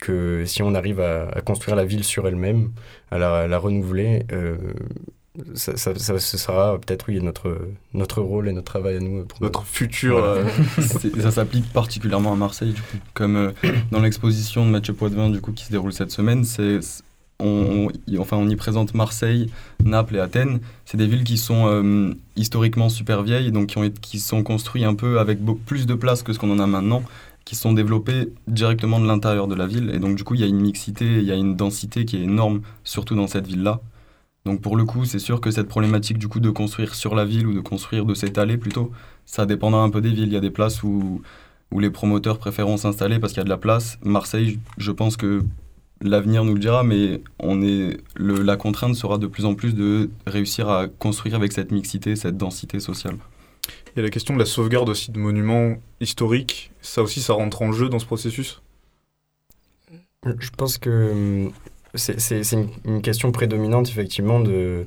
que 0.00 0.44
si 0.46 0.62
on 0.62 0.74
arrive 0.74 1.00
à, 1.00 1.42
construire 1.44 1.76
la 1.76 1.84
ville 1.84 2.02
sur 2.02 2.26
elle-même, 2.26 2.70
à 3.10 3.18
la, 3.18 3.58
renouveler, 3.58 4.24
ça, 5.54 5.76
ça- 5.76 5.94
ça- 5.94 6.18
ce 6.18 6.36
sera 6.38 6.78
peut-être 6.78 7.06
oui 7.08 7.20
notre 7.20 7.56
notre 7.94 8.20
rôle 8.20 8.48
et 8.48 8.52
notre 8.52 8.70
travail 8.72 8.96
à 8.96 9.00
nous 9.00 9.24
pour 9.24 9.40
Notre 9.42 9.62
futur. 9.64 10.18
Euh, 10.18 10.44
ça 11.20 11.30
s'applique 11.30 11.72
particulièrement 11.72 12.32
à 12.32 12.36
Marseille, 12.36 12.72
du 12.72 12.80
coup. 12.82 12.96
Comme 13.14 13.36
euh, 13.36 13.50
dans 13.92 14.00
l'exposition 14.00 14.66
de 14.66 14.70
Mathieu 14.70 14.92
Poitvin, 14.92 15.30
du 15.30 15.40
coup, 15.40 15.52
qui 15.52 15.64
se 15.64 15.70
déroule 15.70 15.92
cette 15.92 16.10
semaine, 16.10 16.44
c'est, 16.44 16.80
on, 17.38 17.88
enfin, 18.18 18.36
on 18.36 18.48
y 18.48 18.56
présente 18.56 18.92
Marseille, 18.94 19.50
Naples 19.84 20.16
et 20.16 20.20
Athènes. 20.20 20.60
C'est 20.84 20.96
des 20.98 21.06
villes 21.06 21.24
qui 21.24 21.38
sont 21.38 21.66
euh, 21.68 22.12
historiquement 22.36 22.88
super 22.88 23.22
vieilles, 23.22 23.52
donc 23.52 23.68
qui, 23.68 23.78
ont, 23.78 23.88
qui 23.88 24.18
sont 24.18 24.42
construites 24.42 24.84
un 24.84 24.94
peu 24.94 25.20
avec 25.20 25.38
plus 25.64 25.86
de 25.86 25.94
place 25.94 26.22
que 26.22 26.32
ce 26.32 26.38
qu'on 26.38 26.50
en 26.50 26.58
a 26.58 26.66
maintenant, 26.66 27.02
qui 27.44 27.54
sont 27.56 27.72
développées 27.72 28.28
directement 28.48 28.98
de 29.00 29.06
l'intérieur 29.06 29.46
de 29.46 29.54
la 29.54 29.66
ville. 29.66 29.90
Et 29.94 29.98
donc, 30.00 30.16
du 30.16 30.24
coup, 30.24 30.34
il 30.34 30.40
y 30.40 30.44
a 30.44 30.48
une 30.48 30.60
mixité, 30.60 31.04
il 31.06 31.24
y 31.24 31.32
a 31.32 31.36
une 31.36 31.54
densité 31.56 32.04
qui 32.04 32.16
est 32.16 32.22
énorme, 32.22 32.60
surtout 32.84 33.14
dans 33.14 33.26
cette 33.28 33.46
ville-là. 33.46 33.80
Donc 34.44 34.62
pour 34.62 34.76
le 34.76 34.84
coup, 34.84 35.04
c'est 35.04 35.18
sûr 35.18 35.40
que 35.40 35.50
cette 35.50 35.68
problématique 35.68 36.18
du 36.18 36.28
coup 36.28 36.40
de 36.40 36.50
construire 36.50 36.94
sur 36.94 37.14
la 37.14 37.24
ville 37.24 37.46
ou 37.46 37.52
de 37.54 37.60
construire, 37.60 38.04
de 38.06 38.14
s'étaler 38.14 38.56
plutôt, 38.56 38.90
ça 39.26 39.46
dépendra 39.46 39.82
un 39.82 39.90
peu 39.90 40.00
des 40.00 40.10
villes. 40.10 40.28
Il 40.28 40.32
y 40.32 40.36
a 40.36 40.40
des 40.40 40.50
places 40.50 40.82
où, 40.82 41.22
où 41.70 41.78
les 41.80 41.90
promoteurs 41.90 42.38
préféreront 42.38 42.76
s'installer 42.78 43.18
parce 43.18 43.32
qu'il 43.32 43.40
y 43.40 43.42
a 43.42 43.44
de 43.44 43.50
la 43.50 43.58
place. 43.58 43.98
Marseille, 44.02 44.58
je 44.78 44.92
pense 44.92 45.16
que 45.16 45.44
l'avenir 46.00 46.44
nous 46.44 46.54
le 46.54 46.60
dira, 46.60 46.82
mais 46.82 47.20
on 47.38 47.60
est, 47.62 47.98
le- 48.16 48.42
la 48.42 48.56
contrainte 48.56 48.94
sera 48.96 49.18
de 49.18 49.26
plus 49.26 49.44
en 49.44 49.54
plus 49.54 49.74
de 49.74 50.08
réussir 50.26 50.70
à 50.70 50.88
construire 50.88 51.34
avec 51.34 51.52
cette 51.52 51.70
mixité, 51.70 52.16
cette 52.16 52.38
densité 52.38 52.80
sociale. 52.80 53.16
Il 53.94 53.98
y 53.98 54.00
a 54.00 54.02
la 54.02 54.10
question 54.10 54.32
de 54.34 54.38
la 54.38 54.46
sauvegarde 54.46 54.88
aussi 54.88 55.10
de 55.12 55.18
monuments 55.18 55.74
historiques. 56.00 56.70
Ça 56.80 57.02
aussi, 57.02 57.20
ça 57.20 57.34
rentre 57.34 57.60
en 57.60 57.72
jeu 57.72 57.90
dans 57.90 57.98
ce 57.98 58.06
processus? 58.06 58.62
Je 60.24 60.50
pense 60.56 60.78
que 60.78 61.10
hum, 61.12 61.52
c'est 61.94 62.52
une, 62.52 62.68
une 62.84 63.02
question 63.02 63.32
prédominante, 63.32 63.88
effectivement, 63.88 64.40
de, 64.40 64.86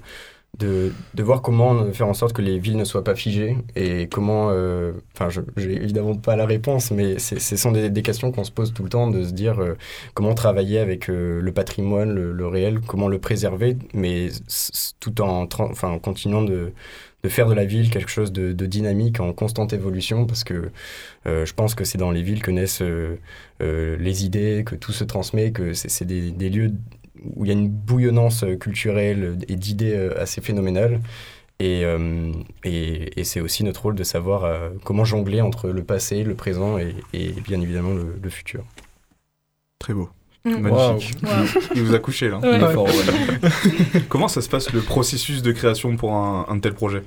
de, 0.59 0.93
de 1.15 1.23
voir 1.23 1.41
comment 1.41 1.91
faire 1.93 2.07
en 2.07 2.13
sorte 2.13 2.33
que 2.33 2.41
les 2.43 2.59
villes 2.59 2.77
ne 2.77 2.85
soient 2.85 3.03
pas 3.03 3.15
figées 3.15 3.57
et 3.75 4.07
comment. 4.09 4.49
euh, 4.51 4.93
Enfin, 5.15 5.29
je 5.29 5.41
j'ai 5.57 5.73
évidemment 5.75 6.15
pas 6.15 6.35
la 6.35 6.45
réponse, 6.45 6.91
mais 6.91 7.19
ce 7.19 7.55
sont 7.57 7.71
des, 7.71 7.89
des 7.89 8.01
questions 8.03 8.31
qu'on 8.31 8.43
se 8.43 8.51
pose 8.51 8.73
tout 8.73 8.83
le 8.83 8.89
temps, 8.89 9.09
de 9.09 9.23
se 9.23 9.31
dire 9.33 9.59
euh, 9.61 9.75
comment 10.13 10.33
travailler 10.35 10.79
avec 10.79 11.09
euh, 11.09 11.41
le 11.41 11.51
patrimoine, 11.53 12.11
le, 12.13 12.31
le 12.33 12.47
réel, 12.47 12.81
comment 12.87 13.07
le 13.07 13.19
préserver, 13.19 13.77
mais 13.93 14.29
tout 14.99 15.21
en, 15.21 15.47
en 15.83 15.99
continuant 15.99 16.43
de 16.43 16.73
de 17.23 17.29
faire 17.29 17.47
de 17.47 17.53
la 17.53 17.63
ville 17.63 17.89
quelque 17.89 18.11
chose 18.11 18.33
de, 18.33 18.51
dynamique 18.65 19.19
en 19.21 19.31
constante 19.31 19.71
évolution 19.71 20.25
parce 20.25 20.43
que 20.43 20.71
euh, 21.25 21.45
je 21.45 21.53
pense 21.53 21.73
que 21.73 21.85
c'est 21.85 21.97
dans 21.97 22.11
les 22.11 22.21
villes 22.21 22.41
que 22.41 22.51
naissent 22.51 22.81
euh, 22.81 23.17
euh, 23.61 23.95
les 23.97 24.25
idées, 24.25 24.63
que 24.65 24.75
tout 24.75 24.91
se 24.91 25.05
transmet, 25.05 25.51
que 25.51 25.73
c'est 25.73 26.05
des, 26.05 26.49
lieux 26.49 26.71
où 27.35 27.45
il 27.45 27.47
y 27.47 27.51
a 27.51 27.53
une 27.53 27.69
bouillonnance 27.69 28.43
culturelle 28.59 29.37
et 29.47 29.55
d'idées 29.55 29.95
assez 30.17 30.41
phénoménales. 30.41 30.99
Et, 31.59 31.83
et, 32.65 33.23
c'est 33.23 33.39
aussi 33.39 33.63
notre 33.63 33.83
rôle 33.83 33.95
de 33.95 34.03
savoir 34.03 34.71
comment 34.83 35.05
jongler 35.05 35.39
entre 35.39 35.69
le 35.69 35.83
passé, 35.83 36.23
le 36.23 36.35
présent 36.35 36.77
et, 36.77 36.93
bien 37.47 37.61
évidemment 37.61 37.93
le 37.93 38.29
futur. 38.29 38.65
Très 39.79 39.93
beau. 39.93 40.09
Magnifique. 40.45 41.17
Wow. 41.23 41.29
Wow. 41.29 41.61
Il 41.75 41.83
vous 41.83 41.93
a 41.95 41.99
couché 41.99 42.29
là. 42.29 42.37
Ouais. 42.39 42.57
Il 42.57 42.63
est 42.63 42.73
fort, 42.73 42.85
ouais. 42.87 44.01
Comment 44.09 44.27
ça 44.27 44.41
se 44.41 44.49
passe 44.49 44.71
le 44.73 44.81
processus 44.81 45.41
de 45.41 45.51
création 45.51 45.95
pour 45.95 46.13
un, 46.13 46.45
un 46.49 46.59
tel 46.59 46.73
projet? 46.73 47.03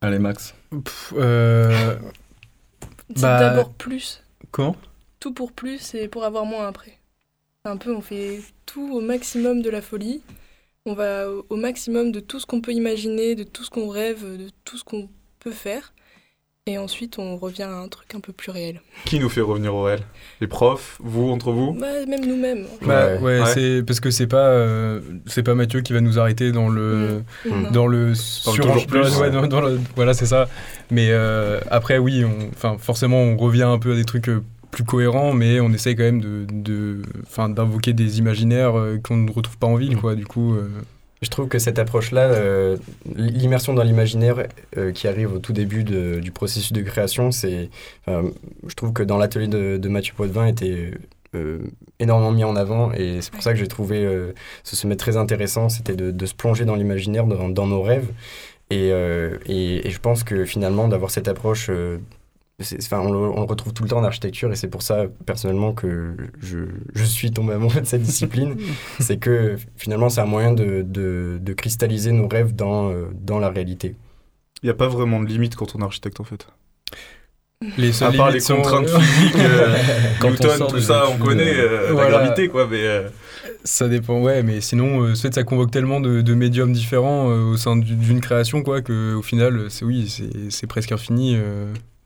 Allez, 0.00 0.18
Max. 0.18 0.54
Pff, 0.70 1.14
euh, 1.16 1.96
Bah, 3.20 3.40
d'abord 3.40 3.70
plus. 3.72 4.22
Comment? 4.50 4.76
Tout 5.20 5.32
pour 5.32 5.52
plus 5.52 5.94
et 5.94 6.08
pour 6.08 6.24
avoir 6.24 6.44
moins 6.44 6.68
après. 6.68 6.98
Un 7.64 7.76
peu, 7.76 7.94
on 7.94 8.00
fait 8.00 8.40
tout 8.66 8.90
au 8.94 9.00
maximum 9.00 9.62
de 9.62 9.70
la 9.70 9.82
folie. 9.82 10.22
On 10.86 10.94
va 10.94 11.28
au- 11.30 11.44
au 11.50 11.56
maximum 11.56 12.12
de 12.12 12.20
tout 12.20 12.38
ce 12.40 12.46
qu'on 12.46 12.60
peut 12.60 12.72
imaginer, 12.72 13.34
de 13.34 13.42
tout 13.44 13.64
ce 13.64 13.70
qu'on 13.70 13.88
rêve, 13.88 14.22
de 14.38 14.48
tout 14.64 14.78
ce 14.78 14.84
qu'on 14.84 15.08
peut 15.40 15.50
faire. 15.50 15.92
Et 16.70 16.76
ensuite, 16.76 17.18
on 17.18 17.38
revient 17.38 17.62
à 17.62 17.72
un 17.72 17.88
truc 17.88 18.14
un 18.14 18.20
peu 18.20 18.30
plus 18.34 18.50
réel. 18.50 18.82
Qui 19.06 19.18
nous 19.20 19.30
fait 19.30 19.40
revenir 19.40 19.74
au 19.74 19.84
réel? 19.84 20.00
Les 20.42 20.46
profs 20.46 20.98
Vous, 21.02 21.30
entre 21.30 21.50
vous? 21.50 21.72
Bah, 21.72 21.86
même 22.06 22.26
nous-mêmes. 22.26 22.66
Bah, 22.82 23.16
ouais, 23.16 23.40
Ouais. 23.40 23.46
c'est 23.54 23.82
parce 23.86 24.00
que 24.00 24.10
c'est 24.10 24.26
pas 24.26 24.48
euh, 24.48 25.00
c'est 25.24 25.42
pas 25.42 25.54
Mathieu 25.54 25.80
qui 25.80 25.94
va 25.94 26.02
nous 26.02 26.18
arrêter 26.18 26.52
dans 26.52 26.68
le 26.68 27.22
Mm. 27.46 27.70
dans 27.72 27.86
le 27.86 28.14
sur- 28.14 28.54
toujours 28.54 28.86
plus. 28.86 29.16
ouais, 29.18 29.30
dans- 29.30 29.46
dans 29.46 29.62
le- 29.62 29.80
voilà 29.96 30.12
c'est 30.12 30.26
ça. 30.26 30.46
Mais 30.90 31.08
euh, 31.10 31.58
après 31.70 31.96
oui, 31.96 32.22
on- 32.26 32.48
enfin 32.50 32.76
forcément 32.78 33.22
on 33.22 33.38
revient 33.38 33.62
un 33.62 33.78
peu 33.78 33.92
à 33.92 33.96
des 33.96 34.04
trucs 34.04 34.28
euh, 34.28 34.42
plus 34.70 34.84
cohérents, 34.84 35.32
mais 35.32 35.60
on 35.60 35.72
essaye 35.72 35.96
quand 35.96 36.02
même 36.02 36.20
de 36.20 36.44
de 36.50 37.00
enfin 37.26 37.48
d'invoquer 37.48 37.94
des 37.94 38.18
imaginaires 38.18 38.78
euh, 38.78 38.98
qu'on 39.02 39.16
ne 39.16 39.32
retrouve 39.32 39.56
pas 39.56 39.66
en 39.68 39.76
ville 39.76 39.96
quoi. 39.96 40.14
Du 40.14 40.26
coup. 40.26 40.52
euh, 40.54 40.68
Je 41.20 41.30
trouve 41.30 41.48
que 41.48 41.58
cette 41.58 41.78
approche-là, 41.78 42.30
euh, 42.30 42.76
l'immersion 43.16 43.74
dans 43.74 43.82
l'imaginaire 43.82 44.46
euh, 44.76 44.92
qui 44.92 45.08
arrive 45.08 45.34
au 45.34 45.38
tout 45.38 45.52
début 45.52 45.82
du 45.82 46.30
processus 46.30 46.72
de 46.72 46.82
création, 46.82 47.30
c'est, 47.32 47.70
je 48.06 48.74
trouve 48.76 48.92
que 48.92 49.02
dans 49.02 49.18
l'atelier 49.18 49.48
de, 49.48 49.88
Mathieu 49.88 50.14
Poitvin 50.16 50.46
était 50.46 50.92
euh, 51.34 51.58
énormément 51.98 52.30
mis 52.30 52.44
en 52.44 52.56
avant 52.56 52.92
et 52.92 53.20
c'est 53.20 53.32
pour 53.32 53.42
ça 53.42 53.52
que 53.52 53.58
j'ai 53.58 53.68
trouvé 53.68 54.08
ce 54.62 54.76
sommet 54.76 54.96
très 54.96 55.16
intéressant, 55.16 55.68
c'était 55.68 55.96
de, 55.96 56.26
se 56.26 56.34
plonger 56.34 56.64
dans 56.64 56.76
l'imaginaire, 56.76 57.26
dans, 57.26 57.66
nos 57.66 57.82
rêves. 57.82 58.08
Et, 58.70 58.90
je 58.90 59.98
pense 59.98 60.22
que 60.22 60.44
finalement, 60.44 60.88
d'avoir 60.88 61.10
cette 61.10 61.26
approche 61.26 61.70
Enfin, 62.60 62.98
on, 62.98 63.12
le, 63.12 63.18
on 63.18 63.36
le 63.40 63.46
retrouve 63.46 63.72
tout 63.72 63.84
le 63.84 63.88
temps 63.88 63.98
en 63.98 64.04
architecture 64.04 64.50
et 64.50 64.56
c'est 64.56 64.66
pour 64.66 64.82
ça 64.82 65.04
personnellement 65.26 65.72
que 65.72 66.16
je, 66.40 66.58
je 66.92 67.04
suis 67.04 67.30
tombé 67.30 67.52
amoureux 67.54 67.80
de 67.80 67.86
cette 67.86 68.02
discipline. 68.02 68.56
c'est 68.98 69.16
que 69.18 69.54
finalement 69.76 70.08
c'est 70.08 70.20
un 70.22 70.26
moyen 70.26 70.52
de, 70.52 70.82
de, 70.82 71.38
de 71.40 71.52
cristalliser 71.52 72.10
nos 72.10 72.26
rêves 72.26 72.56
dans, 72.56 72.90
euh, 72.90 73.06
dans 73.14 73.38
la 73.38 73.48
réalité. 73.50 73.94
Il 74.62 74.66
n'y 74.66 74.70
a 74.70 74.74
pas 74.74 74.88
vraiment 74.88 75.20
de 75.20 75.26
limite 75.26 75.54
quand 75.54 75.76
on 75.76 75.80
est 75.80 75.84
architecte 75.84 76.18
en 76.18 76.24
fait. 76.24 76.48
les 77.76 78.02
À 78.02 78.10
part 78.10 78.32
les 78.32 78.40
sont- 78.40 78.56
contraintes 78.56 78.88
physiques, 78.88 79.36
euh, 79.36 79.76
Quand 80.20 80.26
on 80.26 80.30
Newton, 80.32 80.58
sort 80.58 80.66
tout 80.72 80.80
ça, 80.80 81.04
on 81.08 81.16
connaît 81.16 81.54
euh, 81.54 81.68
euh, 81.68 81.86
la 81.86 81.92
voilà. 81.92 82.10
gravité 82.10 82.48
quoi, 82.48 82.66
mais 82.68 82.82
euh, 82.84 83.08
Ça 83.62 83.86
dépend, 83.86 84.20
ouais, 84.20 84.42
mais 84.42 84.60
sinon, 84.60 85.02
euh, 85.04 85.14
c'est- 85.14 85.32
ça 85.32 85.44
convoque 85.44 85.70
tellement 85.70 86.00
de, 86.00 86.22
de 86.22 86.34
médiums 86.34 86.72
différents 86.72 87.30
euh, 87.30 87.52
au 87.52 87.56
sein 87.56 87.76
du- 87.76 87.94
d'une 87.94 88.20
création, 88.20 88.64
quoi, 88.64 88.82
que 88.82 89.14
au 89.14 89.22
final, 89.22 89.66
c'est 89.70 89.84
oui, 89.84 90.08
c'est 90.08 90.50
c'est 90.50 90.66
presque 90.66 90.90
infini. 90.90 91.36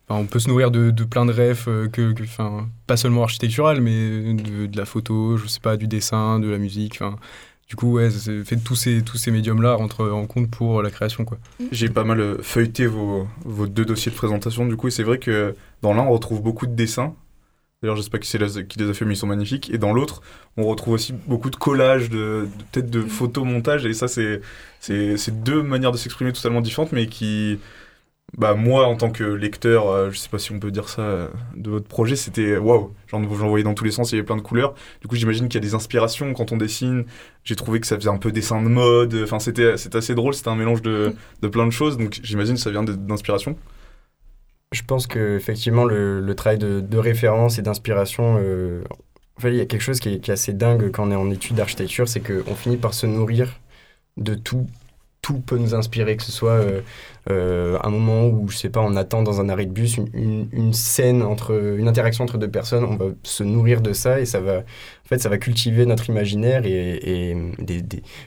Enfin, 0.09 0.19
on 0.21 0.25
peut 0.25 0.39
se 0.39 0.49
nourrir 0.49 0.69
de, 0.71 0.91
de 0.91 1.03
plein 1.05 1.25
de 1.25 1.31
rêves, 1.31 1.65
euh, 1.67 1.87
que, 1.87 2.11
que- 2.13 2.23
enfin, 2.23 2.69
pas 2.87 2.97
seulement 2.97 3.23
architectural, 3.23 3.81
mais 3.81 4.33
de, 4.33 4.65
de 4.67 4.77
la 4.77 4.85
photo, 4.85 5.37
je 5.37 5.47
sais 5.47 5.59
pas, 5.61 5.77
du 5.77 5.87
dessin, 5.87 6.39
de 6.39 6.49
la 6.49 6.57
musique. 6.57 6.95
Enfin, 7.01 7.17
du 7.69 7.75
coup, 7.75 7.93
ouais, 7.93 8.09
c'est 8.11 8.43
fait 8.43 8.57
tous 8.57 8.75
ces 8.75 9.01
tous 9.03 9.17
ces 9.17 9.31
médiums-là 9.31 9.75
rentrent 9.75 10.09
en 10.11 10.25
compte 10.27 10.51
pour 10.51 10.81
la 10.83 10.91
création, 10.91 11.23
quoi. 11.25 11.37
j'ai 11.71 11.89
pas 11.89 12.03
mal 12.03 12.19
euh, 12.19 12.37
feuilleté 12.41 12.85
vos, 12.85 13.27
vos 13.45 13.65
deux 13.67 13.85
dossiers 13.85 14.11
de 14.11 14.17
présentation 14.17 14.65
du 14.67 14.75
coup, 14.75 14.89
et 14.89 14.91
c'est 14.91 15.03
vrai 15.03 15.17
que 15.19 15.55
dans 15.81 15.93
l'un 15.93 16.03
on 16.03 16.11
retrouve 16.11 16.41
beaucoup 16.41 16.67
de 16.67 16.75
dessins. 16.75 17.15
D'ailleurs, 17.81 17.97
je 17.97 18.01
sais 18.01 18.09
pas 18.09 18.19
qui, 18.19 18.29
c'est 18.29 18.37
la- 18.37 18.63
qui 18.63 18.79
les 18.79 18.89
a 18.89 18.93
fait, 18.93 19.03
mais 19.05 19.13
ils 19.13 19.17
sont 19.17 19.27
magnifiques. 19.27 19.69
Et 19.69 19.77
dans 19.77 19.91
l'autre, 19.93 20.21
on 20.55 20.63
retrouve 20.65 20.93
aussi 20.93 21.13
beaucoup 21.27 21.49
de 21.49 21.57
collages, 21.57 22.09
de, 22.09 22.47
de- 22.47 22.63
peut-être 22.71 22.89
de 22.89 23.01
photomontages. 23.01 23.85
Et 23.85 23.93
ça, 23.93 24.07
c'est 24.07 24.41
c'est 24.79 25.17
c'est 25.17 25.43
deux 25.43 25.61
manières 25.63 25.91
de 25.91 25.97
s'exprimer 25.97 26.31
totalement 26.33 26.61
différentes, 26.61 26.93
mais 26.93 27.07
qui, 27.07 27.59
bah 28.37 28.55
moi, 28.55 28.87
en 28.87 28.95
tant 28.95 29.11
que 29.11 29.23
lecteur, 29.23 29.89
euh, 29.89 30.09
je 30.09 30.17
sais 30.17 30.29
pas 30.29 30.39
si 30.39 30.51
on 30.51 30.59
peut 30.59 30.71
dire 30.71 30.89
ça 30.89 31.01
euh, 31.03 31.27
de 31.55 31.69
votre 31.69 31.87
projet, 31.87 32.15
c'était 32.15 32.57
waouh. 32.57 32.93
J'en 33.07 33.21
j'en 33.21 33.47
voyais 33.47 33.63
dans 33.63 33.75
tous 33.75 33.83
les 33.83 33.91
sens, 33.91 34.11
il 34.11 34.15
y 34.15 34.17
avait 34.17 34.25
plein 34.25 34.37
de 34.37 34.41
couleurs. 34.41 34.73
Du 35.01 35.07
coup, 35.07 35.15
j'imagine 35.15 35.47
qu'il 35.47 35.55
y 35.55 35.63
a 35.63 35.67
des 35.67 35.75
inspirations 35.75 36.33
quand 36.33 36.51
on 36.51 36.57
dessine. 36.57 37.05
J'ai 37.43 37.55
trouvé 37.55 37.79
que 37.79 37.85
ça 37.87 37.95
faisait 37.95 38.09
un 38.09 38.17
peu 38.17 38.31
dessin 38.31 38.61
de 38.61 38.69
mode. 38.69 39.15
Enfin, 39.23 39.39
c'était 39.39 39.77
c'était 39.77 39.97
assez 39.97 40.15
drôle. 40.15 40.33
C'était 40.33 40.49
un 40.49 40.55
mélange 40.55 40.81
de, 40.81 41.13
de 41.41 41.47
plein 41.47 41.65
de 41.65 41.71
choses. 41.71 41.97
Donc, 41.97 42.19
j'imagine 42.23 42.55
que 42.55 42.61
ça 42.61 42.71
vient 42.71 42.83
d'inspiration. 42.83 43.55
Je 44.71 44.81
pense 44.81 45.05
que 45.05 45.35
effectivement 45.35 45.85
le, 45.85 46.19
le 46.19 46.35
travail 46.35 46.57
de, 46.57 46.79
de 46.79 46.97
référence 46.97 47.59
et 47.59 47.61
d'inspiration, 47.61 48.37
euh, 48.39 48.81
en 49.37 49.41
fait, 49.41 49.51
il 49.51 49.57
y 49.57 49.61
a 49.61 49.65
quelque 49.65 49.81
chose 49.81 49.99
qui 49.99 50.09
est, 50.09 50.19
qui 50.19 50.31
est 50.31 50.33
assez 50.33 50.53
dingue 50.53 50.89
quand 50.91 51.07
on 51.07 51.11
est 51.11 51.15
en 51.15 51.29
études 51.29 51.57
d'architecture, 51.57 52.07
c'est 52.09 52.21
qu'on 52.21 52.55
finit 52.55 52.77
par 52.77 52.93
se 52.95 53.05
nourrir 53.05 53.59
de 54.17 54.33
tout. 54.35 54.67
Tout 55.23 55.39
peut 55.39 55.57
nous 55.57 55.73
inspirer, 55.73 56.15
que 56.15 56.23
ce 56.23 56.31
soit 56.31 56.51
euh, 56.51 56.81
euh, 57.31 57.77
un 57.81 57.89
moment 57.89 58.27
où, 58.27 58.49
je 58.49 58.57
sais 58.57 58.69
pas, 58.69 58.81
on 58.81 58.95
attend 58.97 59.23
dans 59.23 59.39
un 59.39 59.47
arrêt 59.47 59.65
de 59.65 59.71
bus 59.71 59.97
une, 60.13 60.73
scène 60.73 61.23
entre 61.23 61.77
une 61.77 61.87
interaction 61.87 62.25
entre 62.25 62.37
deux 62.37 62.49
personnes, 62.49 62.83
on 62.83 62.97
va 62.97 63.05
se 63.23 63.43
nourrir 63.43 63.79
de 63.81 63.93
ça 63.93 64.19
et 64.19 64.25
ça 64.25 64.41
va, 64.41 64.57
en 64.59 65.07
fait, 65.07 65.19
ça 65.19 65.29
va 65.29 65.37
cultiver 65.37 65.85
notre 65.85 66.09
imaginaire 66.09 66.65
et, 66.65 67.37
des, 67.59 67.81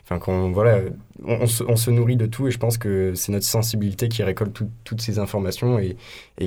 enfin, 0.05 0.19
quand 0.19 0.51
voilà, 0.51 0.81
on, 1.25 1.47
se, 1.47 1.91
nourrit 1.91 2.17
de 2.17 2.25
tout 2.25 2.49
et 2.49 2.51
je 2.51 2.59
pense 2.59 2.79
que 2.79 3.13
c'est 3.15 3.33
notre 3.33 3.45
sensibilité 3.45 4.09
qui 4.09 4.23
récolte 4.23 4.55
tout- 4.55 4.71
toutes 4.85 5.03
ces 5.03 5.19
informations 5.19 5.79
et, 5.79 5.97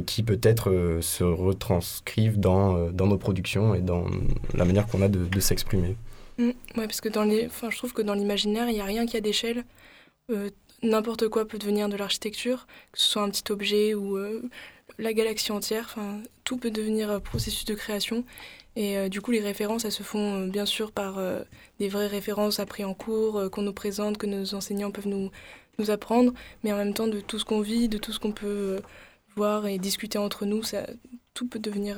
qui 0.08 0.24
peut-être 0.24 0.72
euh, 0.72 1.02
se 1.02 1.24
retranscrivent 1.24 2.40
dans, 2.40 2.76
euh, 2.76 2.92
nos 2.92 3.18
productions 3.18 3.76
et 3.76 3.82
dans 3.82 4.06
la 4.56 4.66
manière 4.66 4.88
qu'on 4.88 5.04
a 5.04 5.08
de, 5.08 5.40
s'exprimer. 5.40 5.96
Mm. 6.40 6.48
Ouais, 6.78 6.88
parce 6.88 7.02
que 7.02 7.10
dans 7.10 7.24
les, 7.24 7.48
je 7.70 7.78
trouve 7.78 7.94
que 7.94 8.02
dans 8.02 8.16
l'imaginaire, 8.16 8.68
il 8.70 8.74
n'y 8.74 8.82
a 8.82 8.86
rien 8.86 9.06
qui 9.06 9.18
a 9.18 9.22
d'échelle. 9.22 9.64
Euh, 10.30 10.50
N'importe 10.82 11.28
quoi 11.28 11.46
peut 11.46 11.58
devenir 11.58 11.90
de 11.90 11.98
l'architecture, 11.98 12.66
que 12.94 13.00
ce 13.00 13.10
soit 13.10 13.22
un 13.22 13.30
petit 13.30 13.52
objet 13.52 13.94
ou, 13.94 14.16
euh, 14.18 14.42
la 14.98 15.12
galaxie 15.12 15.52
entière. 15.52 15.98
Tout 16.46 16.56
peut 16.56 16.72
devenir 16.72 17.12
euh, 17.12 17.20
processus 17.20 17.66
de 17.66 17.76
création. 17.76 18.24
Et 18.78 19.10
du 19.10 19.20
coup, 19.20 19.32
les 19.32 19.42
références, 19.42 19.84
elles 19.84 19.92
se 19.92 20.04
font 20.04 20.48
bien 20.48 20.66
sûr 20.66 20.94
par 20.94 21.20
des 21.80 21.90
vraies 21.90 22.08
références 22.08 22.60
apprises 22.62 22.86
en 22.86 22.94
cours, 22.94 23.50
qu'on 23.52 23.64
nous 23.64 23.74
présente, 23.74 24.18
que 24.18 24.28
nos 24.28 24.54
enseignants 24.54 24.92
peuvent 24.92 25.08
nous, 25.08 25.32
nous 25.80 25.92
apprendre, 25.92 26.32
mais 26.64 26.72
en 26.72 26.78
même 26.78 26.94
temps 26.94 27.08
de 27.08 27.20
tout 27.20 27.40
ce 27.40 27.46
qu'on 27.46 27.60
vit, 27.60 27.90
de 27.90 27.98
tout 27.98 28.14
ce 28.14 28.20
qu'on 28.20 28.32
peut 28.32 28.80
voir 29.36 29.68
et 29.68 29.80
discuter 29.80 30.18
entre 30.18 30.46
nous, 30.46 30.64
ça, 30.64 30.86
tout 31.34 31.46
peut 31.46 31.60
devenir 31.60 31.98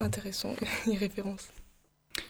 intéressant, 0.00 0.56
les 0.86 0.96
références. 0.96 1.52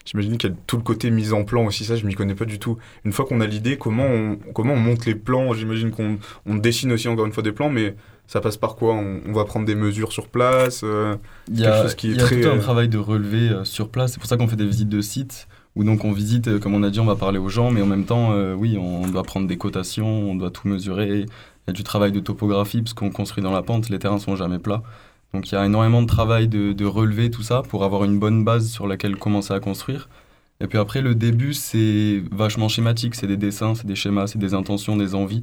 J'imagine 0.04 0.38
qu'il 0.38 0.50
y 0.50 0.52
a 0.52 0.56
tout 0.66 0.76
le 0.76 0.82
côté 0.82 1.10
mise 1.10 1.32
en 1.32 1.44
plan 1.44 1.64
aussi, 1.66 1.84
ça 1.84 1.96
je 1.96 2.06
m'y 2.06 2.14
connais 2.14 2.34
pas 2.34 2.44
du 2.44 2.58
tout. 2.58 2.78
Une 3.04 3.12
fois 3.12 3.24
qu'on 3.24 3.40
a 3.40 3.46
l'idée, 3.46 3.76
comment 3.76 4.06
on, 4.06 4.36
comment 4.52 4.74
on 4.74 4.78
monte 4.78 5.04
les 5.06 5.14
plans? 5.14 5.52
J'imagine 5.52 5.90
qu'on 5.90 6.18
on 6.46 6.54
dessine 6.54 6.92
aussi 6.92 7.08
encore 7.08 7.26
une 7.26 7.32
fois 7.32 7.42
des 7.42 7.52
plans, 7.52 7.70
mais 7.70 7.96
ça 8.26 8.40
passe 8.40 8.56
par 8.56 8.76
quoi? 8.76 8.94
On, 8.94 9.20
on 9.26 9.32
va 9.32 9.44
prendre 9.44 9.66
des 9.66 9.74
mesures 9.74 10.12
sur 10.12 10.28
place 10.28 10.82
euh, 10.84 11.16
Il 11.48 11.58
y 11.58 11.62
quelque 11.62 11.72
a, 11.72 11.82
chose 11.82 11.94
qui 11.94 12.08
est 12.08 12.10
il 12.12 12.16
y 12.16 12.20
a 12.20 12.24
très, 12.24 12.40
tout 12.40 12.48
un 12.48 12.56
euh, 12.56 12.60
travail 12.60 12.88
de 12.88 12.98
relevé 12.98 13.48
euh, 13.50 13.64
sur 13.64 13.88
place. 13.88 14.12
C'est 14.12 14.18
pour 14.18 14.28
ça 14.28 14.36
qu'on 14.36 14.48
fait 14.48 14.56
des 14.56 14.66
visites 14.66 14.88
de 14.88 15.00
sites 15.00 15.48
où 15.74 15.84
donc 15.84 16.04
on 16.04 16.12
visite, 16.12 16.48
euh, 16.48 16.58
comme 16.58 16.74
on 16.74 16.82
a 16.82 16.90
dit, 16.90 17.00
on 17.00 17.04
va 17.04 17.16
parler 17.16 17.38
aux 17.38 17.48
gens, 17.48 17.70
mais 17.70 17.82
en 17.82 17.86
même 17.86 18.04
temps, 18.04 18.32
oui, 18.54 18.78
on 18.78 19.06
doit 19.08 19.22
prendre 19.22 19.46
des 19.46 19.58
cotations, 19.58 20.30
on 20.30 20.34
doit 20.34 20.50
tout 20.50 20.68
mesurer. 20.68 21.20
Il 21.20 21.26
y 21.66 21.70
a 21.70 21.72
du 21.72 21.82
travail 21.82 22.12
de 22.12 22.20
topographie 22.20 22.80
parce 22.80 22.94
qu'on 22.94 23.10
construit 23.10 23.42
dans 23.42 23.52
la 23.52 23.62
pente, 23.62 23.90
les 23.90 23.98
terrains 23.98 24.18
sont 24.18 24.36
jamais 24.36 24.58
plats. 24.58 24.82
Donc 25.32 25.50
il 25.50 25.54
y 25.54 25.58
a 25.58 25.64
énormément 25.66 26.02
de 26.02 26.06
travail 26.06 26.48
de, 26.48 26.84
relever 26.84 27.30
tout 27.30 27.42
ça 27.42 27.62
pour 27.62 27.84
avoir 27.84 28.04
une 28.04 28.18
bonne 28.18 28.44
base 28.44 28.70
sur 28.70 28.86
laquelle 28.86 29.16
commencer 29.16 29.52
à 29.52 29.60
construire. 29.60 30.08
Et 30.60 30.66
puis 30.66 30.78
après, 30.78 31.02
le 31.02 31.14
début, 31.14 31.52
c'est 31.52 32.22
vachement 32.32 32.68
schématique. 32.68 33.14
C'est 33.14 33.26
des 33.26 33.36
dessins, 33.36 33.74
c'est 33.74 33.86
des 33.86 33.94
schémas, 33.94 34.28
c'est 34.28 34.38
des 34.38 34.54
intentions, 34.54 34.96
des 34.96 35.14
envies. 35.14 35.42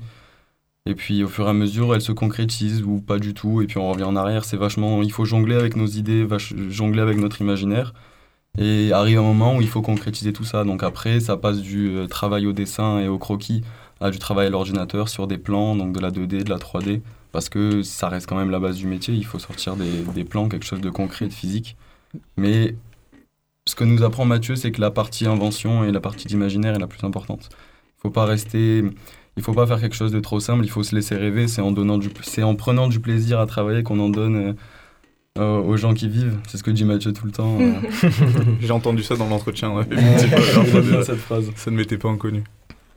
Et 0.86 0.96
puis 0.96 1.24
au 1.24 1.28
fur 1.28 1.48
et 1.48 1.50
à 1.50 1.54
mesure, 1.54 1.96
elles 1.96 2.02
se 2.02 2.12
concrétisent 2.12 2.82
ou 2.84 3.00
pas 3.00 3.20
du 3.20 3.34
tout. 3.34 3.62
Et 3.62 3.68
puis 3.68 3.78
on 3.78 3.92
revient 3.92 4.04
en 4.04 4.16
arrière. 4.16 4.46
C'est 4.46 4.58
vachement. 4.58 5.02
Il 5.04 5.12
faut 5.12 5.26
jongler 5.26 5.56
avec 5.56 5.76
nos 5.76 5.86
idées, 5.86 6.28
jongler 6.70 7.02
avec 7.02 7.18
notre 7.18 7.42
imaginaire. 7.42 7.94
Et 8.58 8.92
arrive 8.94 9.20
un 9.20 9.24
moment 9.24 9.58
où 9.58 9.62
il 9.62 9.68
faut 9.68 9.82
concrétiser 9.82 10.34
tout 10.34 10.44
ça. 10.44 10.64
Donc 10.64 10.84
après, 10.84 11.20
ça 11.20 11.38
passe 11.38 11.60
du 11.62 11.90
euh, 11.90 12.08
travail 12.08 12.46
au 12.46 12.54
dessin 12.54 13.00
et 13.00 13.08
au 13.08 13.18
croquis 13.18 13.64
à 14.00 14.12
du 14.12 14.20
travail 14.20 14.48
à 14.48 14.50
l'ordinateur 14.50 15.10
sur 15.10 15.28
des 15.28 15.38
plans, 15.38 15.76
donc 15.76 15.94
de 15.94 16.00
la 16.00 16.12
2D, 16.12 16.44
de 16.44 16.50
la 16.50 16.58
3D. 16.58 17.02
Parce 17.34 17.50
que 17.50 17.82
ça 17.82 18.08
reste 18.08 18.28
quand 18.30 18.38
même 18.38 18.52
la 18.52 18.60
base 18.60 18.78
du 18.78 18.88
métier. 18.88 19.14
Il 19.14 19.26
faut 19.26 19.40
sortir 19.40 19.76
des, 19.76 19.90
des 20.16 20.24
plans, 20.24 20.48
quelque 20.48 20.66
chose 20.66 20.80
de 20.82 20.90
concret, 20.90 21.28
de 21.28 21.34
physique. 21.34 21.76
Mais 22.38 22.76
ce 23.68 23.76
que 23.76 23.84
nous 23.84 24.04
apprend 24.04 24.24
Mathieu, 24.24 24.56
c'est 24.56 24.72
que 24.72 24.80
la 24.80 24.92
partie 24.92 25.26
invention 25.26 25.84
et 25.84 25.92
la 25.92 26.00
partie 26.00 26.28
d'imaginaire 26.28 26.76
est 26.76 26.80
la 26.80 26.88
plus 26.88 27.04
importante. 27.04 27.50
Il 27.98 28.02
faut 28.04 28.10
pas 28.12 28.26
rester, 28.26 28.84
il 29.36 29.44
faut 29.44 29.54
pas 29.54 29.66
faire 29.66 29.82
quelque 29.82 29.96
chose 29.96 30.12
de 30.12 30.20
trop 30.20 30.40
simple. 30.40 30.64
Il 30.64 30.70
faut 30.70 30.84
se 30.84 30.94
laisser 30.96 31.16
rêver. 31.16 31.48
C'est 31.48 31.62
en 31.62 31.72
donnant 31.72 31.98
du, 31.98 32.10
c'est 32.22 32.44
en 32.44 32.56
prenant 32.56 32.88
du 32.88 33.00
plaisir 33.00 33.40
à 33.40 33.48
travailler 33.48 33.82
qu'on 33.82 34.00
en 34.00 34.10
donne 34.10 34.36
euh, 34.36 34.54
euh, 35.40 35.60
aux 35.62 35.76
gens 35.78 35.96
qui 35.96 36.08
vivent. 36.08 36.38
C'est 36.48 36.58
ce 36.58 36.64
que 36.64 36.70
dit 36.70 36.86
Mathieu 36.86 37.14
tout 37.14 37.26
le 37.26 37.32
temps. 37.32 37.58
euh. 37.60 38.10
J'ai 38.60 38.72
entendu 38.72 39.02
ça 39.02 39.16
dans 39.16 39.28
l'entretien. 39.28 39.72
ouais, 39.74 39.86
cette 41.04 41.16
phrase. 41.18 41.50
Ça 41.56 41.72
ne 41.72 41.78
m'était 41.78 41.98
pas 41.98 42.10
inconnu. 42.10 42.44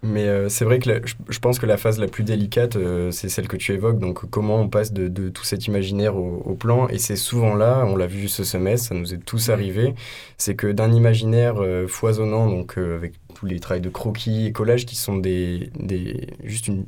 Mais 0.02 0.26
euh, 0.28 0.48
c'est 0.48 0.64
vrai 0.64 0.78
que 0.78 0.88
la- 0.90 1.00
je, 1.04 1.14
je 1.28 1.38
pense 1.38 1.58
que 1.58 1.66
la 1.66 1.76
phase 1.76 1.98
la 1.98 2.06
plus 2.06 2.22
délicate, 2.22 2.76
euh, 2.76 3.10
c'est 3.10 3.28
celle 3.28 3.48
que 3.48 3.56
tu 3.56 3.72
évoques. 3.72 3.98
Donc, 3.98 4.28
comment 4.30 4.60
on 4.60 4.68
passe 4.68 4.92
de, 4.92 5.08
de 5.08 5.28
tout 5.30 5.44
cet 5.44 5.66
imaginaire 5.66 6.16
au, 6.16 6.42
au 6.44 6.54
plan? 6.54 6.88
Et 6.88 6.98
c'est 6.98 7.16
souvent 7.16 7.54
là, 7.54 7.84
on 7.86 7.96
l'a 7.96 8.06
vu 8.06 8.28
ce 8.28 8.44
semestre, 8.44 8.88
ça 8.88 8.94
nous 8.94 9.14
est 9.14 9.24
tous 9.24 9.48
arrivé, 9.48 9.94
c'est 10.38 10.54
que 10.54 10.68
d'un 10.68 10.92
imaginaire 10.92 11.54
euh, 11.62 11.86
foisonnant, 11.88 12.48
donc 12.48 12.76
avec 12.78 13.14
tous 13.34 13.46
les 13.46 13.58
travails 13.60 13.80
de 13.82 13.88
croquis 13.88 14.46
et 14.46 14.52
collages 14.52 14.86
qui 14.86 14.96
sont 14.96 15.16
des, 15.16 15.70
des, 15.78 16.26
juste 16.44 16.68
une, 16.68 16.86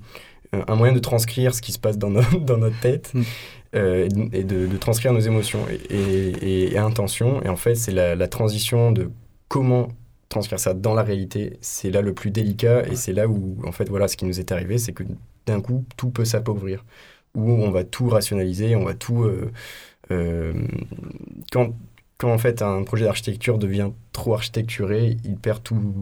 un 0.52 0.74
moyen 0.76 0.94
de 0.94 0.98
transcrire 1.00 1.54
ce 1.54 1.60
qui 1.62 1.72
se 1.72 1.78
passe 1.78 1.98
dans, 1.98 2.10
notre 2.56 2.80
tête. 2.80 3.12
euh, 3.74 4.08
et 4.32 4.44
de, 4.44 4.76
transcrire 4.78 5.12
nos 5.12 5.20
émotions 5.20 5.60
et, 5.68 5.94
et, 5.94 6.28
et- 6.68 6.72
et 6.74 6.78
intentions. 6.78 7.42
Et 7.42 7.48
en 7.48 7.56
fait, 7.56 7.74
c'est 7.74 7.92
la, 7.92 8.14
la 8.14 8.28
transition 8.28 8.92
de 8.92 9.10
comment 9.48 9.88
transcrire 10.28 10.60
ça 10.60 10.74
dans 10.74 10.94
la 10.94 11.02
réalité, 11.02 11.58
c'est 11.60 11.90
là 11.90 12.00
le 12.02 12.12
plus 12.14 12.30
délicat 12.30 12.86
et 12.86 12.96
c'est 12.96 13.12
là 13.12 13.26
où, 13.28 13.56
en 13.66 13.72
fait, 13.72 13.88
voilà, 13.88 14.08
ce 14.08 14.16
qui 14.16 14.24
nous 14.24 14.38
est 14.40 14.52
arrivé, 14.52 14.78
c'est 14.78 14.92
que 14.92 15.04
d'un 15.46 15.60
coup, 15.60 15.84
tout 15.96 16.10
peut 16.10 16.24
s'appauvrir. 16.24 16.84
Où 17.34 17.50
on 17.50 17.70
va 17.70 17.84
tout 17.84 18.08
rationaliser, 18.08 18.74
on 18.76 18.84
va 18.84 18.94
tout. 18.94 19.22
euh, 19.24 19.50
euh, 20.10 20.52
quand, 21.52 21.74
quand, 22.18 22.32
en 22.32 22.38
fait, 22.38 22.62
un 22.62 22.82
projet 22.82 23.04
d'architecture 23.04 23.58
devient 23.58 23.90
trop 24.12 24.34
architecturé, 24.34 25.16
il 25.24 25.36
perd 25.36 25.62
tout, 25.62 25.94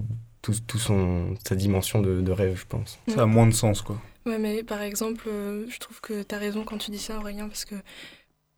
tout, 0.42 0.54
tout 0.66 0.78
son, 0.78 1.34
sa 1.46 1.54
dimension 1.54 2.00
de, 2.00 2.20
de 2.20 2.32
rêve, 2.32 2.56
je 2.58 2.66
pense. 2.66 2.98
Ça 3.08 3.22
a 3.22 3.26
moins 3.26 3.46
de 3.46 3.54
sens, 3.54 3.82
quoi. 3.82 4.00
Ouais, 4.24 4.38
mais 4.38 4.64
par 4.64 4.82
exemple, 4.82 5.28
euh, 5.28 5.66
je 5.68 5.78
trouve 5.78 6.00
que 6.00 6.22
tu 6.22 6.34
as 6.34 6.38
raison 6.38 6.64
quand 6.64 6.78
tu 6.78 6.90
dis 6.90 6.98
ça, 6.98 7.16
Aurélien, 7.18 7.46
parce 7.46 7.64
que 7.64 7.76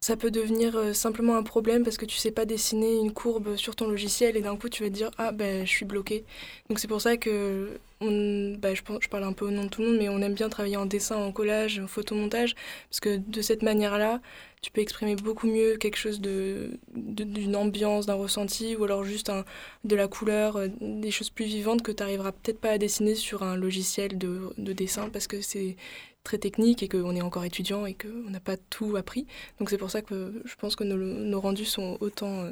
ça 0.01 0.17
peut 0.17 0.31
devenir 0.31 0.77
euh, 0.77 0.93
simplement 0.93 1.37
un 1.37 1.43
problème 1.43 1.85
parce 1.85 1.97
que 1.97 2.07
tu 2.07 2.17
sais 2.17 2.31
pas 2.31 2.45
dessiner 2.45 2.97
une 2.97 3.13
courbe 3.13 3.57
sur 3.57 3.77
ton 3.77 3.89
logiciel 3.89 4.37
et 4.37 4.41
d'un 4.41 4.57
coup 4.57 4.69
tu 4.69 4.83
vas 4.85 4.89
te 4.91 4.95
dire 4.95 5.11
ah 5.19 5.33
ben 5.33 5.67
je 5.67 5.71
suis 5.71 5.85
bloqué. 5.85 6.25
Donc 6.69 6.79
c'est 6.79 6.89
pour 6.89 7.01
ça 7.01 7.17
que 7.17 7.79
bah, 8.01 8.75
je, 8.75 8.83
je 9.01 9.09
parle 9.09 9.25
un 9.25 9.33
peu 9.33 9.47
au 9.47 9.51
nom 9.51 9.65
de 9.65 9.69
tout 9.69 9.83
le 9.83 9.89
monde, 9.89 9.99
mais 9.99 10.09
on 10.09 10.21
aime 10.21 10.35
bien 10.35 10.49
travailler 10.49 10.77
en 10.77 10.87
dessin, 10.87 11.17
en 11.17 11.33
collage, 11.33 11.79
en 11.81 11.87
photomontage 11.89 12.55
parce 12.91 13.01
que 13.01 13.17
de 13.17 13.43
cette 13.43 13.63
manière-là, 13.63 14.21
tu 14.63 14.71
peux 14.71 14.81
exprimer 14.81 15.17
beaucoup 15.17 15.47
mieux 15.47 15.77
quelque 15.77 15.97
chose 15.97 16.21
de- 16.21 16.79
d'une 16.95 17.57
ambiance, 17.57 18.07
d'un 18.07 18.15
ressenti 18.15 18.77
ou 18.77 18.85
alors 18.85 19.05
juste 19.05 19.31
un, 19.31 19.45
de 19.85 19.97
la 19.97 20.09
couleur, 20.09 20.57
euh, 20.57 20.69
des 20.81 21.11
choses 21.11 21.31
plus 21.31 21.45
vivantes 21.47 21.83
que 21.83 21.93
tu 21.93 22.03
n'arriveras 22.03 22.33
peut-être 22.33 22.61
pas 22.61 22.71
à 22.71 22.79
dessiner 22.79 23.15
sur 23.15 23.43
un 23.43 23.57
logiciel 23.57 24.17
de, 24.19 24.51
de 24.59 24.73
dessin 24.73 25.09
parce 25.11 25.27
que 25.27 25.41
c'est 25.41 25.77
très 26.25 26.39
technique 26.39 26.83
et 26.83 26.89
qu'on 26.89 27.15
est 27.17 27.23
encore 27.23 27.45
étudiant 27.45 27.87
et 27.87 27.95
qu'on 27.95 28.31
n'a 28.31 28.41
pas 28.41 28.57
tout 28.57 28.97
appris. 28.97 29.27
Donc 29.59 29.71
c'est 29.71 29.79
pour 29.79 29.91
ça 29.91 30.03
que 30.03 30.43
je 30.45 30.55
pense 30.57 30.77
que 30.77 30.85
nos, 30.85 30.97
nos 30.97 31.41
rendus 31.41 31.65
sont 31.65 31.97
autant 32.01 32.41
euh, 32.43 32.51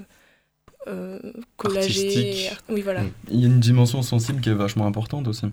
euh, 0.88 1.18
art- 2.50 2.62
Oui, 2.68 2.80
voilà. 2.82 3.02
Il 3.30 3.40
y 3.40 3.44
a 3.44 3.46
une 3.46 3.60
dimension 3.60 4.02
sensible 4.02 4.40
qui 4.40 4.50
est 4.50 4.54
vachement 4.54 4.86
importante 4.86 5.28
aussi. 5.28 5.46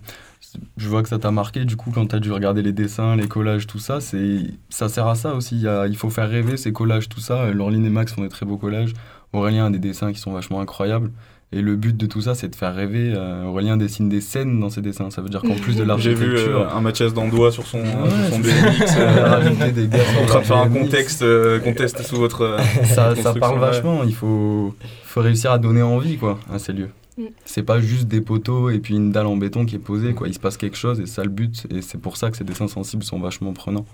Je 0.77 0.87
vois 0.87 1.01
que 1.03 1.09
ça 1.09 1.17
t'a 1.19 1.31
marqué, 1.31 1.65
du 1.65 1.75
coup, 1.75 1.91
quand 1.91 2.05
tu 2.07 2.15
as 2.15 2.19
dû 2.19 2.31
regarder 2.31 2.61
les 2.61 2.73
dessins, 2.73 3.15
les 3.15 3.27
collages, 3.27 3.65
tout 3.67 3.79
ça, 3.79 3.99
c'est 4.01 4.41
ça 4.69 4.89
sert 4.89 5.07
à 5.07 5.15
ça 5.15 5.33
aussi. 5.33 5.55
Il, 5.55 5.61
y 5.61 5.67
a- 5.67 5.87
il 5.87 5.97
faut 5.97 6.09
faire 6.09 6.29
rêver 6.29 6.57
ces 6.57 6.71
collages, 6.73 7.09
tout 7.09 7.19
ça. 7.21 7.49
Laureline 7.51 7.85
et 7.85 7.89
Max 7.89 8.13
font 8.13 8.21
des 8.21 8.29
très 8.29 8.45
beaux 8.45 8.57
collages. 8.57 8.93
Aurélien 9.33 9.65
a 9.65 9.69
des 9.71 9.79
dessins 9.79 10.13
qui 10.13 10.19
sont 10.19 10.31
vachement 10.31 10.59
incroyables. 10.61 11.11
Et 11.55 11.61
le 11.61 11.75
but 11.75 11.95
de 11.95 12.05
tout 12.07 12.21
ça, 12.21 12.33
c'est 12.33 12.47
de 12.49 12.55
faire 12.55 12.73
rêver. 12.73 13.13
Euh, 13.15 13.43
Aurélien 13.43 13.77
dessine 13.77 14.09
des 14.09 14.21
scènes 14.21 14.59
dans 14.59 14.69
ses 14.69 14.81
dessins. 14.81 15.11
Ça 15.11 15.21
veut 15.21 15.29
dire 15.29 15.41
qu'en 15.41 15.53
plus 15.55 15.73
de 15.73 15.79
J'ai 15.79 15.85
l'architecture... 15.85 16.25
vu 16.27 16.35
euh, 16.37 16.67
un 16.69 16.81
Mathias 16.81 17.13
Dandois 17.13 17.51
sur 17.51 17.67
son, 17.67 17.79
Ouais, 17.79 17.85
sur 17.85 18.35
son 18.37 18.43
c'est- 18.43 18.61
BMX, 18.61 18.97
euh, 18.97 19.25
rajouter 19.29 19.71
des 19.71 19.87
gars 19.87 19.99
en 20.21 20.25
train 20.25 20.39
de 20.39 20.45
faire 20.45 20.57
un 20.57 20.69
contexte, 20.69 21.21
euh, 21.21 21.59
conteste 21.59 22.01
sous 22.01 22.15
votre. 22.15 22.41
euh, 22.41 22.57
ça, 22.85 23.13
parle 23.39 23.59
vachement. 23.59 24.03
Il 24.03 24.15
faut, 24.15 24.73
faut 25.03 25.21
réussir 25.21 25.51
à 25.51 25.59
donner 25.59 25.83
envie 25.83 26.17
quoi, 26.17 26.39
à 26.51 26.57
ces 26.57 26.73
lieux. 26.73 26.89
Mm. 27.17 27.25
C'est 27.45 27.61
pas 27.63 27.79
juste 27.79 28.07
des 28.07 28.21
poteaux 28.21 28.71
et 28.71 28.79
puis 28.79 28.95
une 28.95 29.11
dalle 29.11 29.27
en 29.27 29.37
béton 29.37 29.65
qui 29.65 29.75
est 29.75 29.79
posée. 29.79 30.13
Quoi. 30.13 30.27
Il 30.29 30.33
se 30.33 30.39
passe 30.39 30.57
quelque 30.57 30.77
chose 30.77 30.99
et 30.99 31.05
c'est 31.05 31.13
ça 31.15 31.23
le 31.23 31.29
but. 31.29 31.67
Et 31.69 31.81
c'est 31.83 31.99
pour 31.99 32.17
ça 32.17 32.31
que 32.31 32.37
ces 32.37 32.43
dessins 32.43 32.67
sensibles 32.67 33.03
sont 33.03 33.19
vachement 33.19 33.53
prenants. 33.53 33.85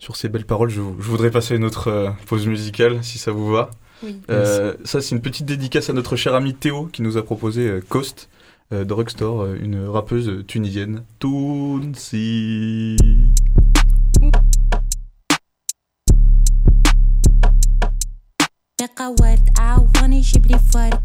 Sur 0.00 0.16
ces 0.16 0.28
belles 0.28 0.46
paroles, 0.46 0.70
je, 0.70 0.76
je 0.76 1.08
voudrais 1.08 1.30
passer 1.30 1.56
une 1.56 1.64
autre 1.64 1.88
euh, 1.88 2.10
pause 2.26 2.46
musicale, 2.46 2.98
si 3.02 3.18
ça 3.18 3.30
vous 3.32 3.50
va. 3.50 3.70
Oui. 4.03 4.21
Euh, 4.29 4.73
ça, 4.83 5.01
c'est 5.01 5.15
une 5.15 5.21
petite 5.21 5.45
dédicace 5.45 5.89
à 5.89 5.93
notre 5.93 6.15
cher 6.15 6.35
ami 6.35 6.53
Théo 6.53 6.87
qui 6.91 7.01
nous 7.01 7.17
a 7.17 7.23
proposé 7.23 7.67
euh, 7.69 7.81
Coast, 7.87 8.29
euh, 8.73 8.83
Drugstore, 8.83 9.43
euh, 9.43 9.57
une 9.61 9.87
rappeuse 9.87 10.43
tunisienne. 10.47 11.03
Tounsi. 11.19 12.97
دقة 18.81 19.09
ورد 19.09 19.49
عواني 19.59 20.17
يجيب 20.17 20.45
لي 20.45 20.59
فرد 20.59 21.03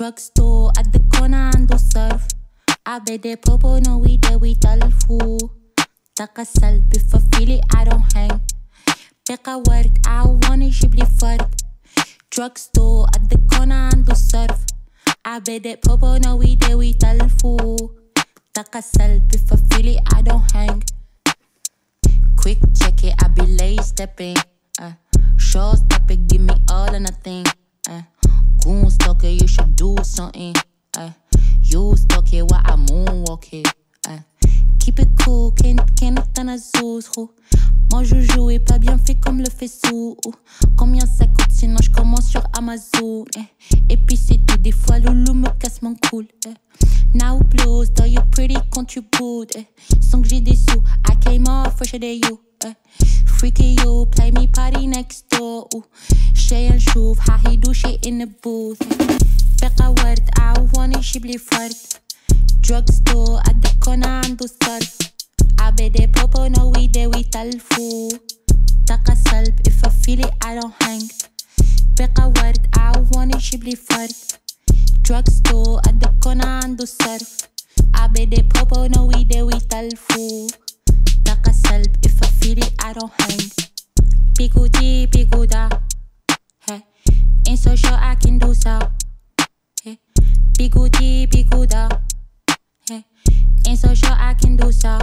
دراج 0.00 0.18
ستور 0.18 0.70
قد 0.70 0.96
الكونة 0.96 1.36
عنده 1.36 1.76
صرف 1.76 2.26
عبادة 2.86 3.38
بابا 3.46 3.80
ناوي 3.80 4.16
داوي 4.16 4.54
تلفو 4.54 5.38
طاقة 6.16 6.44
سلبي 6.44 6.98
ففيلي 6.98 7.60
I 7.76 7.84
don't 7.88 8.16
hang 8.16 8.38
دقة 9.30 9.56
ورد 9.68 9.98
عواني 10.06 10.66
يجيب 10.66 10.94
لي 10.94 11.06
فرد 11.06 11.54
Drugstore 12.37 13.07
at 13.15 13.31
the 13.31 13.39
corner 13.49 13.89
and 13.91 14.05
do 14.05 14.13
surf. 14.13 14.63
I 15.25 15.39
bet 15.39 15.63
that 15.63 15.81
Popo 15.81 16.19
know 16.19 16.35
we 16.35 16.55
there, 16.55 16.77
we 16.77 16.93
tell 16.93 17.17
fool. 17.29 17.95
Tuck 18.53 18.75
a 18.75 18.77
selfie 18.77 19.41
for 19.49 19.57
Philly, 19.57 19.97
I 20.13 20.21
don't 20.21 20.45
hang. 20.51 20.83
Quick 22.35 22.59
check 22.79 23.03
it, 23.03 23.15
I 23.23 23.29
be 23.29 23.41
late 23.41 23.81
stepping. 23.81 24.35
Uh, 24.79 24.91
show 25.37 25.73
stop 25.73 26.11
it, 26.11 26.27
give 26.27 26.41
me 26.41 26.53
all 26.69 26.93
or 26.93 26.99
nothing. 26.99 27.43
Uh, 27.89 28.03
goon 28.63 28.87
stalker, 28.91 29.29
you 29.29 29.47
should 29.47 29.75
do 29.75 29.95
something. 30.03 30.53
Uh, 30.95 31.09
you 31.63 31.95
stalker 31.97 32.45
while 32.45 32.61
I 32.63 32.75
moonwalk 32.75 33.51
it. 33.51 33.76
Uh, 35.26 35.26
keep 35.26 35.26
it 35.26 35.26
cool, 35.26 35.52
can't 35.52 35.80
can't 35.96 36.34
t'en 36.34 36.48
azul. 36.48 37.02
Moi 37.90 38.04
je 38.04 38.20
joue 38.20 38.50
et 38.50 38.58
pas 38.58 38.78
bien 38.78 38.96
fait 38.98 39.14
comme 39.16 39.38
le 39.38 39.50
fait 39.50 39.68
sous. 39.68 40.16
Combien 40.76 41.06
ça 41.06 41.26
coûte 41.26 41.50
sinon 41.50 41.76
je 41.82 41.90
commence 41.90 42.28
sur 42.28 42.42
Amazon. 42.56 43.24
eh. 43.36 43.92
Et 43.92 43.96
puis 43.96 44.16
c'est 44.16 44.38
tout, 44.46 44.56
des 44.58 44.72
fois 44.72 44.98
Loulou 44.98 45.34
me 45.34 45.48
casse 45.58 45.82
mon 45.82 45.94
cool. 46.10 46.26
eh. 46.46 46.54
Now 47.14 47.40
blues, 47.40 47.90
though 47.94 48.06
you 48.06 48.20
pretty 48.30 48.56
contribute. 48.70 49.52
eh. 49.56 49.66
Sans 50.00 50.22
que 50.22 50.28
j'ai 50.28 50.40
des 50.40 50.56
sous, 50.56 50.82
I 51.10 51.16
came 51.20 51.46
off 51.48 51.76
fresher 51.76 51.98
than 51.98 52.14
you. 52.16 52.40
eh. 52.64 52.72
freaky 53.26 53.76
you, 53.82 54.06
play 54.06 54.30
me 54.32 54.46
party 54.46 54.86
next 54.86 55.26
door. 55.30 55.68
Ooh. 55.74 55.84
شي 56.34 56.68
نشوف 56.68 57.18
how 57.20 57.36
he 57.50 57.56
do 57.56 57.72
shit 57.74 58.06
in 58.06 58.18
the 58.18 58.26
booth. 58.42 58.78
بقى 59.62 59.88
ورد 59.88 60.30
عواني 60.38 60.96
يجيب 60.96 61.26
لي 61.26 61.38
فرد. 61.38 61.74
Drug 62.62 62.86
store 62.92 63.40
at 63.48 63.56
the 63.62 63.70
corner 63.84 64.06
عنده 64.06 64.46
صرف. 64.46 65.05
عبادة 65.59 66.07
we 66.73 66.87
there 66.87 67.09
we 67.09 67.23
تلفو. 67.29 68.09
طاقة 68.87 69.13
سلب 69.13 69.67
if 69.67 69.85
I 69.85 69.89
feel 69.89 70.25
it 70.25 70.33
I 70.45 70.55
don't 70.59 70.73
hang. 70.83 71.11
بقى 71.99 72.27
ورد 72.27 72.67
عواني 72.77 73.33
يجيب 73.35 73.63
لي 73.63 73.75
فرد. 73.75 74.15
Drug 75.07 75.25
store 75.31 75.81
the 75.81 76.09
corner 76.25 76.45
عنده 76.45 76.85
صرف. 76.85 77.37
عبادة 77.95 78.43
we 79.07 79.25
there 79.25 79.45
we 79.45 79.67
تلفو. 79.69 80.47
طاقة 81.25 81.51
سلب 81.51 81.95
if 82.05 82.25
I 82.25 82.27
feel 82.27 82.57
it 82.57 82.73
I 82.83 82.93
don't 82.93 83.11
hang. 83.21 83.51
Bigudi, 84.39 85.07
biguda. 85.07 85.63
Hey, 86.67 86.81
ain't 87.47 87.59
so 87.59 87.75
sure 87.75 87.97
I 88.11 88.15
can 88.15 88.37
do 88.37 88.53
so. 88.53 88.79
Hey, 89.83 89.97
bigudi, 90.57 91.27
biguda. 91.27 91.83
Hey, 92.89 93.03
ain't 93.67 93.79
so 93.79 93.95
I 94.13 94.35
can 94.35 94.55
do 94.55 94.71
so. 94.71 94.93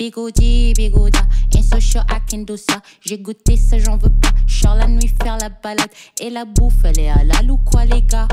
Ain't 0.00 1.64
so 1.64 1.80
sure 1.80 2.04
I 2.08 2.20
can 2.30 2.44
do 2.44 2.56
ça. 2.56 2.80
J'ai 3.00 3.18
goûté 3.18 3.56
ça, 3.56 3.78
j'en 3.78 3.96
veux 3.96 4.10
pas. 4.10 4.28
Genre 4.46 4.76
la 4.76 4.86
nuit 4.86 5.12
faire 5.22 5.38
la 5.38 5.48
balade 5.48 5.90
et 6.20 6.30
la 6.30 6.44
bouffe, 6.44 6.84
elle 6.84 7.00
est 7.00 7.08
halal 7.08 7.50
ou 7.50 7.56
quoi, 7.56 7.84
les 7.84 8.02
gars? 8.02 8.28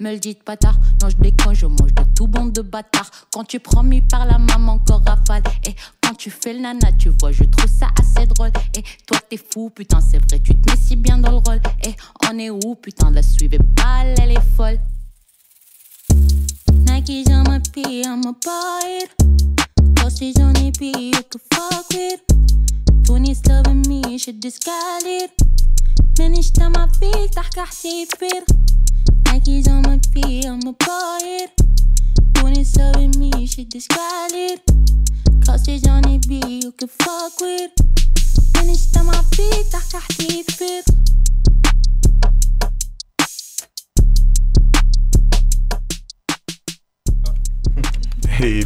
Me 0.00 0.12
le 0.12 0.18
dites 0.18 0.42
pas 0.42 0.56
tard, 0.56 0.76
non 1.02 1.08
je 1.08 1.16
déconne, 1.16 1.54
je 1.54 1.66
mange 1.66 1.94
de 1.94 2.02
tout 2.16 2.26
bon 2.26 2.46
de 2.46 2.62
bâtard. 2.62 3.10
Quand 3.32 3.44
tu 3.44 3.60
prends 3.60 3.82
mis 3.82 4.02
par 4.02 4.26
la 4.26 4.38
maman, 4.38 4.72
encore 4.72 5.02
rafale. 5.04 5.42
Et 5.66 5.74
quand 6.00 6.14
tu 6.14 6.30
fais 6.30 6.52
le 6.52 6.60
nana, 6.60 6.92
tu 6.92 7.10
vois, 7.20 7.32
je 7.32 7.44
trouve 7.44 7.70
ça 7.70 7.88
assez 8.00 8.26
drôle. 8.26 8.50
Et 8.76 8.82
toi 9.06 9.18
t'es 9.28 9.36
fou, 9.36 9.70
putain, 9.70 10.00
c'est 10.00 10.18
vrai, 10.18 10.40
tu 10.40 10.54
te 10.54 10.70
mets 10.70 10.76
si 10.76 10.96
bien 10.96 11.18
dans 11.18 11.30
le 11.30 11.36
rôle. 11.38 11.60
Et 11.86 11.94
on 12.30 12.38
est 12.38 12.50
où, 12.50 12.74
putain, 12.76 13.10
la 13.10 13.22
suivez 13.22 13.58
pas, 13.76 14.04
elle 14.18 14.32
est 14.32 14.56
folle. 14.56 14.78
Nike's 16.86 17.28
on 17.30 17.44
my 17.44 17.60
it. 19.02 19.63
Posties 20.03 20.39
on 20.39 20.57
EP, 20.57 20.81
you 20.81 21.23
can 21.31 21.41
fuck 21.53 21.85
with. 21.89 22.21
Tony's 23.05 23.45
loving 23.45 23.81
me, 23.87 24.17
shit 24.17 24.39
discarded. 24.39 25.31
مانيش 26.19 26.51
تما 26.51 26.87
فيك 26.99 27.33
تحكي 27.33 27.61
حسيفر 27.61 28.43
Nike's 29.27 29.67
on 29.67 29.81
my 29.87 29.99
feet, 30.13 30.45
I'm 30.45 30.67
a 30.67 30.73
buy 30.73 31.19
it. 31.23 31.51
Tony's 32.33 32.75
loving 32.77 33.13
me, 33.19 33.47
shit 33.47 33.69
discarded. 33.69 34.59
Posties 35.45 35.87
on 35.87 36.05
EP, 36.13 36.29
you 36.63 36.71
can 36.71 36.87
fuck 36.87 37.39
with. 37.41 37.71
مانيش 38.55 38.85
تما 38.85 39.23
فيك 39.31 39.67
تحكي 39.71 39.97
حسيفر 39.97 40.42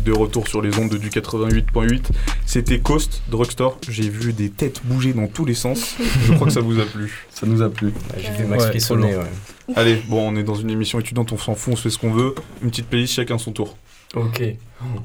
De 0.09 0.13
retour 0.17 0.49
sur 0.49 0.63
les 0.63 0.77
ondes 0.79 0.95
du 0.95 1.11
88.8, 1.11 2.07
c'était 2.47 2.79
Coast 2.79 3.23
Drugstore. 3.29 3.79
J'ai 3.89 4.09
vu 4.09 4.33
des 4.33 4.49
têtes 4.49 4.81
bouger 4.85 5.13
dans 5.13 5.27
tous 5.27 5.45
les 5.45 5.55
sens. 5.55 5.97
Je 6.27 6.33
crois 6.33 6.47
que 6.47 6.53
ça 6.53 6.61
vous 6.61 6.81
a 6.81 6.85
plu. 6.87 7.27
Ça 7.31 7.47
nous 7.47 7.63
a 7.63 7.69
plu. 7.69 7.93
J'ai 8.17 8.33
vu 8.33 8.47
Max 8.47 8.67
frissonner, 8.67 9.13
trop 9.13 9.21
ouais. 9.23 9.27
bien. 9.69 9.75
Allez, 9.77 10.03
bon, 10.09 10.29
on 10.33 10.35
est 10.37 10.43
dans 10.43 10.55
une 10.57 10.71
émission 10.71 10.99
étudiante, 10.99 11.31
on 11.31 11.39
s'en 11.39 11.55
fout, 11.55 11.75
on 11.75 11.77
se 11.77 11.83
fait 11.83 11.91
ce 11.91 11.99
qu'on 11.99 12.11
veut. 12.13 12.35
Une 12.63 12.71
petite 12.71 12.87
playlist, 12.89 13.15
chacun 13.15 13.39
son 13.39 13.53
tour. 13.53 13.77
Ok. 14.17 14.43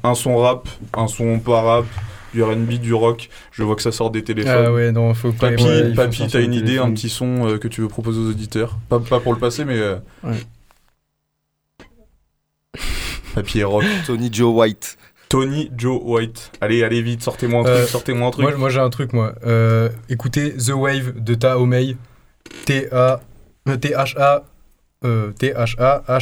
Un 0.02 0.14
son 0.14 0.36
rap, 0.38 0.68
un 0.94 1.06
son 1.06 1.38
pas 1.38 1.60
rap, 1.60 1.84
du 2.32 2.42
RB, 2.42 2.70
du 2.80 2.92
rock. 2.94 3.28
Je 3.52 3.62
vois 3.62 3.76
que 3.76 3.82
ça 3.82 3.92
sort 3.92 4.10
des 4.10 4.24
téléphones. 4.24 4.64
Ah 4.66 4.72
ouais, 4.72 4.90
non, 4.90 5.14
faut 5.14 5.30
pas- 5.32 5.50
Papy, 5.50 5.62
ouais, 5.64 5.94
Papy, 5.94 6.26
t'as 6.28 6.40
une 6.42 6.54
idée, 6.54 6.78
un 6.78 6.90
petit 6.92 7.08
son 7.10 7.46
euh, 7.46 7.58
que 7.58 7.68
tu 7.68 7.82
veux 7.82 7.88
proposer 7.88 8.18
aux 8.18 8.30
auditeurs? 8.30 8.78
Pas, 8.88 8.98
pas 8.98 9.20
pour 9.20 9.32
le 9.34 9.38
passé, 9.38 9.64
mais. 9.64 9.78
euh, 9.78 9.96
Ouais. 10.24 10.32
Papy 13.34 13.60
et 13.60 13.64
rock. 13.64 13.84
Tony 14.06 14.28
Joe 14.32 14.54
White. 14.54 14.96
Tony 15.28 15.70
Joe 15.76 16.00
White. 16.04 16.52
Allez, 16.60 16.84
allez 16.84 17.02
vite, 17.02 17.22
sortez-moi 17.22 17.60
un 17.60 17.64
truc, 17.64 17.74
Euh, 17.76 17.86
sortez-moi 17.86 18.28
un 18.28 18.30
truc. 18.30 18.42
Moi, 18.46 18.56
moi, 18.56 18.70
j'ai 18.70 18.80
un 18.80 18.90
truc, 18.90 19.12
moi. 19.12 19.34
Euh, 19.46 19.88
écoutez 20.08 20.54
The 20.56 20.70
Wave 20.74 21.14
de 21.22 21.34
Ta 21.34 21.58
Omei. 21.58 21.96
T-A. 22.66 23.20
euh, 23.68 23.76
T-H-A. 23.76 24.44
euh, 25.04 25.32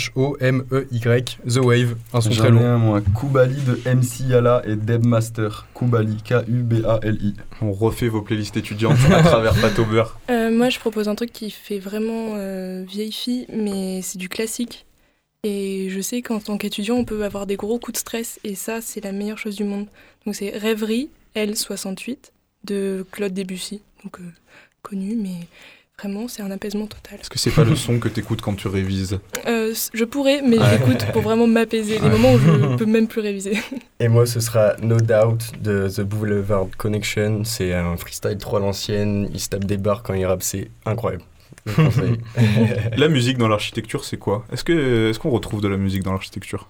T-H-A-H-O-M-E-Y. 0.02 1.38
The 1.48 1.56
Wave. 1.58 1.94
Un 2.14 2.20
son 2.20 2.30
très 2.30 2.50
long. 2.50 2.78
moi. 2.78 3.00
Kubali 3.18 3.56
de 3.62 3.78
MC 3.92 4.20
Yala 4.28 4.62
et 4.66 4.76
Deb 4.76 5.04
Master. 5.04 5.66
Kubali, 5.74 6.16
K-U-B-A-L-I. 6.22 7.34
On 7.60 7.72
refait 7.72 8.08
vos 8.08 8.22
playlists 8.22 8.56
étudiantes 8.56 8.96
à 9.12 9.22
travers 9.22 9.54
Pato 9.60 9.84
Beurre. 9.84 10.18
Euh, 10.30 10.50
moi, 10.50 10.68
je 10.68 10.78
propose 10.78 11.08
un 11.08 11.14
truc 11.14 11.32
qui 11.32 11.50
fait 11.50 11.78
vraiment 11.78 12.34
euh, 12.36 12.84
vieille 12.88 13.12
fille, 13.12 13.46
mais 13.52 14.00
c'est 14.02 14.18
du 14.18 14.28
classique. 14.28 14.86
Et 15.44 15.88
je 15.90 16.00
sais 16.00 16.22
qu'en 16.22 16.38
tant 16.38 16.56
qu'étudiant, 16.56 16.94
on 16.94 17.04
peut 17.04 17.24
avoir 17.24 17.46
des 17.46 17.56
gros 17.56 17.80
coups 17.80 17.94
de 17.94 17.98
stress, 17.98 18.38
et 18.44 18.54
ça, 18.54 18.80
c'est 18.80 19.02
la 19.02 19.10
meilleure 19.10 19.38
chose 19.38 19.56
du 19.56 19.64
monde. 19.64 19.86
Donc, 20.24 20.36
c'est 20.36 20.50
Rêverie 20.50 21.10
L68 21.34 22.16
de 22.62 23.04
Claude 23.10 23.34
Debussy, 23.34 23.82
donc 24.04 24.20
euh, 24.20 24.22
connu, 24.82 25.16
mais 25.16 25.34
vraiment, 25.98 26.28
c'est 26.28 26.42
un 26.42 26.50
apaisement 26.52 26.86
total. 26.86 27.18
Est-ce 27.20 27.28
que 27.28 27.40
c'est 27.40 27.50
pas 27.50 27.64
le 27.64 27.74
son 27.74 27.98
que 27.98 28.06
t'écoutes 28.08 28.40
quand 28.40 28.54
tu 28.54 28.68
révises? 28.68 29.18
Euh, 29.48 29.74
je 29.92 30.04
pourrais, 30.04 30.42
mais 30.42 30.60
Ouais. 30.60 30.78
j'écoute 30.78 31.04
pour 31.12 31.22
vraiment 31.22 31.48
m'apaiser. 31.48 31.94
Les 31.98 32.04
Ouais. 32.04 32.10
moments 32.10 32.34
où 32.34 32.38
je 32.38 32.76
peux 32.76 32.86
même 32.86 33.08
plus 33.08 33.20
réviser. 33.20 33.58
Et 33.98 34.06
moi, 34.06 34.26
ce 34.26 34.38
sera 34.38 34.76
No 34.80 34.98
Doubt 34.98 35.60
de 35.60 35.88
The 35.88 36.02
Boulevard 36.02 36.68
Connection. 36.78 37.42
C'est 37.42 37.74
un 37.74 37.96
freestyle 37.96 38.38
trop 38.38 38.58
à 38.58 38.60
l'ancienne. 38.60 39.28
Il 39.34 39.40
se 39.40 39.48
tape 39.48 39.64
des 39.64 39.76
barres 39.76 40.04
quand 40.04 40.14
il 40.14 40.24
rappe, 40.24 40.44
c'est 40.44 40.70
incroyable. 40.86 41.24
La 42.96 43.08
musique 43.08 43.38
dans 43.38 43.48
l'architecture, 43.48 44.04
c'est 44.04 44.16
quoi? 44.16 44.44
Est-ce 44.52 44.64
que 44.64 45.10
est-ce 45.10 45.18
qu'on 45.18 45.30
retrouve 45.30 45.60
de 45.60 45.68
la 45.68 45.76
musique 45.76 46.02
dans 46.02 46.12
l'architecture? 46.12 46.68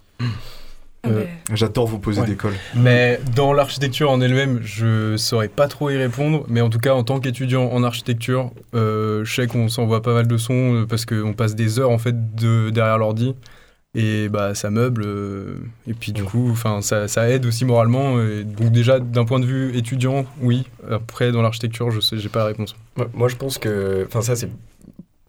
Euh, 1.05 1.25
J'adore 1.53 1.87
vous 1.87 1.99
poser 1.99 2.21
ouais. 2.21 2.27
des 2.29 2.37
cols. 2.37 2.55
Mais 2.77 3.19
dans 3.35 3.53
l'architecture 3.53 4.11
en 4.11 4.21
elle-même, 4.21 4.61
je 4.63 5.17
saurais 5.17 5.49
pas 5.49 5.67
trop 5.67 5.91
y 5.91 5.97
répondre. 5.97 6.45
Mais 6.49 6.61
en 6.61 6.71
tout 6.71 6.79
cas, 6.79 6.95
en 6.95 7.03
tant 7.03 7.19
qu'étudiant 7.19 7.65
en 7.65 7.83
architecture, 7.83 8.53
euh, 8.75 9.25
je 9.25 9.35
sais 9.35 9.47
qu'on 9.47 9.69
s'envoie 9.69 10.03
pas 10.03 10.15
mal 10.15 10.29
de 10.29 10.37
sons 10.37 10.75
euh, 10.75 10.87
parce 10.87 11.05
qu'on 11.05 11.33
passe 11.33 11.55
des 11.57 11.81
heures 11.81 11.91
en 11.91 11.99
fait 11.99 12.35
de, 12.37 12.71
derrière 12.71 12.99
l'ordi. 12.99 13.35
Et 13.95 14.31
bah 14.31 14.55
ça 14.55 14.71
meuble. 14.71 15.03
euh, 15.05 15.57
et 15.87 15.93
puis 15.93 16.13
du 16.13 16.23
coup, 16.25 16.49
enfin 16.51 16.81
ça, 16.81 17.09
ça 17.09 17.29
aide 17.29 17.45
aussi 17.45 17.65
moralement. 17.67 18.19
Et 18.23 18.45
donc 18.45 18.71
déjà 18.71 19.01
d'un 19.01 19.25
point 19.25 19.41
de 19.41 19.45
vue 19.45 19.77
étudiant, 19.77 20.25
oui. 20.41 20.65
Après 20.91 21.31
dans 21.33 21.43
l'architecture, 21.43 21.91
je 21.91 22.01
sais, 22.01 22.17
j'ai 22.17 22.29
pas 22.31 22.39
la 22.39 22.47
réponse. 22.47 22.75
Moi, 22.97 23.09
moi, 23.13 23.29
je 23.29 23.37
pense 23.37 23.59
que. 23.59 24.05
Enfin, 24.07 24.23
ça, 24.23 24.37
c'est 24.37 24.49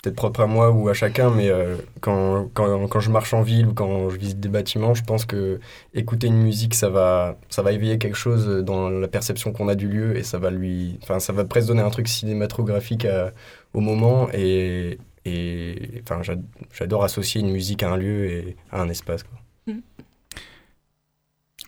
peut-être 0.03 0.15
propre 0.17 0.41
à 0.41 0.47
moi 0.47 0.69
ou 0.71 0.89
à 0.89 0.93
chacun, 0.93 1.31
mais 1.31 1.49
euh, 1.49 1.77
quand, 2.01 2.49
quand, 2.53 2.87
quand 2.87 2.99
je 2.99 3.09
marche 3.09 3.33
en 3.33 3.41
ville 3.41 3.67
ou 3.69 3.73
quand 3.73 4.09
je 4.09 4.17
visite 4.17 4.39
des 4.39 4.49
bâtiments, 4.49 4.93
je 4.93 5.03
pense 5.03 5.23
que 5.25 5.59
écouter 5.95 6.27
une 6.27 6.37
musique, 6.43 6.75
ça 6.75 6.89
va, 6.89 7.37
ça 7.49 7.61
va 7.63 7.71
éveiller 7.71 7.97
quelque 7.97 8.17
chose 8.17 8.47
dans 8.65 8.89
la 8.89 9.07
perception 9.07 9.53
qu'on 9.53 9.69
a 9.69 9.75
du 9.75 9.87
lieu 9.87 10.15
et 10.17 10.23
ça 10.23 10.37
va 10.37 10.51
lui. 10.51 10.99
Enfin, 11.03 11.19
ça 11.19 11.31
va 11.33 11.45
presque 11.45 11.69
donner 11.69 11.81
un 11.81 11.89
truc 11.89 12.07
cinématographique 12.09 13.05
à- 13.05 13.31
au 13.73 13.79
moment 13.79 14.27
et. 14.33 14.99
Et 15.25 16.01
enfin, 16.03 16.21
j'ad- 16.21 16.43
j'adore 16.73 17.05
associer 17.05 17.39
une 17.39 17.49
musique 17.51 17.81
à 17.81 17.93
un 17.93 17.95
lieu 17.95 18.25
et 18.29 18.57
à 18.73 18.81
un 18.81 18.89
espace. 18.89 19.23
Quoi. 19.23 19.39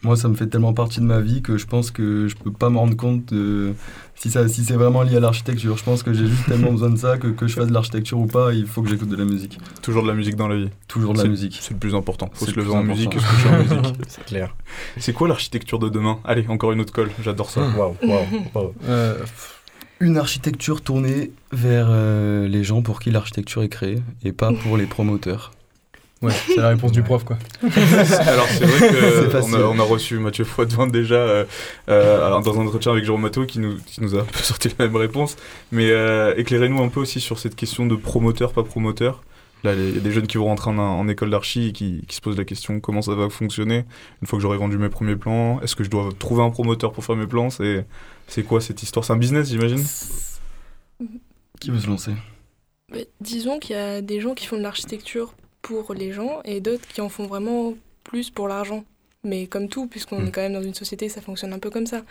Moi, 0.06 0.16
ça 0.16 0.28
me 0.28 0.36
fait 0.36 0.45
tellement 0.45 0.74
partie 0.76 0.99
de 0.99 1.06
ma 1.06 1.20
vie 1.20 1.41
que 1.41 1.58
je 1.58 1.66
pense 1.66 1.89
que 1.89 2.28
je 2.28 2.36
peux 2.36 2.51
pas 2.51 2.70
me 2.70 2.78
rendre 2.78 2.95
compte 2.95 3.34
de 3.34 3.74
si, 4.14 4.30
ça, 4.30 4.47
si 4.47 4.64
c'est 4.64 4.76
vraiment 4.76 5.01
lié 5.01 5.16
à 5.18 5.20
l'architecture. 5.20 5.76
Je 5.78 5.84
pense 5.84 6.03
que 6.03 6.14
j'ai 6.14 6.28
juste 6.28 6.45
tellement 6.45 6.72
besoin 6.78 6.91
de 6.91 6.95
ça 6.97 7.18
que 7.18 7.26
que 7.28 7.47
je 7.47 7.56
fasse 7.56 7.66
de 7.68 7.74
l'architecture 7.74 8.20
ou 8.20 8.28
pas, 8.28 8.53
il 8.53 8.68
faut 8.68 8.84
que 8.84 8.89
j'écoute 8.89 9.10
de 9.10 9.16
la 9.16 9.26
musique. 9.26 9.58
Toujours 9.82 10.03
de 10.03 10.08
la 10.08 10.14
musique 10.14 10.36
dans 10.36 10.47
la 10.47 10.58
vie. 10.58 10.70
Toujours 10.88 11.14
de 11.14 11.24
la 11.24 11.28
musique. 11.28 11.58
C'est 11.60 11.74
le 11.74 11.80
plus 11.80 11.95
important. 11.95 12.30
Faut 12.36 12.45
C'est 12.45 12.51
se 12.51 12.56
le 12.56 12.62
lever 12.64 12.76
en 12.76 12.84
musique 12.84 13.14
se 13.14 13.18
coucher 13.20 13.49
en 13.49 13.58
musique. 13.58 13.95
C'est 14.08 14.26
clair. 14.26 14.56
C'est 14.97 15.14
quoi 15.14 15.28
l'architecture 15.28 15.80
de 15.80 15.89
demain? 15.89 16.20
Allez, 16.24 16.45
encore 16.49 16.72
une 16.72 16.82
autre 16.82 16.93
colle. 16.93 17.10
J'adore 17.24 17.49
ça. 17.49 17.62
Waouh, 17.76 17.95
waouh, 18.03 18.26
waouh. 18.53 18.74
Euh, 18.88 19.18
Une 19.99 20.18
architecture 20.18 20.82
tournée 20.82 21.32
vers 21.51 21.88
euh, 21.89 22.47
les 22.47 22.64
gens 22.64 22.84
pour 22.84 22.99
qui 22.99 23.10
l'architecture 23.10 23.64
est 23.64 23.70
créée 23.70 24.03
et 24.24 24.34
pas 24.34 24.51
pour 24.53 24.78
les 24.78 24.86
promoteurs. 24.86 25.51
Ouais, 26.22 26.32
c'est 26.47 26.57
la 26.57 26.70
réponse 26.70 26.91
du 26.91 27.03
prof 27.03 27.24
quoi. 27.24 27.38
Alors 27.63 28.47
c'est 28.47 28.66
vrai 28.66 29.41
qu'on 29.41 29.53
a, 29.53 29.59
on 29.59 29.80
a 29.80 29.84
reçu 29.84 30.20
Mathieu 30.20 30.43
Froidevin 30.43 30.88
déjà 30.88 31.16
euh, 31.16 31.45
euh, 31.89 32.26
alors, 32.26 32.41
dans 32.41 32.59
un 32.59 32.66
entretien 32.66 32.91
avec 32.91 33.05
Jérôme 33.05 33.22
Matteau 33.22 33.45
qui 33.45 33.59
nous, 33.59 33.78
qui 33.86 34.01
nous 34.01 34.16
a 34.16 34.22
un 34.22 34.26
peu 34.26 34.39
sorti 34.43 34.70
la 34.78 34.86
même 34.86 34.95
réponse. 34.95 35.36
Mais 35.72 35.89
euh, 35.89 36.34
éclairez-nous 36.38 36.82
un 36.82 36.89
peu 36.89 36.99
aussi 36.99 37.20
sur 37.20 37.39
cette 37.39 37.55
question 37.55 37.86
de 37.86 37.95
promoteur, 37.95 38.53
pas 38.53 38.63
promoteur. 38.63 39.24
Là, 39.63 39.74
il 39.74 39.95
y 39.95 39.97
a 39.97 40.01
des 40.01 40.11
jeunes 40.11 40.28
qui 40.28 40.38
vont 40.38 40.45
rentrer 40.45 40.70
en, 40.70 40.78
en 40.78 41.07
école 41.07 41.32
d'archi 41.32 41.70
et 41.70 41.72
qui, 41.72 42.03
qui 42.07 42.16
se 42.16 42.22
posent 42.22 42.38
la 42.38 42.45
question 42.45 42.80
comment 42.80 43.01
ça 43.01 43.16
va 43.16 43.30
fonctionner? 43.30 43.86
Une 44.22 44.28
fois 44.28 44.38
que 44.38 44.43
j'aurai 44.43 44.57
vendu 44.57 44.78
mes 44.78 44.89
premiers 44.89 45.16
plans. 45.16 45.59
Est-ce 45.61 45.76
que 45.76 45.84
je 45.84 45.89
dois 45.89 46.09
trouver 46.20 46.43
un 46.43 46.51
promoteur 46.51 46.91
pour 46.91 47.03
faire 47.03 47.16
mes 47.16 47.26
plans? 47.26 47.49
C'est 47.49 47.86
c'est 48.28 48.43
quoi 48.43 48.61
cette 48.61 48.84
histoire? 48.84 49.05
C'est 49.05 49.13
un 49.13 49.18
business, 49.18 49.49
j'imagine? 49.49 49.84
Qui 51.59 51.72
veut 51.72 51.80
se 51.80 51.88
lancer? 51.88 52.11
Bah, 52.91 52.99
disons 53.22 53.57
qu'il 53.59 53.76
y 53.76 53.80
a 53.80 54.01
des 54.01 54.22
gens 54.22 54.36
qui 54.36 54.45
font 54.45 54.57
de 54.57 54.61
l'architecture 54.61 55.34
pour 55.68 55.93
les 55.93 56.11
gens 56.11 56.41
et 56.45 56.61
d'autres 56.61 56.88
qui 56.88 57.01
en 57.01 57.09
font 57.09 57.26
vraiment 57.26 57.74
plus 58.03 58.30
pour 58.30 58.47
l'argent. 58.47 58.84
Mais 59.24 59.47
comme 59.47 59.68
tout, 59.70 59.88
puisqu'on 59.88 60.20
Mm. 60.20 60.28
est 60.28 60.32
quand 60.32 60.41
même 60.41 60.53
dans 60.53 60.61
une 60.61 60.76
société, 60.76 61.09
ça 61.09 61.22
fonctionne 61.22 61.53
un 61.53 61.59
peu 61.59 61.72
comme 61.72 61.88
ça. 61.88 62.03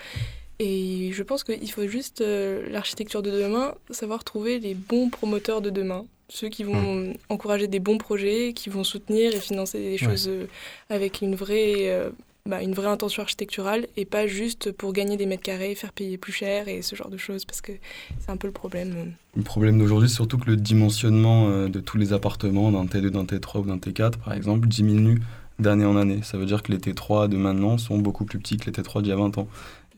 Et 0.59 1.11
je 1.12 1.22
pense 1.22 1.44
qu'il 1.44 1.70
faut 1.70 1.86
juste, 1.86 2.20
euh, 2.20 2.68
l'architecture 2.70 3.22
de 3.22 3.30
demain, 3.30 3.74
savoir 3.90 4.24
trouver 4.24 4.59
les 4.59 4.74
bons 4.74 5.09
promoteurs 5.09 5.61
de 5.61 5.70
demain. 5.70 6.05
Ceux 6.28 6.48
qui 6.48 6.64
vont 6.64 7.12
encourager 7.28 7.66
des 7.68 7.80
bons 7.80 7.98
projets, 7.98 8.52
qui 8.55 8.70
vont 8.70 8.82
soutenir 8.84 9.34
et 9.34 9.40
financer 9.40 9.78
des 9.78 9.98
choses 9.98 10.26
euh, 10.28 10.46
avec 10.90 11.22
une 11.22 11.34
vraie, 11.36 11.88
euh, 11.90 12.11
bah, 12.47 12.62
une 12.62 12.74
vraie 12.74 12.88
intention 12.88 13.22
architecturale 13.22 13.86
et 13.97 14.05
pas 14.05 14.26
juste 14.26 14.70
pour 14.70 14.92
gagner 14.92 15.16
des 15.16 15.24
mètres 15.24 15.42
carrés, 15.42 15.74
faire 15.74 15.95
payer 15.95 16.18
plus 16.18 16.32
cher 16.32 16.68
et 16.68 16.82
ce 16.82 16.95
genre 16.95 17.09
de 17.09 17.16
choses 17.16 17.47
parce 17.47 17.62
que 17.62 17.72
c'est 18.18 18.30
un 18.30 18.36
peu 18.36 18.47
le 18.47 18.53
problème. 18.53 19.14
Le 19.34 19.42
problème 19.42 19.78
d'aujourd'hui, 19.78 20.11
surtout 20.11 20.36
que 20.36 20.51
le 20.51 20.57
dimensionnement 20.57 21.49
euh, 21.49 21.68
de 21.68 21.80
tous 21.80 21.97
les 21.97 22.12
appartements 22.12 22.70
d'un 22.70 22.84
T2, 22.84 23.09
d'un 23.09 23.24
T3 23.24 23.61
ou 23.61 23.64
d'un 23.64 23.78
T4, 23.78 24.18
par 24.18 24.34
exemple, 24.34 24.68
diminue 24.68 25.22
d'année 25.59 25.86
en 25.86 25.97
année. 25.97 26.20
Ça 26.22 26.36
veut 26.36 26.45
dire 26.45 26.62
que 26.62 26.70
les 26.70 26.76
T3 26.76 27.28
de 27.28 27.38
maintenant 27.38 27.78
sont 27.78 27.97
beaucoup 27.97 28.26
plus 28.26 28.38
petits 28.38 28.59
que 28.59 28.66
les 28.66 28.72
T3 28.72 29.01
d'il 29.01 29.09
y 29.09 29.12
a 29.12 29.16
20 29.16 29.38
ans. 29.38 29.49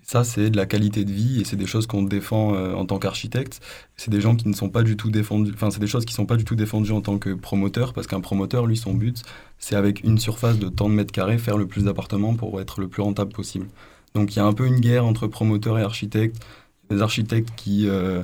Ça, 0.07 0.23
c'est 0.23 0.51
de 0.51 0.57
la 0.57 0.67
qualité 0.67 1.05
de 1.05 1.11
vie 1.11 1.41
et 1.41 1.45
c'est 1.45 1.57
des 1.57 1.67
choses 1.67 1.89
qu'on 1.89 2.05
défend 2.05 2.55
euh, 2.55 2.75
en 2.75 2.87
tant 2.87 3.01
qu'architecte. 3.01 3.61
C'est 3.97 4.11
des 4.11 4.21
gens 4.21 4.37
qui 4.37 4.47
ne 4.47 4.55
sont 4.55 4.69
pas 4.69 4.85
du 4.85 4.97
tout 4.97 5.11
défendus. 5.11 5.51
Enfin, 5.53 5.73
c'est 5.73 5.81
des 5.81 5.89
choses 5.89 6.05
qui 6.05 6.13
ne 6.13 6.17
sont 6.17 6.27
pas 6.27 6.37
du 6.37 6.45
tout 6.45 6.55
défendues 6.55 6.93
en 6.93 7.01
tant 7.01 7.19
que 7.19 7.31
promoteur 7.31 7.93
parce 7.93 8.07
qu'un 8.07 8.21
promoteur, 8.21 8.67
lui, 8.67 8.77
son 8.77 8.95
but, 8.95 9.23
c'est 9.59 9.75
avec 9.75 10.05
une 10.05 10.19
surface 10.19 10.61
de 10.61 10.69
tant 10.69 10.89
de 10.89 10.95
mètres 10.95 11.11
carrés 11.11 11.39
faire 11.39 11.57
le 11.59 11.67
plus 11.67 11.83
d'appartements 11.83 12.35
pour 12.35 12.61
être 12.61 12.81
le 12.81 12.87
plus 12.87 13.03
rentable 13.03 13.33
possible. 13.33 13.67
Donc, 14.15 14.37
il 14.37 14.39
y 14.39 14.43
a 14.43 14.45
un 14.45 14.53
peu 14.53 14.67
une 14.67 14.79
guerre 14.79 15.05
entre 15.05 15.27
promoteurs 15.27 15.77
et 15.77 15.83
architectes. 15.83 16.41
Des 16.89 17.03
architectes 17.03 17.51
qui 17.57 17.89
euh, 17.89 18.23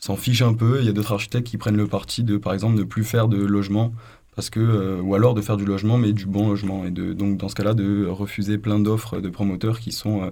s'en 0.00 0.16
fichent 0.16 0.42
un 0.42 0.54
peu. 0.54 0.80
Il 0.80 0.86
y 0.86 0.88
a 0.88 0.92
d'autres 0.92 1.12
architectes 1.12 1.46
qui 1.46 1.58
prennent 1.58 1.76
le 1.76 1.86
parti 1.86 2.24
de, 2.24 2.38
par 2.38 2.54
exemple, 2.54 2.76
ne 2.76 2.82
plus 2.82 3.04
faire 3.04 3.28
de 3.28 3.36
logement 3.36 3.92
parce 4.34 4.50
que 4.50 4.58
euh, 4.58 5.00
ou 5.00 5.14
alors 5.14 5.34
de 5.34 5.42
faire 5.42 5.56
du 5.56 5.64
logement 5.64 5.98
mais 5.98 6.12
du 6.12 6.24
bon 6.24 6.48
logement 6.48 6.84
et 6.84 6.90
donc 6.90 7.36
dans 7.36 7.48
ce 7.48 7.54
cas-là 7.56 7.74
de 7.74 8.06
refuser 8.06 8.58
plein 8.58 8.78
d'offres 8.78 9.20
de 9.20 9.28
promoteurs 9.28 9.80
qui 9.80 9.90
sont 9.90 10.30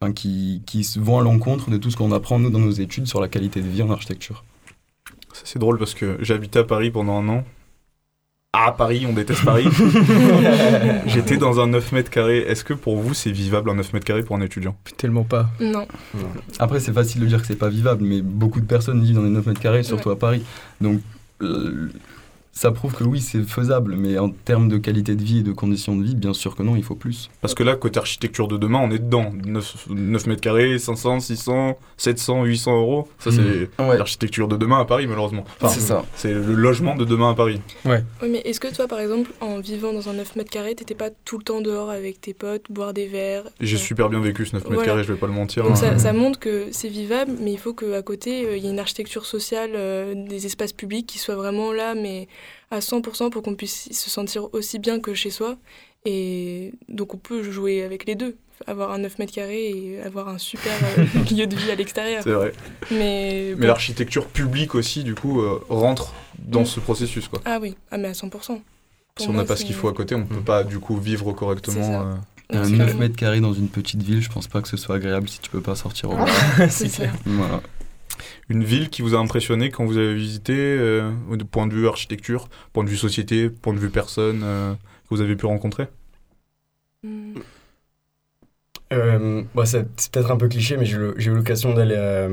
enfin, 0.00 0.12
qui, 0.12 0.62
qui 0.66 0.84
se 0.84 0.98
vont 0.98 1.18
à 1.18 1.22
l'encontre 1.22 1.70
de 1.70 1.76
tout 1.76 1.90
ce 1.90 1.96
qu'on 1.96 2.12
apprend 2.12 2.38
nous 2.38 2.50
dans 2.50 2.58
nos 2.58 2.70
études 2.70 3.06
sur 3.06 3.20
la 3.20 3.28
qualité 3.28 3.60
de 3.60 3.68
vie 3.68 3.82
en 3.82 3.90
architecture. 3.90 4.44
C'est 5.32 5.58
drôle 5.58 5.78
parce 5.78 5.94
que 5.94 6.18
habité 6.32 6.58
à 6.58 6.64
Paris 6.64 6.90
pendant 6.90 7.18
un 7.18 7.28
an. 7.28 7.44
Ah, 8.52 8.72
Paris, 8.72 9.06
on 9.08 9.12
déteste 9.12 9.44
Paris. 9.44 9.68
J'étais 11.06 11.36
dans 11.36 11.60
un 11.60 11.68
9 11.68 11.92
mètres 11.92 12.10
carrés. 12.10 12.38
Est-ce 12.38 12.64
que 12.64 12.74
pour 12.74 12.96
vous, 12.96 13.14
c'est 13.14 13.30
vivable 13.30 13.70
un 13.70 13.74
9 13.74 13.92
mètres 13.92 14.04
carrés 14.04 14.24
pour 14.24 14.34
un 14.34 14.40
étudiant? 14.40 14.76
Tellement 14.96 15.22
pas. 15.22 15.50
Non. 15.60 15.86
Après, 16.58 16.80
c'est 16.80 16.92
facile 16.92 17.20
de 17.20 17.26
dire 17.26 17.40
que 17.40 17.46
c'est 17.46 17.54
pas 17.54 17.68
vivable, 17.68 18.02
mais 18.02 18.22
beaucoup 18.22 18.60
de 18.60 18.66
personnes 18.66 19.04
vivent 19.04 19.14
dans 19.14 19.22
les 19.22 19.30
9 19.30 19.46
mètres 19.46 19.60
carrés, 19.60 19.84
surtout 19.84 20.10
à 20.10 20.18
Paris. 20.18 20.42
Donc, 20.80 21.00
euh, 21.42 21.92
ça 22.52 22.72
prouve 22.72 22.94
que 22.94 23.04
oui, 23.04 23.20
c'est 23.20 23.42
faisable, 23.42 23.94
mais 23.96 24.18
en 24.18 24.28
termes 24.30 24.68
de 24.68 24.76
qualité 24.76 25.14
de 25.14 25.22
vie 25.22 25.38
et 25.38 25.42
de 25.42 25.52
conditions 25.52 25.96
de 25.96 26.02
vie, 26.04 26.14
bien 26.14 26.34
sûr 26.34 26.56
que 26.56 26.62
non, 26.62 26.76
il 26.76 26.82
faut 26.82 26.94
plus. 26.94 27.30
Parce 27.40 27.54
que 27.54 27.62
là, 27.62 27.76
côté 27.76 27.98
architecture 27.98 28.48
de 28.48 28.56
demain, 28.56 28.80
on 28.82 28.90
est 28.90 28.98
dedans. 28.98 29.32
9, 29.46 29.86
9 29.90 30.26
mètres 30.26 30.40
carrés, 30.40 30.78
500, 30.78 31.20
600, 31.20 31.78
700, 31.96 32.44
800 32.44 32.76
euros. 32.76 33.08
Ça, 33.18 33.30
c'est 33.30 33.70
l'architecture 33.78 34.48
de 34.48 34.56
demain 34.56 34.80
à 34.80 34.84
Paris, 34.84 35.06
malheureusement. 35.06 35.44
C'est 35.68 35.80
ça. 35.80 36.04
C'est 36.16 36.32
le 36.32 36.54
logement 36.54 36.96
de 36.96 37.04
demain 37.04 37.30
à 37.30 37.34
Paris. 37.34 37.60
Ouais. 37.84 38.04
Oui, 38.22 38.28
mais 38.30 38.38
est-ce 38.40 38.60
que 38.60 38.72
toi, 38.74 38.88
par 38.88 39.00
exemple, 39.00 39.30
en 39.40 39.60
vivant 39.60 39.92
dans 39.92 40.08
un 40.08 40.14
9 40.14 40.36
mètres 40.36 40.50
carrés, 40.50 40.74
t'étais 40.74 40.94
pas 40.94 41.10
tout 41.24 41.38
le 41.38 41.44
temps 41.44 41.60
dehors 41.60 41.90
avec 41.90 42.20
tes 42.20 42.34
potes, 42.34 42.64
boire 42.68 42.92
des 42.92 43.06
verres 43.06 43.44
J'ai 43.60 43.78
super 43.78 44.08
bien 44.08 44.20
vécu 44.20 44.44
ce 44.44 44.54
9 44.56 44.64
mètres 44.64 44.74
Voilà. 44.74 44.86
carrés, 44.86 45.04
je 45.04 45.12
vais 45.12 45.18
pas 45.18 45.26
le 45.26 45.32
mentir. 45.32 45.62
Donc 45.62 45.72
hein. 45.72 45.76
ça, 45.76 45.98
ça 45.98 46.12
montre 46.12 46.38
que 46.38 46.66
c'est 46.72 46.88
vivable, 46.88 47.32
mais 47.40 47.52
il 47.52 47.58
faut 47.58 47.74
qu'à 47.74 48.02
côté, 48.02 48.44
euh, 48.44 48.56
il 48.56 48.64
y 48.64 48.66
ait 48.66 48.70
une 48.70 48.78
architecture 48.78 49.24
sociale 49.24 49.70
euh, 49.74 50.14
des 50.14 50.46
espaces 50.46 50.72
publics 50.72 51.06
qui 51.06 51.18
soit 51.18 51.36
vraiment 51.36 51.72
là, 51.72 51.94
mais 51.94 52.28
à 52.70 52.78
100% 52.80 53.30
pour 53.30 53.42
qu'on 53.42 53.54
puisse 53.54 53.88
se 53.92 54.10
sentir 54.10 54.52
aussi 54.54 54.78
bien 54.78 55.00
que 55.00 55.14
chez 55.14 55.30
soi. 55.30 55.56
Et 56.04 56.72
donc 56.88 57.14
on 57.14 57.18
peut 57.18 57.42
jouer 57.42 57.82
avec 57.82 58.06
les 58.06 58.14
deux, 58.14 58.36
avoir 58.66 58.90
un 58.92 58.98
9 58.98 59.18
mètres 59.18 59.32
carrés 59.34 59.68
et 59.70 60.00
avoir 60.00 60.28
un 60.28 60.38
super 60.38 60.72
euh, 60.98 61.04
milieu 61.30 61.46
de 61.46 61.54
vie 61.56 61.70
à 61.70 61.74
l'extérieur. 61.74 62.22
C'est 62.24 62.32
vrai. 62.32 62.52
Mais, 62.90 63.54
Mais 63.58 63.66
l'architecture 63.66 64.26
publique 64.26 64.74
aussi, 64.74 65.04
du 65.04 65.14
coup, 65.14 65.40
euh, 65.40 65.60
rentre 65.68 66.14
dans 66.38 66.62
Mm. 66.62 66.66
ce 66.66 66.80
processus. 66.80 67.28
Quoi. 67.28 67.40
Ah 67.44 67.58
oui, 67.60 67.76
ah 67.90 67.98
mais 67.98 68.08
à 68.08 68.12
100%. 68.12 68.30
Pour 68.30 68.60
si 69.18 69.28
on 69.28 69.32
n'a 69.34 69.44
pas 69.44 69.56
ce 69.56 69.64
qu'il 69.64 69.74
faut 69.74 69.88
à 69.88 69.92
côté, 69.92 70.14
on 70.14 70.24
peut 70.24 70.40
pas, 70.40 70.64
du 70.64 70.78
coup, 70.78 70.96
vivre 70.96 71.32
correctement. 71.32 72.00
euh. 72.02 72.14
Un 72.52 72.64
c'est 72.64 72.70
9 72.70 72.76
clairement. 72.86 73.00
mètres 73.00 73.16
carrés 73.16 73.40
dans 73.40 73.52
une 73.52 73.68
petite 73.68 74.02
ville, 74.02 74.20
je 74.22 74.30
pense 74.30 74.48
pas 74.48 74.60
que 74.62 74.66
ce 74.68 74.76
soit 74.76 74.96
agréable 74.96 75.28
si 75.28 75.38
tu 75.38 75.50
peux 75.50 75.60
pas 75.60 75.76
sortir 75.76 76.10
au 76.10 76.14
bar. 76.16 76.28
C'est 76.70 76.88
ça. 76.88 77.04
Voilà. 77.26 77.60
Une 78.48 78.64
ville 78.64 78.90
qui 78.90 79.02
vous 79.02 79.14
a 79.14 79.18
impressionné 79.18 79.70
quand 79.70 79.84
vous 79.84 79.96
avez 79.98 80.14
visité, 80.14 80.54
euh, 80.56 81.10
de 81.30 81.44
point 81.44 81.66
de 81.66 81.74
vue 81.74 81.88
architecture, 81.88 82.48
point 82.72 82.84
de 82.84 82.90
vue 82.90 82.96
société, 82.96 83.50
point 83.50 83.74
de 83.74 83.78
vue 83.78 83.90
personne, 83.90 84.42
euh, 84.44 84.74
que 84.74 85.08
vous 85.10 85.20
avez 85.20 85.36
pu 85.36 85.46
rencontrer? 85.46 85.88
Hmm. 87.02 87.42
Euh, 88.92 89.42
bon, 89.54 89.64
c'est 89.64 89.84
peut-être 90.10 90.30
un 90.30 90.36
peu 90.36 90.48
cliché, 90.48 90.76
mais 90.76 90.84
j'ai 90.84 90.96
eu 90.96 91.34
l'occasion 91.34 91.72
d'aller 91.74 91.94
à, 91.96 92.28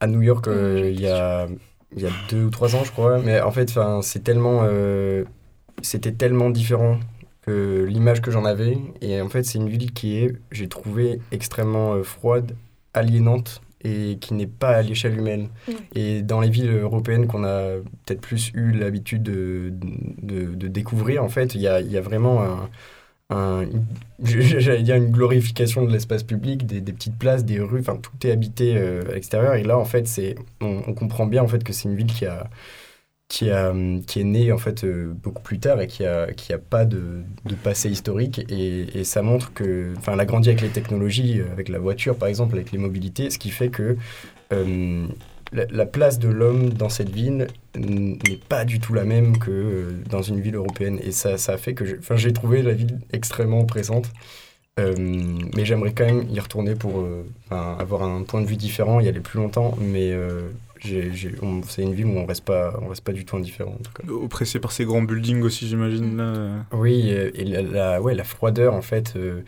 à 0.00 0.06
New 0.06 0.22
York 0.22 0.46
euh, 0.48 0.88
Mhm. 0.88 0.90
il 0.90 1.00
y, 1.00 1.08
a, 1.08 1.46
il 1.96 2.02
y 2.02 2.06
a 2.06 2.10
deux 2.28 2.44
ou 2.44 2.50
trois 2.50 2.76
ans, 2.76 2.84
je 2.84 2.92
crois. 2.92 3.18
Mais 3.18 3.40
en 3.40 3.50
fait, 3.50 3.72
c'est 4.02 4.22
tellement, 4.22 4.60
euh, 4.64 5.24
c'était 5.82 6.12
tellement 6.12 6.50
différent 6.50 7.00
que 7.42 7.84
l'image 7.88 8.22
que 8.22 8.30
j'en 8.30 8.44
avais. 8.44 8.78
Et 9.00 9.20
en 9.20 9.28
fait, 9.28 9.42
c'est 9.44 9.58
une 9.58 9.68
ville 9.68 9.92
qui 9.92 10.18
est, 10.18 10.36
j'ai 10.52 10.68
trouvé, 10.68 11.20
extrêmement 11.32 11.94
euh, 11.94 12.02
froide, 12.04 12.56
aliénante 12.94 13.62
et 13.84 14.18
qui 14.20 14.34
n'est 14.34 14.46
pas 14.46 14.70
à 14.76 14.82
l'échelle 14.82 15.16
humaine. 15.18 15.48
Et 15.94 16.22
dans 16.22 16.40
les 16.40 16.50
villes 16.50 16.70
européennes 16.70 17.26
qu'on 17.26 17.44
a 17.44 17.76
peut-être 18.06 18.20
plus 18.20 18.50
eu 18.54 18.72
l'habitude 18.72 19.22
de, 19.22 19.72
de, 20.22 20.54
de 20.54 20.68
découvrir, 20.68 21.22
en 21.22 21.28
fait, 21.28 21.54
il 21.54 21.60
y 21.60 21.68
a, 21.68 21.80
y 21.80 21.96
a 21.96 22.00
vraiment 22.00 22.42
un, 22.42 22.70
un- 23.30 23.62
une- 23.62 23.84
j'allais 24.24 24.82
dire 24.82 24.96
une 24.96 25.10
glorification 25.10 25.84
de 25.84 25.92
l'espace 25.92 26.22
public, 26.22 26.66
des, 26.66 26.80
des 26.80 26.92
petites 26.92 27.18
places, 27.18 27.44
des 27.44 27.60
rues, 27.60 27.80
enfin 27.80 27.96
tout 27.96 28.12
est 28.26 28.30
habité 28.32 28.76
euh, 28.76 29.02
à 29.10 29.14
l'extérieur. 29.14 29.54
Et 29.54 29.62
là, 29.64 29.78
en 29.78 29.84
fait, 29.84 30.06
c'est, 30.08 30.36
on, 30.60 30.82
on 30.86 30.94
comprend 30.94 31.26
bien 31.26 31.42
en 31.42 31.48
fait 31.48 31.62
que 31.64 31.72
c'est 31.72 31.88
une 31.88 31.96
ville 31.96 32.06
qui 32.12 32.26
a, 32.26 32.48
qui 33.28 33.48
est 33.48 34.24
née 34.24 34.52
en 34.52 34.58
fait 34.58 34.84
euh, 34.84 35.12
beaucoup 35.12 35.42
plus 35.42 35.58
tard 35.58 35.80
et 35.80 35.88
qui 35.88 36.04
a, 36.04 36.32
qui 36.32 36.52
a 36.52 36.58
pas 36.58 36.84
de, 36.84 37.24
passé 37.62 37.90
historique. 37.90 38.44
Et, 38.48 39.04
ça 39.04 39.22
montre 39.22 39.52
que, 39.52 39.92
enfin, 39.98 40.12
elle 40.14 40.20
a 40.20 40.24
grandi 40.24 40.48
avec 40.48 40.60
les 40.60 40.68
technologies, 40.68 41.40
euh, 41.40 41.52
avec 41.52 41.68
la 41.68 41.78
voiture 41.78 42.16
par 42.16 42.28
exemple, 42.28 42.54
avec 42.54 42.72
les 42.72 42.78
mobilités, 42.78 43.30
ce 43.30 43.38
qui 43.38 43.50
fait 43.50 43.68
que 43.68 43.96
euh, 44.52 45.06
la, 45.52 45.64
la 45.70 45.86
place 45.86 46.18
de 46.18 46.28
l'homme 46.28 46.70
dans 46.70 46.88
cette 46.88 47.10
ville 47.10 47.48
n'est 47.76 48.38
pas 48.48 48.64
du 48.64 48.80
tout 48.80 48.94
la 48.94 49.04
même 49.04 49.38
que 49.38 49.94
dans 50.08 50.22
une 50.22 50.40
ville 50.40 50.54
européenne. 50.54 50.98
Et 51.02 51.10
ça, 51.12 51.36
ça 51.36 51.54
a 51.54 51.56
fait 51.56 51.74
que 51.74 51.84
j'ai 52.16 52.32
trouvé 52.32 52.62
la 52.62 52.72
ville 52.72 52.98
extrêmement 53.12 53.64
présente. 53.64 54.10
Euh, 54.78 54.94
mais 55.56 55.64
j'aimerais 55.64 55.94
quand 55.94 56.04
même 56.04 56.28
y 56.28 56.38
retourner 56.38 56.74
pour 56.74 57.06
avoir 57.50 58.02
un 58.02 58.22
point 58.24 58.42
de 58.42 58.46
vue 58.46 58.56
différent, 58.56 59.00
y 59.00 59.08
aller 59.08 59.20
plus 59.20 59.38
longtemps. 59.38 59.74
Mais 59.80 60.12
c'est 60.82 61.82
une 61.82 61.94
ville 61.94 62.06
où 62.06 62.18
on 62.18 62.26
reste 62.26 62.44
pas, 62.44 62.78
on 62.82 62.88
reste 62.88 63.02
pas 63.04 63.12
du 63.12 63.24
tout 63.24 63.36
indifférent. 63.36 63.72
En 63.72 63.82
tout 63.82 63.92
cas. 63.92 64.08
Oppressé 64.12 64.58
par 64.60 64.72
ces 64.72 64.84
grands 64.84 65.02
buildings 65.02 65.42
aussi, 65.42 65.66
j'imagine. 65.68 66.16
là. 66.16 66.66
Oui, 66.72 67.08
et 67.10 67.44
la, 67.44 67.62
la- 67.62 68.02
ouais, 68.02 68.14
la 68.14 68.24
froideur, 68.24 68.74
en 68.74 68.82
fait, 68.82 69.14
euh, 69.16 69.42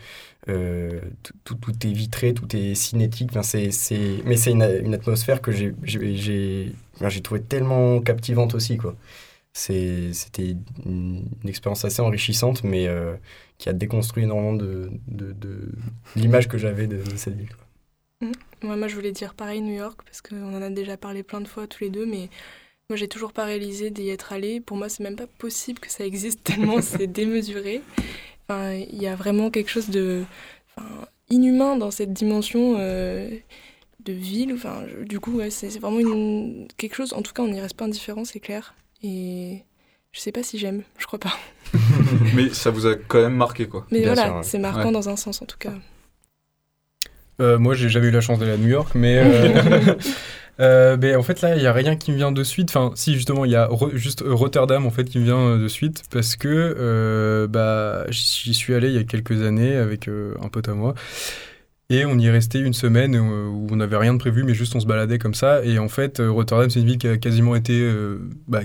euh, 0.49 0.99
tout, 1.23 1.33
tout, 1.43 1.55
tout 1.55 1.87
est 1.87 1.91
vitré, 1.91 2.33
tout 2.33 2.47
est 2.55 2.75
cinétique. 2.75 3.29
Enfin, 3.31 3.43
c'est, 3.43 3.71
c'est... 3.71 4.21
Mais 4.25 4.37
c'est 4.37 4.51
une, 4.51 4.63
une 4.83 4.93
atmosphère 4.93 5.41
que 5.41 5.51
j'ai, 5.51 5.73
j'ai, 5.83 6.15
j'ai, 6.15 6.71
enfin, 6.95 7.09
j'ai 7.09 7.21
trouvé 7.21 7.41
tellement 7.41 7.99
captivante 8.01 8.55
aussi. 8.55 8.77
Quoi. 8.77 8.95
C'est, 9.53 10.13
c'était 10.13 10.55
une, 10.85 11.25
une 11.43 11.49
expérience 11.49 11.85
assez 11.85 12.01
enrichissante, 12.01 12.63
mais 12.63 12.87
euh, 12.87 13.15
qui 13.57 13.69
a 13.69 13.73
déconstruit 13.73 14.23
énormément 14.23 14.53
de, 14.53 14.91
de, 15.07 15.33
de 15.33 15.71
l'image 16.15 16.47
que 16.47 16.57
j'avais 16.57 16.87
de, 16.87 16.97
de 16.97 17.15
cette 17.17 17.35
ville. 17.37 17.49
quoi. 17.49 17.65
Ouais, 18.63 18.75
moi, 18.75 18.87
je 18.87 18.95
voulais 18.95 19.11
dire 19.11 19.33
pareil 19.35 19.61
New 19.61 19.73
York, 19.75 20.01
parce 20.05 20.21
qu'on 20.21 20.53
en 20.55 20.61
a 20.61 20.69
déjà 20.69 20.97
parlé 20.97 21.23
plein 21.23 21.41
de 21.41 21.47
fois 21.47 21.67
tous 21.67 21.83
les 21.83 21.89
deux, 21.89 22.05
mais 22.05 22.29
moi, 22.89 22.97
j'ai 22.97 23.07
toujours 23.07 23.33
pas 23.33 23.45
réalisé 23.45 23.89
d'y 23.91 24.09
être 24.09 24.33
allé. 24.33 24.59
Pour 24.61 24.77
moi, 24.77 24.89
c'est 24.89 25.03
même 25.03 25.15
pas 25.15 25.27
possible 25.27 25.79
que 25.79 25.91
ça 25.91 26.05
existe 26.05 26.43
tellement 26.45 26.81
c'est 26.81 27.07
démesuré. 27.07 27.81
Enfin, 28.47 28.73
il 28.73 29.01
y 29.01 29.07
a 29.07 29.15
vraiment 29.15 29.49
quelque 29.51 29.69
chose 29.69 29.89
de 29.89 30.23
enfin, 30.77 30.87
inhumain 31.29 31.77
dans 31.77 31.91
cette 31.91 32.13
dimension 32.13 32.75
euh, 32.79 33.29
de 34.05 34.13
ville. 34.13 34.53
Enfin, 34.53 34.83
je- 34.87 35.03
du 35.05 35.19
coup, 35.19 35.33
ouais, 35.33 35.49
c'est 35.51 35.69
c'est 35.69 35.79
vraiment 35.79 35.99
une, 35.99 36.67
quelque 36.77 36.95
chose. 36.95 37.13
En 37.13 37.21
tout 37.21 37.33
cas, 37.33 37.43
on 37.43 37.47
n'y 37.49 37.61
reste 37.61 37.75
pas 37.77 37.85
indifférent, 37.85 38.25
c'est 38.25 38.39
clair. 38.39 38.73
Et 39.03 39.63
je 40.11 40.19
sais 40.19 40.31
pas 40.31 40.43
si 40.43 40.57
j'aime, 40.57 40.83
je 40.97 41.05
crois 41.05 41.19
pas. 41.19 41.37
Mais 42.35 42.49
ça 42.53 42.71
vous 42.71 42.87
a 42.87 42.95
quand 42.95 43.21
même 43.21 43.35
marqué, 43.35 43.67
quoi. 43.67 43.85
Mais 43.91 43.99
Bien 44.01 44.13
voilà, 44.13 44.25
sûr, 44.29 44.35
ouais. 44.37 44.43
c'est 44.43 44.59
marquant 44.59 44.87
Ouais. 44.87 44.91
dans 44.91 45.09
un 45.09 45.15
sens 45.15 45.41
en 45.41 45.45
tout 45.45 45.57
cas. 45.59 45.73
Euh, 47.41 47.57
moi, 47.57 47.73
j'ai 47.73 47.89
jamais 47.89 48.07
eu 48.07 48.11
la 48.11 48.21
chance 48.21 48.39
d'aller 48.39 48.53
à 48.53 48.57
New 48.57 48.67
York, 48.67 48.89
mais. 48.95 49.19
euh, 49.23 49.95
euh, 50.59 50.97
mais 50.99 51.15
en 51.15 51.23
fait, 51.23 51.41
là, 51.41 51.55
il 51.55 51.61
n'y 51.61 51.67
a 51.67 51.73
rien 51.73 51.95
qui 51.95 52.11
me 52.11 52.17
vient 52.17 52.31
de 52.31 52.43
suite. 52.43 52.69
Enfin, 52.69 52.91
si, 52.95 53.13
justement, 53.13 53.45
il 53.45 53.51
y 53.51 53.55
a 53.55 53.69
juste 53.93 54.23
Rotterdam, 54.25 54.85
en 54.85 54.91
fait, 54.91 55.05
qui 55.05 55.19
me 55.19 55.25
vient 55.25 55.57
de 55.57 55.67
suite, 55.67 56.03
parce 56.11 56.35
que 56.35 56.47
euh, 56.49 57.47
bah, 57.47 58.05
j'y 58.09 58.53
suis 58.53 58.73
allé 58.73 58.89
il 58.89 58.95
y 58.95 58.99
a 58.99 59.03
quelques 59.03 59.41
années 59.43 59.75
avec 59.75 60.07
euh, 60.07 60.33
un 60.43 60.49
pote 60.49 60.67
à 60.67 60.73
moi. 60.73 60.95
Et 61.91 62.05
on 62.05 62.19
y 62.19 62.27
est 62.27 62.31
resté 62.31 62.59
une 62.59 62.73
semaine 62.73 63.15
où 63.17 63.67
on 63.71 63.75
n'avait 63.77 63.97
rien 63.97 64.13
de 64.13 64.19
prévu, 64.19 64.43
mais 64.43 64.53
juste 64.53 64.75
on 64.75 64.79
se 64.79 64.85
baladait 64.85 65.17
comme 65.17 65.33
ça. 65.33 65.63
Et 65.65 65.79
en 65.79 65.89
fait, 65.89 66.21
Rotterdam, 66.23 66.69
c'est 66.69 66.81
une 66.81 66.85
ville 66.85 66.99
qui 66.99 67.07
a 67.07 67.17
quasiment 67.17 67.55
été 67.55 67.83
bah, 68.47 68.59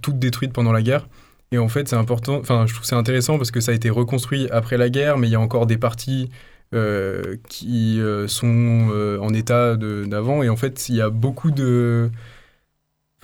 toute 0.00 0.18
détruite 0.18 0.54
pendant 0.54 0.72
la 0.72 0.80
guerre. 0.80 1.06
Et 1.52 1.58
en 1.58 1.68
fait, 1.68 1.86
c'est 1.86 1.96
important, 1.96 2.36
enfin, 2.38 2.64
je 2.66 2.72
trouve 2.72 2.86
c'est 2.86 2.94
intéressant 2.94 3.36
parce 3.36 3.50
que 3.50 3.60
ça 3.60 3.72
a 3.72 3.74
été 3.74 3.90
reconstruit 3.90 4.48
après 4.50 4.78
la 4.78 4.88
guerre, 4.88 5.18
mais 5.18 5.28
il 5.28 5.32
y 5.32 5.34
a 5.34 5.40
encore 5.40 5.66
des 5.66 5.76
parties 5.76 6.30
euh, 6.74 7.36
qui 7.48 8.00
euh, 8.00 8.28
sont 8.28 8.88
euh, 8.90 9.18
en 9.20 9.32
état 9.34 9.76
d'avant. 9.76 10.42
Et 10.42 10.48
en 10.48 10.56
fait, 10.56 10.88
il 10.88 10.96
y 10.96 11.00
a 11.00 11.10
beaucoup 11.10 11.50
de. 11.50 12.10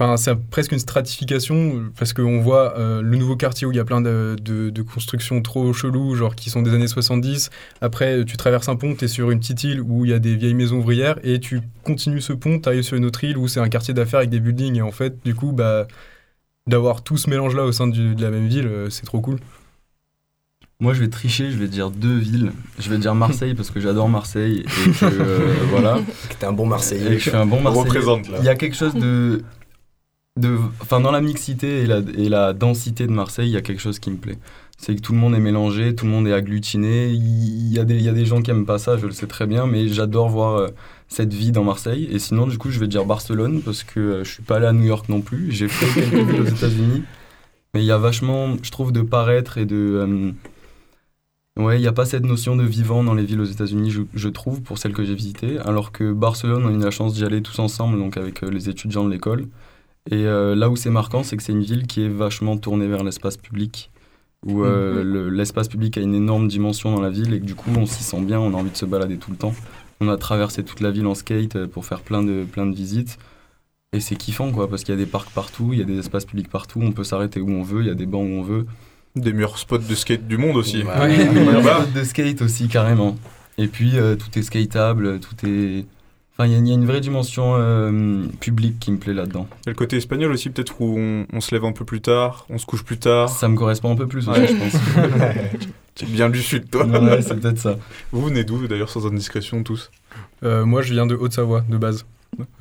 Enfin, 0.01 0.17
c'est 0.17 0.37
presque 0.37 0.71
une 0.71 0.79
stratification 0.79 1.91
parce 1.99 2.13
qu'on 2.13 2.41
voit 2.41 2.75
le 2.79 3.17
nouveau 3.17 3.35
quartier 3.35 3.67
où 3.67 3.73
il 3.73 3.77
y 3.77 3.81
a 3.81 3.85
plein 3.85 4.01
de, 4.01 4.37
de- 4.41 4.83
constructions 4.83 5.43
trop 5.43 5.73
cheloues, 5.73 6.15
genre 6.15 6.37
qui 6.37 6.51
sont 6.51 6.63
des 6.63 6.73
années 6.73 6.87
70. 6.87 7.51
Après, 7.81 8.25
tu 8.25 8.37
traverses 8.37 8.69
un 8.69 8.77
pont, 8.77 8.95
tu 8.95 9.07
es 9.07 9.09
sur 9.09 9.33
une 9.33 9.41
petite 9.41 9.65
île 9.65 9.81
où 9.81 10.05
il 10.05 10.13
y 10.13 10.15
a 10.15 10.21
des 10.21 10.37
vieilles 10.37 10.55
maisons 10.55 10.77
ouvrières 10.79 11.19
et 11.25 11.41
tu 11.41 11.63
continues 11.83 12.21
ce 12.21 12.33
pont, 12.33 12.61
tu 12.61 12.69
arrives 12.69 12.83
sur 12.83 12.97
une 12.97 13.05
autre 13.07 13.25
île 13.25 13.37
où 13.39 13.49
c'est 13.49 13.59
un 13.59 13.69
quartier 13.69 13.93
d'affaires 13.93 14.21
avec 14.21 14.31
des 14.31 14.39
buildings. 14.39 14.77
Et 14.77 14.83
en 14.83 14.93
fait, 14.93 15.17
du 15.25 15.35
coup, 15.35 15.51
bah, 15.51 15.89
d'avoir 16.69 17.03
tout 17.03 17.17
ce 17.17 17.31
mélange-là 17.31 17.65
au 17.65 17.73
sein 17.73 17.89
de 17.89 18.23
la 18.23 18.31
même 18.31 18.49
ville, 18.49 18.71
c'est 18.91 19.07
trop 19.07 19.21
cool. 19.21 19.39
Moi, 20.81 20.95
je 20.95 21.01
vais 21.01 21.09
tricher, 21.09 21.51
je 21.51 21.59
vais 21.59 21.67
dire 21.67 21.91
deux 21.91 22.17
villes. 22.17 22.53
Je 22.79 22.89
vais 22.89 22.99
dire 22.99 23.13
Marseille 23.15 23.55
parce 23.55 23.71
que 23.71 23.81
j'adore 23.81 24.09
Marseille 24.09 24.61
et 24.61 24.91
que 24.93 25.05
euh, 25.05 25.55
voilà. 25.71 25.99
Que 26.29 26.35
t'es 26.35 26.47
un 26.47 26.53
bon 26.53 26.67
Marseillais. 26.67 27.15
Et 27.15 27.17
que 27.17 27.19
je 27.19 27.31
suis 27.31 27.37
un 27.37 27.47
bon 27.47 27.61
Marseillais. 27.61 27.89
Représente, 27.89 28.29
là. 28.29 28.39
Il 28.39 28.45
y 28.45 28.49
a 28.49 28.55
quelque 28.55 28.77
chose 28.77 28.95
de, 28.95 29.43
de, 30.39 30.57
enfin 30.81 31.01
dans 31.01 31.11
la 31.11 31.21
mixité 31.21 31.81
et 31.81 31.87
la, 31.87 31.99
et 32.17 32.29
la 32.29 32.53
densité 32.53 33.09
de 33.09 33.13
Marseille, 33.13 33.49
il 33.49 33.53
y 33.53 33.57
a 33.57 33.61
quelque 33.61 33.81
chose 33.81 33.99
qui 33.99 34.11
me 34.11 34.19
plaît. 34.19 34.39
C'est 34.77 34.95
que 34.95 35.01
tout 35.01 35.13
le 35.13 35.19
monde 35.19 35.35
est 35.35 35.41
mélangé, 35.41 35.97
tout 35.97 36.05
le 36.05 36.13
monde 36.13 36.29
est 36.29 36.33
agglutiné. 36.33 37.09
Il 37.09 37.73
y 37.73 37.81
a 37.81 37.85
des, 37.85 37.97
il 37.97 38.03
y 38.03 38.09
a 38.09 38.13
des 38.13 38.25
gens 38.25 38.41
qui 38.41 38.53
aiment 38.53 38.67
pas 38.67 38.79
ça, 38.79 38.97
je 38.97 39.07
le 39.07 39.13
sais 39.13 39.27
très 39.27 39.49
bien, 39.49 39.67
mais 39.67 39.89
j'adore 39.89 40.29
voir 40.29 40.59
euh, 40.59 40.69
cette 41.09 41.35
vie 41.35 41.51
dans 41.51 41.65
Marseille. 41.65 42.09
Et 42.13 42.21
sinon, 42.21 42.47
du 42.47 42.57
coup, 42.57 42.71
je 42.71 42.79
vais 42.79 42.87
dire 42.87 43.05
Barcelone 43.05 43.63
parce 43.65 43.83
que 43.83 43.99
euh, 43.99 44.25
je 44.25 44.31
suis 44.31 44.45
pas 44.45 44.57
allé 44.57 44.67
à 44.67 44.73
New 44.73 44.85
York 44.85 45.09
non 45.09 45.23
plus. 45.23 45.51
J'ai 45.51 45.67
fait 45.67 46.01
quelques 46.01 46.25
villes 46.25 46.41
aux 46.43 46.45
États-Unis, 46.45 47.03
mais 47.75 47.83
il 47.83 47.87
y 47.87 47.91
a 47.91 47.99
vachement, 47.99 48.55
je 48.63 48.71
trouve, 48.71 48.93
de 48.93 49.03
paraître 49.03 49.59
et 49.59 49.67
de 49.67 49.75
euh, 49.77 50.31
Ouais, 51.59 51.77
il 51.77 51.81
n'y 51.81 51.89
a 51.89 51.93
pas 51.93 52.05
cette 52.07 52.25
notion 52.25 52.55
de 52.55 52.63
vivant 52.63 53.03
dans 53.03 53.15
les 53.15 53.25
villes 53.25 53.41
aux 53.41 53.45
États-Unis, 53.45 53.91
je, 53.91 54.03
je 54.15 54.29
trouve, 54.29 54.63
pour 54.63 54.79
celles 54.79 54.93
que 54.93 55.05
j'ai 55.05 55.17
visitées. 55.17 55.59
Alors 55.59 55.91
que 55.91 56.13
Barcelone, 56.13 56.65
on 56.65 56.69
a 56.69 56.73
eu 56.73 56.79
la 56.79 56.93
chance 56.93 57.15
d'y 57.15 57.25
aller 57.25 57.43
tous 57.43 57.59
ensemble, 57.59 57.99
donc 57.99 58.17
avec 58.17 58.45
euh, 58.45 58.49
les 58.49 58.69
étudiants 58.69 59.05
de 59.05 59.11
l'école. 59.11 59.47
Et 60.09 60.25
euh, 60.27 60.55
là 60.55 60.71
où 60.71 60.77
c'est 60.77 60.91
marquant, 60.91 61.25
c'est 61.25 61.37
que 61.37 61.43
c'est 61.43 61.53
une 61.53 61.63
ville 61.65 61.89
qui 61.89 62.05
est 62.05 62.09
vachement 62.09 62.57
tournée 62.57 62.87
vers 62.87 63.03
l'espace 63.03 63.37
public, 63.37 63.91
où 64.47 64.63
euh, 64.63 65.03
le- 65.03 65.31
l'espace 65.31 65.67
public 65.67 65.99
a 65.99 66.01
une 66.01 66.15
énorme 66.15 66.47
dimension 66.47 66.95
dans 66.95 67.01
la 67.01 67.11
ville 67.11 67.35
et 67.35 67.41
que 67.41 67.45
du 67.45 67.57
coup, 67.57 67.71
on 67.77 67.87
s'y 67.87 68.05
sent 68.05 68.21
bien, 68.21 68.39
on 68.39 68.55
a 68.55 68.57
envie 68.57 68.71
de 68.71 68.77
se 68.77 68.87
balader 68.87 69.17
tout 69.17 69.33
le 69.33 69.37
temps. 69.37 69.55
On 70.01 70.09
a 70.09 70.17
traversé 70.17 70.63
toute 70.63 70.81
la 70.81 70.93
ville 70.93 71.09
en 71.09 71.15
skate 71.17 71.67
pour 71.67 71.85
faire 71.85 72.03
plein 72.03 72.23
de, 72.23 72.45
plein 72.45 72.67
de 72.67 72.75
visites. 72.75 73.19
Et 73.93 73.99
c'est 73.99 74.15
kiffant, 74.17 74.53
quoi, 74.53 74.69
parce 74.71 74.85
qu'il 74.85 74.95
y 74.95 74.99
a 74.99 75.01
des 75.05 75.11
parcs 75.11 75.31
partout, 75.31 75.71
il 75.73 75.81
y 75.81 75.83
a 75.83 75.85
des 75.85 75.99
espaces 75.99 76.25
publics 76.25 76.49
partout, 76.51 76.79
on 76.83 76.93
peut 76.93 77.05
s'arrêter 77.05 77.41
où 77.41 77.51
on 77.51 77.63
veut, 77.63 77.81
il 77.81 77.89
y 77.89 77.91
a 77.91 77.95
des 77.95 78.07
bancs 78.07 78.23
où 78.25 78.33
on 78.33 78.43
veut. 78.43 78.67
Des 79.21 79.33
meilleurs 79.33 79.59
spots 79.59 79.79
de 79.79 79.95
skate 79.95 80.27
du 80.27 80.37
monde 80.39 80.57
aussi. 80.57 80.83
Ouais, 80.83 80.99
Ouais, 81.01 81.15
il 81.15 81.45
y 81.45 81.49
a 81.49 81.61
bah, 81.61 81.87
de 81.95 82.05
skate 82.05 82.43
aussi, 82.43 82.69
carrément. 82.69 83.17
Et 83.59 83.67
puis, 83.67 83.99
euh, 83.99 84.17
tout 84.17 84.39
est 84.39 84.43
skateable, 84.43 85.19
tout 85.21 85.47
est... 85.47 85.85
Enfin, 86.41 86.47
il 86.49 86.53
y, 86.53 86.55
a- 86.55 86.59
il 86.59 86.69
y 86.69 86.71
a 86.71 86.75
une 86.75 86.87
vraie 86.87 87.01
dimension 87.01 87.55
euh, 87.57 88.23
publique 88.41 88.79
qui 88.79 88.93
me 88.93 88.99
plaît 88.99 89.13
là-dedans. 89.15 89.49
Il 89.63 89.67
y 89.67 89.69
a 89.71 89.73
le 89.73 89.77
côté 89.77 89.97
espagnol 89.97 90.31
aussi, 90.31 90.51
peut-être 90.51 90.81
où 90.81 90.97
on, 90.97 91.27
on 91.33 91.41
se 91.41 91.53
lève 91.53 91.65
un 91.65 91.73
peu 91.73 91.85
plus 91.85 92.01
tard, 92.01 92.47
on 92.49 92.59
se 92.59 92.67
couche 92.67 92.85
plus 92.85 92.99
tard. 92.99 93.29
Ça 93.29 93.49
me 93.49 93.57
correspond 93.57 93.91
un 93.93 93.97
peu 93.97 94.07
plus 94.07 94.29
aussi, 94.29 94.39
Ouais. 94.41 94.47
je 94.47 94.55
pense. 94.55 94.81
tu 95.97 96.05
es 96.05 96.09
bien 96.09 96.31
du 96.31 96.41
sud, 96.41 96.71
toi. 96.71 96.87
Ouais, 96.87 97.23
c'est 97.23 97.35
peut-être 97.41 97.59
ça. 97.59 97.77
Vous 98.13 98.25
venez 98.25 98.45
d'où, 98.45 98.69
d'ailleurs, 98.69 98.91
sans 98.91 99.05
indiscrétion, 99.09 99.65
tous? 99.65 99.91
Euh, 100.45 100.65
moi, 100.65 100.83
je 100.83 100.93
viens 100.95 101.07
de 101.07 101.17
Haute-Savoie, 101.17 101.65
de 101.69 101.77
base, 101.77 102.07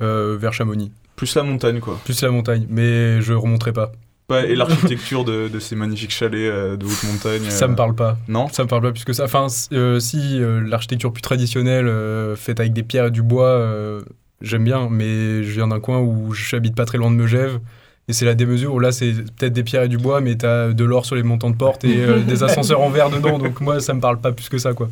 euh, 0.02 0.36
vers 0.40 0.52
Chamonix. 0.52 0.90
Plus 1.14 1.32
la 1.36 1.44
montagne, 1.44 1.78
quoi. 1.78 2.00
Plus 2.04 2.20
la 2.22 2.30
montagne, 2.32 2.66
mais 2.68 3.22
je 3.22 3.32
remonterai 3.32 3.72
pas. 3.72 3.92
Ouais, 4.30 4.50
et 4.50 4.54
l'architecture 4.54 5.24
de, 5.24 5.48
de 5.48 5.58
ces 5.58 5.74
magnifiques 5.74 6.10
chalets 6.10 6.50
euh, 6.50 6.76
de 6.76 6.84
haute 6.84 7.02
montagne. 7.04 7.48
Ça 7.48 7.64
euh, 7.64 7.68
me 7.68 7.74
parle 7.76 7.94
pas. 7.94 8.18
Non? 8.28 8.48
Ça 8.48 8.62
me 8.62 8.68
parle 8.68 8.82
pas 8.82 8.92
plus 8.92 9.04
que 9.04 9.14
ça. 9.14 9.24
Enfin, 9.24 9.46
euh, 9.72 9.98
si 10.00 10.38
euh, 10.38 10.60
l'architecture 10.60 11.12
plus 11.14 11.22
traditionnelle, 11.22 11.88
euh, 11.88 12.36
faite 12.36 12.60
avec 12.60 12.74
des 12.74 12.82
pierres 12.82 13.06
et 13.06 13.10
du 13.10 13.22
bois, 13.22 13.48
euh, 13.48 14.02
j'aime 14.42 14.64
bien, 14.64 14.88
mais 14.90 15.42
je 15.42 15.52
viens 15.52 15.68
d'un 15.68 15.80
coin 15.80 16.00
où 16.00 16.34
j'habite 16.34 16.74
pas 16.74 16.84
très 16.84 16.98
loin 16.98 17.10
de 17.10 17.16
Megève. 17.16 17.58
Et 18.06 18.12
c'est 18.12 18.26
la 18.26 18.34
démesure 18.34 18.74
où 18.74 18.80
là, 18.80 18.92
c'est 18.92 19.12
peut-être 19.12 19.54
des 19.54 19.62
pierres 19.62 19.84
et 19.84 19.88
du 19.88 19.98
bois, 19.98 20.20
mais 20.20 20.36
t'as 20.36 20.72
de 20.72 20.84
l'or 20.84 21.06
sur 21.06 21.16
les 21.16 21.22
montants 21.22 21.50
de 21.50 21.56
porte 21.56 21.84
et 21.84 22.04
euh, 22.04 22.20
des 22.20 22.42
ascenseurs 22.42 22.82
en 22.82 22.90
verre 22.90 23.08
dedans. 23.08 23.38
Donc 23.38 23.62
moi, 23.62 23.80
ça 23.80 23.94
me 23.94 24.00
parle 24.00 24.20
pas 24.20 24.32
plus 24.32 24.50
que 24.50 24.58
ça, 24.58 24.74
quoi. 24.74 24.90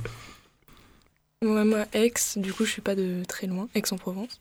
Ouais, 1.45 1.65
moi, 1.65 1.85
Aix, 1.93 2.13
du 2.37 2.55
coup, 2.55 2.65
je 2.65 2.71
suis 2.71 2.83
pas 2.83 2.95
de 2.95 3.23
très 3.29 3.47
loin, 3.47 3.69
Aix-en-Provence. 3.75 4.41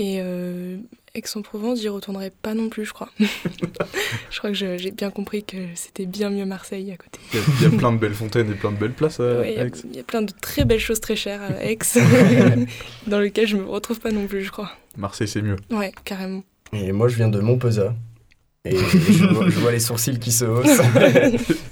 Et 0.00 0.16
euh, 0.20 0.76
Aix-en-Provence, 1.14 1.80
j'y 1.80 1.88
retournerai 1.88 2.30
pas 2.30 2.54
non 2.54 2.68
plus, 2.68 2.84
je 2.84 2.92
crois. 2.92 3.10
je 3.20 4.38
crois 4.38 4.50
que 4.50 4.56
je- 4.56 4.76
j'ai 4.76 4.90
bien 4.90 5.10
compris 5.10 5.44
que 5.44 5.56
c'était 5.76 6.06
bien 6.06 6.30
mieux 6.30 6.44
Marseille 6.46 6.90
à 6.90 6.96
côté. 6.96 7.20
Il 7.32 7.38
y, 7.38 7.42
a- 7.42 7.44
il 7.60 7.62
y 7.72 7.74
a 7.74 7.78
plein 7.78 7.92
de 7.92 7.98
belles 7.98 8.14
fontaines 8.14 8.50
et 8.50 8.54
plein 8.54 8.72
de 8.72 8.76
belles 8.76 8.92
places 8.92 9.20
à 9.20 9.40
Ouais, 9.40 9.54
Aix. 9.56 9.70
il 9.88 9.96
y, 9.96 10.00
a 10.00 10.02
plein 10.02 10.22
de 10.22 10.32
très 10.40 10.64
belles 10.64 10.80
choses 10.80 11.00
très 11.00 11.14
chères 11.14 11.40
à 11.42 11.64
Aix, 11.64 11.78
dans 13.06 13.20
lesquelles 13.20 13.46
je 13.46 13.56
me 13.56 13.64
retrouve 13.64 14.00
pas 14.00 14.10
non 14.10 14.26
plus, 14.26 14.42
je 14.42 14.50
crois. 14.50 14.72
Marseille, 14.96 15.28
c'est 15.28 15.42
mieux. 15.42 15.56
Ouais, 15.70 15.92
carrément. 16.04 16.42
Et 16.72 16.90
moi, 16.90 17.06
je 17.08 17.14
viens 17.16 17.28
de 17.28 17.38
Montpezat. 17.40 17.94
Et 18.64 18.76
je 18.78 19.26
vois, 19.26 19.48
je 19.48 19.58
vois 19.60 19.72
les 19.72 19.78
sourcils 19.78 20.18
qui 20.18 20.32
se 20.32 20.44
haussent. 20.46 20.80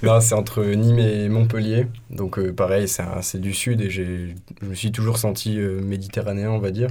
non, 0.03 0.21
c'est 0.21 0.35
entre 0.35 0.63
Nîmes 0.63 0.99
et 0.99 1.27
Montpellier. 1.27 1.87
Donc, 2.11 2.37
euh, 2.37 2.53
pareil, 2.53 2.87
c'est 2.87 3.01
un- 3.01 3.21
c'est 3.21 3.41
du 3.41 3.51
sud 3.53 3.81
et 3.81 3.89
j'ai- 3.89 4.35
je 4.61 4.67
me 4.67 4.75
suis 4.75 4.91
toujours 4.91 5.17
senti 5.17 5.59
euh, 5.59 5.81
méditerranéen, 5.81 6.51
on 6.51 6.59
va 6.59 6.69
dire. 6.71 6.89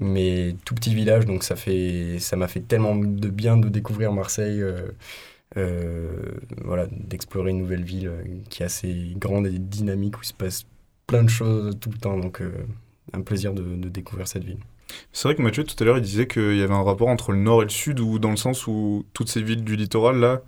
Mais 0.00 0.56
tout 0.64 0.74
petit 0.74 0.94
village, 0.94 1.26
donc 1.26 1.44
ça 1.44 1.56
fait, 1.56 2.18
ça 2.20 2.34
m'a 2.34 2.48
fait 2.48 2.60
tellement 2.60 2.96
de 2.96 3.28
bien 3.28 3.58
de 3.58 3.68
découvrir 3.68 4.12
Marseille. 4.12 4.62
euh, 4.62 4.88
euh, 5.56 6.32
voilà, 6.64 6.86
d'explorer 6.90 7.50
une 7.50 7.58
nouvelle 7.58 7.82
ville 7.82 8.08
euh, 8.08 8.22
qui 8.48 8.62
est 8.62 8.66
assez 8.66 9.12
grande 9.16 9.46
et 9.48 9.58
dynamique 9.58 10.16
où 10.16 10.20
il 10.22 10.26
se 10.26 10.32
passe 10.32 10.64
plein 11.06 11.22
de 11.22 11.28
choses 11.28 11.76
tout 11.80 11.90
le 11.90 11.98
temps. 11.98 12.16
Donc, 12.16 12.42
un 13.12 13.20
plaisir 13.20 13.52
de, 13.52 13.88
découvrir 13.88 14.26
cette 14.26 14.44
ville. 14.44 14.60
C'est 15.12 15.28
vrai 15.28 15.34
que 15.34 15.42
Mathieu, 15.42 15.64
tout 15.64 15.76
à 15.82 15.84
l'heure, 15.84 15.98
il 15.98 16.02
disait 16.02 16.26
qu'il 16.26 16.56
y 16.56 16.62
avait 16.62 16.74
un 16.74 16.82
rapport 16.82 17.08
entre 17.08 17.32
le 17.32 17.38
nord 17.38 17.60
et 17.60 17.64
le 17.64 17.70
sud, 17.70 18.00
ou 18.00 18.18
dans 18.18 18.30
le 18.30 18.36
sens 18.36 18.66
où 18.66 19.04
toutes 19.12 19.28
ces 19.28 19.42
villes 19.42 19.64
du 19.64 19.76
littoral, 19.76 20.18
là, 20.18 20.40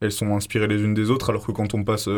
elles 0.00 0.12
sont 0.12 0.36
inspirées 0.36 0.68
les 0.68 0.82
unes 0.82 0.94
des 0.94 1.10
autres, 1.10 1.30
alors 1.30 1.44
que 1.44 1.52
quand 1.52 1.74
on 1.74 1.82
passe, 1.82 2.08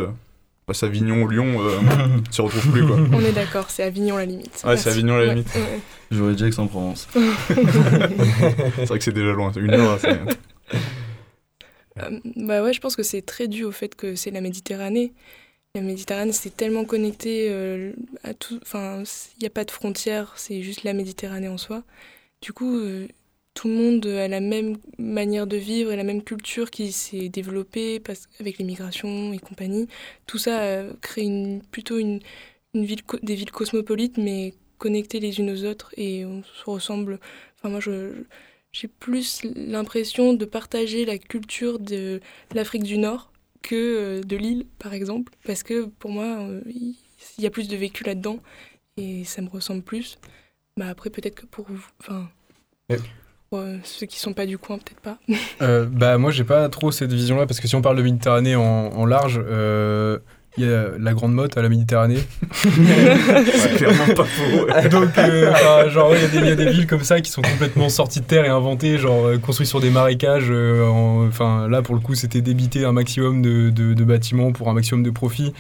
passe 0.67 0.83
Avignon 0.83 1.23
ou 1.23 1.29
Lyon, 1.29 1.61
euh, 1.61 1.79
on 2.29 2.33
s'y 2.33 2.41
retrouve 2.41 2.71
plus, 2.71 2.87
quoi. 2.87 2.97
On 3.13 3.21
est 3.21 3.33
d'accord, 3.33 3.71
c'est 3.71 3.83
Avignon 3.83 4.17
la 4.17 4.27
limite. 4.27 4.63
Ouais, 4.65 4.77
c'est 4.77 4.91
Avignon 4.91 5.17
la 5.17 5.27
limite. 5.27 5.55
ouais. 5.55 5.81
J'aurais 6.11 6.35
dit 6.35 6.45
Aix-en-Provence. 6.45 7.09
c'est 7.15 8.85
vrai 8.85 8.99
que 8.99 9.05
c'est 9.05 9.13
déjà 9.13 9.33
loin, 9.33 9.53
une 9.53 9.73
heure, 9.73 9.99
c'est... 10.01 10.19
Euh, 11.99 12.21
bah 12.37 12.63
ouais, 12.63 12.73
je 12.73 12.81
pense 12.81 12.97
que 12.97 13.03
c'est 13.03 13.23
très 13.23 13.49
dû 13.49 13.65
au 13.65 13.73
fait 13.73 13.95
que 13.95 14.15
c'est 14.15 14.31
la 14.31 14.41
Méditerranée. 14.41 15.13
La 15.75 15.83
Méditerranée, 15.83 16.33
c'est 16.33 16.55
tellement 16.57 16.85
connecté 16.85 17.49
euh, 17.51 17.93
à 18.25 18.35
tout. 18.35 18.59
Enfin, 18.63 19.03
il 19.37 19.41
n'y 19.41 19.47
a 19.47 19.51
pas 19.51 19.65
de 19.65 19.71
frontières, 19.71 20.33
c'est 20.37 20.63
juste 20.63 20.85
la 20.85 20.93
Méditerranée 20.93 21.49
en 21.49 21.59
soi. 21.59 21.83
Du 22.41 22.53
coup, 22.53 22.77
euh, 22.77 23.09
tout 23.55 23.69
le 23.69 23.75
monde 23.75 24.07
a 24.07 24.29
la 24.29 24.41
même 24.41 24.79
manière 24.99 25.47
de 25.47 25.57
vivre 25.57 25.93
et 25.93 25.97
la 25.97 26.05
même 26.05 26.23
culture 26.23 26.71
qui 26.71 26.93
s'est 26.93 27.29
développée 27.29 28.03
avec 28.41 28.59
l'immigration 28.59 29.33
et 29.33 29.39
compagnie. 29.39 29.89
Tout 30.27 30.39
ça 30.39 30.85
crée 31.01 31.23
une, 31.23 31.63
plutôt 31.63 31.99
une, 31.99 32.21
ville, 32.75 33.03
des 33.23 33.35
villes 33.35 33.51
cosmopolites, 33.51 34.17
mais 34.19 34.55
connectées 34.79 35.21
les 35.21 35.39
unes 35.39 35.51
aux 35.51 35.65
autres 35.65 35.93
et 35.97 36.25
on 36.25 36.43
se 36.43 36.65
ressemble. 36.69 37.21
Enfin, 37.59 37.69
moi, 37.69 37.81
je, 37.81 38.25
j'ai 38.73 38.89
plus 38.89 39.45
l'impression 39.55 40.33
de 40.33 40.45
partager 40.45 41.05
la 41.05 41.19
culture 41.19 41.79
de 41.79 42.21
l'Afrique 42.55 42.83
du 42.83 42.99
Nord 42.99 43.31
que 43.63 43.75
euh, 43.77 44.21
de 44.23 44.37
l'île, 44.37 44.67
par 44.79 44.93
exemple, 44.95 45.33
parce 45.45 45.63
que 45.63 45.85
pour 45.85 46.11
moi, 46.11 46.25
euh, 46.25 46.63
il 46.67 46.97
y 47.39 47.47
a 47.47 47.51
plus 47.51 47.69
de 47.69 47.77
vécu 47.77 48.03
là-dedans 48.03 48.41
et 48.97 49.25
ça 49.25 49.43
me 49.43 49.49
ressemble 49.49 49.83
plus. 49.83 50.19
Bah 50.77 50.89
après, 50.89 51.11
peut-être 51.11 51.35
que 51.35 51.47
pour 51.47 51.67
vous, 51.69 51.87
enfin, 52.01 52.29
Ouais. 53.53 53.59
ouais, 53.59 53.79
ceux 53.85 54.07
qui 54.07 54.19
sont 54.19 54.33
pas 54.33 54.47
du 54.47 54.59
coin, 54.59 54.79
peut-être 54.79 55.01
pas. 55.01 55.19
Euh, 55.63 55.87
bah 55.91 56.19
moi 56.19 56.31
j'ai 56.33 56.45
pas 56.45 56.69
trop 56.69 56.91
cette 56.91 57.13
vision 57.13 57.37
là 57.37 57.47
parce 57.47 57.61
que 57.61 57.69
si 57.69 57.77
on 57.77 57.83
parle 57.83 57.97
de 57.97 58.03
Méditerranée 58.03 58.57
en, 58.57 58.63
en 58.63 59.07
large, 59.07 59.41
euh, 59.47 60.19
il 60.59 60.65
y 60.65 60.73
a 60.73 60.87
la 60.99 61.13
Grande 61.15 61.33
Motte 61.33 61.57
à 61.57 61.63
la 61.63 61.69
Méditerranée. 61.69 62.19
C'est 62.53 63.77
clairement 63.77 64.15
pas 64.15 64.25
faux. 64.25 64.67
ouais. 64.67 64.89
Donc 64.91 65.17
euh, 65.19 65.89
genre 65.91 66.15
il 66.17 66.23
y, 66.23 66.25
a 66.25 66.29
des- 66.29 66.39
il 66.39 66.47
y 66.47 66.51
a 66.51 66.55
des 66.57 66.71
villes 66.71 66.87
comme 66.87 67.05
ça 67.05 67.21
qui 67.21 67.31
sont 67.31 67.43
complètement 67.43 67.89
sorties 67.89 68.21
de 68.21 68.25
terre 68.27 68.45
et 68.45 68.49
inventées, 68.49 68.99
genre 68.99 69.27
euh, 69.27 69.39
construites 69.39 69.69
sur 69.69 69.81
des 69.81 69.91
marécages. 69.91 70.49
euh, 70.51 70.85
en- 70.87 71.27
Enfin 71.29 71.69
là 71.69 71.83
pour 71.83 71.95
le 71.95 72.01
coup 72.01 72.15
c'était 72.15 72.41
débiter 72.41 72.85
un 72.85 72.93
maximum 72.93 73.41
de, 73.43 73.71
de- 73.71 73.95
de 73.95 74.05
bâtiments 74.05 74.53
pour 74.53 74.69
un 74.69 74.75
maximum 74.75 75.03
de 75.03 75.11
profit. 75.11 75.53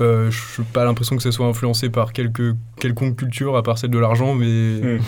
Euh, 0.00 0.28
je 0.30 0.60
n'ai 0.60 0.66
pas 0.72 0.84
l'impression 0.84 1.16
que 1.16 1.22
ça 1.22 1.30
soit 1.30 1.46
influencé 1.46 1.88
par 1.88 2.12
quelque 2.12 2.54
quelconque 2.80 3.16
culture 3.16 3.56
à 3.56 3.62
part 3.62 3.78
celle 3.78 3.90
de 3.90 3.98
l'argent, 3.98 4.34
mais 4.34 4.46
Hmm. 4.46 4.98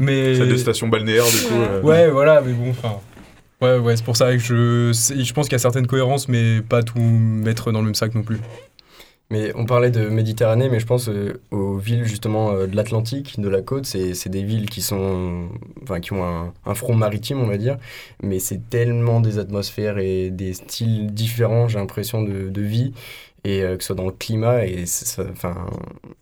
mais 0.00 0.34
Celle 0.34 0.48
de 0.48 0.56
station 0.56 0.88
balnéaire, 0.88 1.24
du 1.24 1.46
coup. 1.46 1.54
euh, 1.54 1.82
Ouais, 1.82 2.10
voilà, 2.10 2.40
mais 2.40 2.52
bon, 2.52 2.70
enfin. 2.70 2.96
Ouais, 3.62 3.78
ouais, 3.78 3.96
c'est 3.96 4.04
pour 4.04 4.16
ça 4.16 4.32
que 4.32 4.38
je, 4.38 4.90
je 4.92 5.32
pense 5.32 5.46
qu'il 5.46 5.52
y 5.52 5.56
a 5.56 5.58
certaines 5.60 5.86
cohérences, 5.86 6.28
mais 6.28 6.60
pas 6.62 6.82
tout 6.82 6.98
mettre 6.98 7.70
dans 7.70 7.78
le 7.78 7.84
même 7.86 7.94
sac 7.94 8.14
non 8.14 8.22
plus. 8.22 8.38
Mais 9.30 9.52
on 9.54 9.64
parlait 9.64 9.90
de 9.90 10.08
Méditerranée, 10.08 10.68
mais 10.68 10.80
je 10.80 10.86
pense 10.86 11.08
euh, 11.08 11.40
aux 11.50 11.78
villes 11.78 12.04
justement 12.04 12.50
euh, 12.52 12.66
de 12.66 12.76
l'Atlantique, 12.76 13.40
de 13.40 13.48
la 13.48 13.62
côte, 13.62 13.86
c'est 13.86 14.12
c'est 14.14 14.28
des 14.28 14.42
villes 14.42 14.68
qui 14.68 14.82
sont, 14.82 15.48
enfin 15.82 16.00
qui 16.00 16.12
ont 16.12 16.24
un, 16.24 16.52
un 16.66 16.74
front 16.74 16.94
maritime, 16.94 17.40
on 17.40 17.46
va 17.46 17.56
dire, 17.56 17.78
mais 18.22 18.38
c'est 18.38 18.68
tellement 18.68 19.20
des 19.20 19.38
atmosphères 19.38 19.96
et 19.98 20.30
des 20.30 20.52
styles 20.52 21.06
différents, 21.14 21.68
j'ai 21.68 21.78
l'impression 21.78 22.22
de, 22.22 22.50
de 22.50 22.60
vie. 22.60 22.92
Et 23.44 23.62
euh, 23.62 23.76
que 23.76 23.82
ce 23.82 23.88
soit 23.88 23.96
dans 23.96 24.06
le 24.06 24.12
climat, 24.12 24.66
et 24.66 24.84
enfin, 25.30 25.66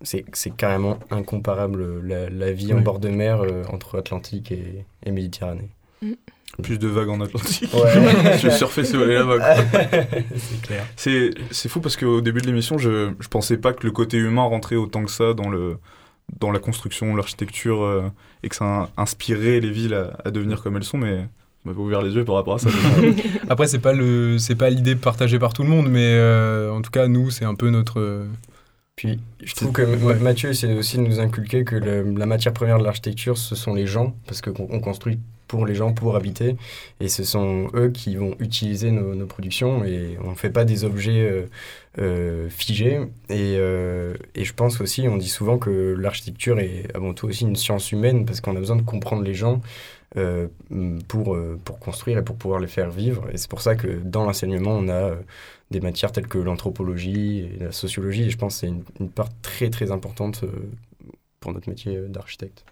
c'est 0.02 0.24
c'est 0.32 0.54
carrément 0.54 0.98
incomparable 1.10 2.06
la, 2.06 2.28
la 2.28 2.52
vie 2.52 2.74
en 2.74 2.80
bord 2.80 2.98
de 2.98 3.08
mer 3.08 3.42
euh, 3.42 3.62
entre 3.72 3.98
Atlantique 3.98 4.50
et, 4.50 4.84
et 5.06 5.10
Méditerranée. 5.12 5.70
Plus 6.62 6.78
de 6.78 6.88
vagues 6.88 7.08
en 7.08 7.20
Atlantique. 7.20 7.72
Ouais. 7.72 7.92
je 8.38 8.48
vais 8.48 8.50
surfer 8.50 8.84
sur 8.84 9.06
les 9.06 9.14
là-bas. 9.14 9.56
C'est 10.36 10.62
clair. 10.62 10.84
C'est 10.96 11.68
fou 11.68 11.80
parce 11.80 11.96
qu'au 11.96 12.20
début 12.20 12.40
de 12.42 12.46
l'émission, 12.46 12.76
je, 12.76 13.12
je 13.20 13.28
pensais 13.28 13.56
pas 13.56 13.72
que 13.72 13.86
le 13.86 13.92
côté 13.92 14.18
humain 14.18 14.42
rentrait 14.42 14.76
autant 14.76 15.04
que 15.04 15.10
ça 15.10 15.32
dans, 15.32 15.48
le, 15.48 15.78
dans 16.40 16.50
la 16.50 16.58
construction, 16.58 17.14
l'architecture, 17.14 17.82
euh, 17.82 18.10
et 18.42 18.48
que 18.48 18.56
ça 18.56 18.90
inspirait 18.98 19.60
les 19.60 19.70
villes 19.70 19.94
à, 19.94 20.18
à 20.24 20.30
devenir 20.30 20.62
comme 20.62 20.76
elles 20.76 20.84
sont, 20.84 20.98
mais 20.98 21.26
m'avez 21.64 21.78
ouvert 21.80 22.02
les 22.02 22.14
yeux 22.14 22.24
par 22.24 22.34
rapport 22.36 22.54
à 22.54 22.58
ça. 22.58 22.68
Après, 23.48 23.66
c'est 23.66 23.78
pas 23.78 23.92
le, 23.92 24.38
c'est 24.38 24.54
pas 24.56 24.70
l'idée 24.70 24.96
partagée 24.96 25.38
par 25.38 25.52
tout 25.52 25.62
le 25.62 25.68
monde, 25.68 25.88
mais 25.88 26.14
euh, 26.14 26.70
en 26.72 26.82
tout 26.82 26.90
cas, 26.90 27.06
nous, 27.08 27.30
c'est 27.30 27.44
un 27.44 27.54
peu 27.54 27.70
notre. 27.70 28.24
Puis 28.96 29.20
je 29.42 29.54
trouve 29.54 29.72
que 29.72 29.82
Ma- 29.82 30.14
Mathieu 30.14 30.50
essaie 30.50 30.74
aussi 30.74 30.96
de 30.98 31.02
nous 31.02 31.18
inculquer 31.20 31.64
que 31.64 31.76
le- 31.76 32.12
la 32.16 32.26
matière 32.26 32.52
première 32.52 32.78
de 32.78 32.84
l'architecture, 32.84 33.38
ce 33.38 33.54
sont 33.54 33.74
les 33.74 33.86
gens, 33.86 34.14
parce 34.26 34.40
qu'on 34.42 34.66
on 34.70 34.80
construit 34.80 35.18
pour 35.48 35.66
les 35.66 35.74
gens, 35.74 35.92
pour 35.92 36.16
habiter, 36.16 36.56
et 37.00 37.08
ce 37.08 37.24
sont 37.24 37.68
eux 37.74 37.90
qui 37.90 38.16
vont 38.16 38.34
utiliser 38.38 38.90
nos, 38.90 39.14
nos 39.14 39.26
productions, 39.26 39.84
et 39.84 40.16
on 40.24 40.30
ne 40.30 40.34
fait 40.34 40.48
pas 40.50 40.64
des 40.64 40.84
objets 40.84 41.20
euh, 41.30 41.42
euh, 41.98 42.48
figés. 42.48 43.00
Et, 43.28 43.56
euh, 43.58 44.14
et 44.34 44.44
je 44.44 44.54
pense 44.54 44.80
aussi, 44.80 45.06
on 45.08 45.16
dit 45.18 45.28
souvent 45.28 45.58
que 45.58 45.94
l'architecture 45.98 46.58
est 46.58 46.86
avant 46.94 47.12
tout 47.12 47.26
aussi 47.28 47.44
une 47.44 47.56
science 47.56 47.92
humaine, 47.92 48.24
parce 48.24 48.40
qu'on 48.40 48.56
a 48.56 48.60
besoin 48.60 48.76
de 48.76 48.82
comprendre 48.82 49.22
les 49.22 49.34
gens. 49.34 49.60
Euh, 50.16 50.48
pour, 51.08 51.34
euh, 51.34 51.58
pour 51.64 51.78
construire 51.78 52.18
et 52.18 52.24
pour 52.24 52.36
pouvoir 52.36 52.60
les 52.60 52.66
faire 52.68 52.90
vivre. 52.90 53.24
Et 53.32 53.36
c'est 53.36 53.48
pour 53.50 53.60
ça 53.62 53.76
que 53.76 54.00
dans 54.04 54.24
l'enseignement, 54.24 54.72
on 54.72 54.88
a 54.88 54.92
euh, 54.92 55.14
des 55.70 55.80
matières 55.80 56.12
telles 56.12 56.28
que 56.28 56.38
l'anthropologie 56.38 57.38
et 57.38 57.64
la 57.64 57.72
sociologie. 57.72 58.24
Et 58.24 58.30
je 58.30 58.38
pense 58.38 58.54
que 58.54 58.60
c'est 58.60 58.68
une, 58.68 58.84
une 59.00 59.10
part 59.10 59.28
très 59.42 59.70
très 59.70 59.90
importante 59.90 60.44
euh, 60.44 60.48
pour 61.40 61.52
notre 61.52 61.68
métier 61.68 61.98
d'architecte. 62.08 62.64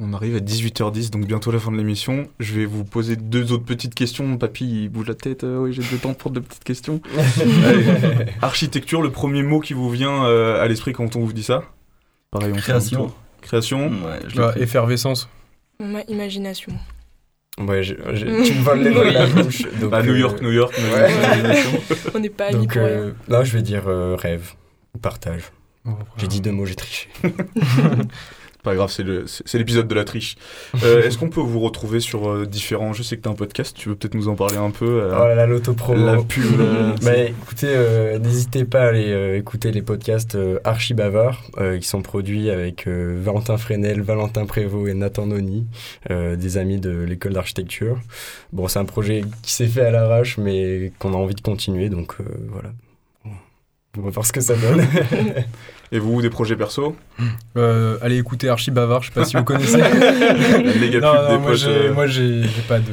On 0.00 0.14
arrive 0.14 0.36
à 0.36 0.38
18h10, 0.38 1.10
donc 1.10 1.26
bientôt 1.26 1.50
la 1.50 1.58
fin 1.58 1.70
de 1.70 1.76
l'émission. 1.76 2.26
Je 2.40 2.54
vais 2.54 2.64
vous 2.64 2.82
poser 2.82 3.14
deux 3.16 3.52
autres 3.52 3.64
petites 3.64 3.94
questions. 3.94 4.38
Papy, 4.38 4.84
il 4.84 4.88
bouge 4.88 5.06
la 5.06 5.14
tête. 5.14 5.44
Euh, 5.44 5.58
oui, 5.58 5.74
j'ai 5.74 5.82
le 5.82 5.98
temps 5.98 6.14
pour 6.14 6.30
deux 6.30 6.40
petites 6.40 6.64
questions. 6.64 7.02
Allez. 7.66 8.26
Architecture, 8.40 9.02
le 9.02 9.10
premier 9.10 9.42
mot 9.42 9.60
qui 9.60 9.74
vous 9.74 9.90
vient 9.90 10.24
euh, 10.24 10.62
à 10.62 10.66
l'esprit 10.66 10.94
quand 10.94 11.14
on 11.16 11.20
vous 11.20 11.34
dit 11.34 11.42
ça? 11.42 11.64
Pareil, 12.30 12.52
on 12.54 12.56
Création. 12.56 13.12
Création. 13.42 13.88
Ouais, 13.88 14.20
je 14.28 14.36
bah, 14.36 14.52
pris. 14.52 14.62
effervescence. 14.62 15.28
Ma 15.82 16.00
imagination. 16.08 16.72
Ouais, 17.58 17.82
je- 17.82 17.94
je- 18.14 18.24
tu 18.46 18.54
me 18.54 18.62
voles 18.62 18.82
les 18.82 18.90
mots 18.90 19.04
de 19.04 19.10
la 19.10 19.26
bouche. 19.26 19.62
donc, 19.80 19.90
Bah, 19.90 20.02
New 20.02 20.12
euh, 20.12 20.18
York, 20.18 20.40
New 20.40 20.52
York, 20.52 20.74
mais- 20.78 20.94
ouais. 20.94 21.62
On 22.14 22.18
n'est 22.18 22.30
pas 22.30 22.46
amis 22.46 22.56
Donc, 22.66 22.76
euh, 22.76 23.12
non, 23.28 23.44
je 23.44 23.52
vais 23.52 23.62
dire 23.62 23.88
euh, 23.88 24.16
rêve 24.16 24.52
ou 24.94 24.98
partage. 24.98 25.42
Oh, 25.84 25.90
J'ai 26.16 26.28
dit 26.28 26.40
deux 26.40 26.52
mots, 26.52 26.64
j'ai 26.66 26.76
triché. 26.76 27.08
Pas 28.62 28.76
grave, 28.76 28.90
c'est 28.90 29.58
l'épisode 29.58 29.88
de 29.88 29.94
la 29.94 30.04
triche. 30.04 30.36
Euh, 30.84 31.02
Est-ce 31.02 31.18
qu'on 31.18 31.28
peut 31.30 31.40
vous 31.40 31.58
retrouver 31.58 31.98
sur 31.98 32.30
euh, 32.30 32.46
différents. 32.46 32.92
Je 32.92 33.02
sais 33.02 33.16
que 33.16 33.22
tu 33.22 33.28
as 33.28 33.32
un 33.32 33.34
podcast, 33.34 33.76
tu 33.76 33.88
veux 33.88 33.96
peut-être 33.96 34.14
nous 34.14 34.28
en 34.28 34.36
parler 34.36 34.56
un 34.56 34.70
peu 34.70 34.86
euh, 35.02 35.16
Oh 35.20 35.26
là 35.26 35.34
là, 35.34 35.46
l'autopromo. 35.46 36.06
La 36.06 36.22
pub. 36.22 36.44
Bah, 37.02 37.16
écoutez, 37.16 37.66
euh, 37.68 38.18
n'hésitez 38.20 38.64
pas 38.64 38.82
à 38.82 38.88
aller 38.88 39.10
euh, 39.10 39.36
écouter 39.36 39.72
les 39.72 39.82
podcasts 39.82 40.36
euh, 40.36 40.60
Archi 40.62 40.94
Bavard 40.94 41.42
euh, 41.58 41.78
qui 41.80 41.88
sont 41.88 42.02
produits 42.02 42.50
avec 42.50 42.86
euh, 42.86 43.18
Valentin 43.20 43.56
Fresnel, 43.56 44.00
Valentin 44.00 44.46
Prévost 44.46 44.88
et 44.88 44.94
Nathan 44.94 45.26
Noni, 45.26 45.66
euh, 46.12 46.36
des 46.36 46.56
amis 46.56 46.78
de 46.78 46.90
l'école 47.02 47.32
d'architecture. 47.32 47.98
Bon, 48.52 48.68
c'est 48.68 48.78
un 48.78 48.84
projet 48.84 49.22
qui 49.42 49.52
s'est 49.52 49.66
fait 49.66 49.84
à 49.86 49.90
l'arrache, 49.90 50.38
mais 50.38 50.92
qu'on 51.00 51.14
a 51.14 51.16
envie 51.16 51.34
de 51.34 51.40
continuer, 51.40 51.88
donc 51.88 52.14
euh, 52.20 52.24
voilà. 52.52 52.68
On 53.98 54.00
va 54.00 54.10
voir 54.10 54.24
ce 54.24 54.32
que 54.32 54.40
ça 54.40 54.56
donne. 54.56 54.86
Et 55.92 55.98
vous, 55.98 56.22
des 56.22 56.30
projets 56.30 56.56
perso? 56.56 56.96
Euh, 57.58 57.98
allez 58.00 58.16
écouter 58.16 58.48
Archie 58.48 58.70
Bavard, 58.70 59.02
je 59.02 59.08
sais 59.08 59.12
pas 59.12 59.26
si 59.26 59.36
vous 59.36 59.44
connaissez. 59.44 59.76
La 59.78 60.74
méga 60.74 61.00
non, 61.00 61.12
pub 61.12 61.20
non, 61.20 61.28
des 61.28 61.38
moi, 61.38 61.50
potes, 61.50 61.56
j'ai, 61.58 61.68
euh. 61.68 61.92
moi 61.92 62.06
j'ai, 62.06 62.42
j'ai 62.44 62.62
pas 62.62 62.78
de. 62.78 62.92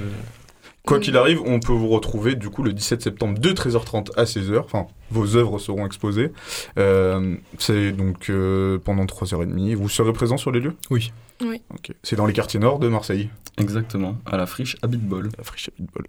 Quoi 0.86 1.00
qu'il 1.00 1.16
arrive, 1.16 1.40
on 1.46 1.62
peut 1.62 1.72
vous 1.72 1.88
retrouver 1.88 2.36
du 2.36 2.50
coup 2.50 2.64
le 2.64 2.74
17 2.74 3.02
septembre 3.02 3.40
de 3.40 3.50
13h30 3.52 4.12
à 4.18 4.26
16h. 4.26 4.60
Enfin, 4.60 4.88
vos 5.12 5.38
œuvres 5.38 5.58
seront 5.60 5.86
exposées. 5.86 6.34
Euh, 6.78 7.36
c'est 7.60 7.94
donc 7.94 8.30
euh, 8.30 8.78
pendant 8.80 9.06
3h30. 9.06 9.76
Vous 9.76 9.88
serez 9.88 10.12
présent 10.12 10.36
sur 10.36 10.52
les 10.52 10.60
lieux? 10.60 10.76
Oui. 10.90 11.14
Oui. 11.42 11.62
Ok. 11.74 11.94
C'est 12.04 12.18
dans 12.18 12.26
les 12.26 12.34
quartiers 12.34 12.60
nord 12.60 12.80
de 12.80 12.90
Marseille. 12.90 13.30
Exactement, 13.58 14.18
à 14.26 14.36
la 14.36 14.48
friche 14.48 14.76
Habitbol. 14.82 15.30
La 15.38 15.44
friche 15.46 15.70
Habitbol. 15.70 16.08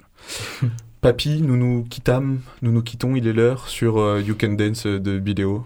Papy, 1.00 1.40
nous 1.40 1.56
nous 1.56 1.84
quittâmes, 1.84 2.40
nous 2.60 2.72
nous 2.72 2.82
quittons, 2.82 3.16
il 3.16 3.26
est 3.26 3.32
l'heure 3.32 3.68
sur 3.68 3.98
euh, 3.98 4.20
You 4.20 4.34
Can 4.38 4.52
Dance 4.52 4.86
de 4.86 5.18
Bidéo. 5.18 5.64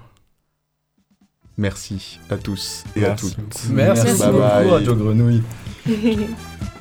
Merci 1.58 2.20
à 2.30 2.36
tous 2.36 2.84
et 2.94 3.00
Merci 3.00 3.26
à 3.26 3.30
toutes. 3.30 3.70
Merci 3.70 4.04
Bye 4.04 4.30
beaucoup, 4.30 4.38
bye. 4.38 4.70
Radio 4.70 4.94
Grenouille. 4.94 5.42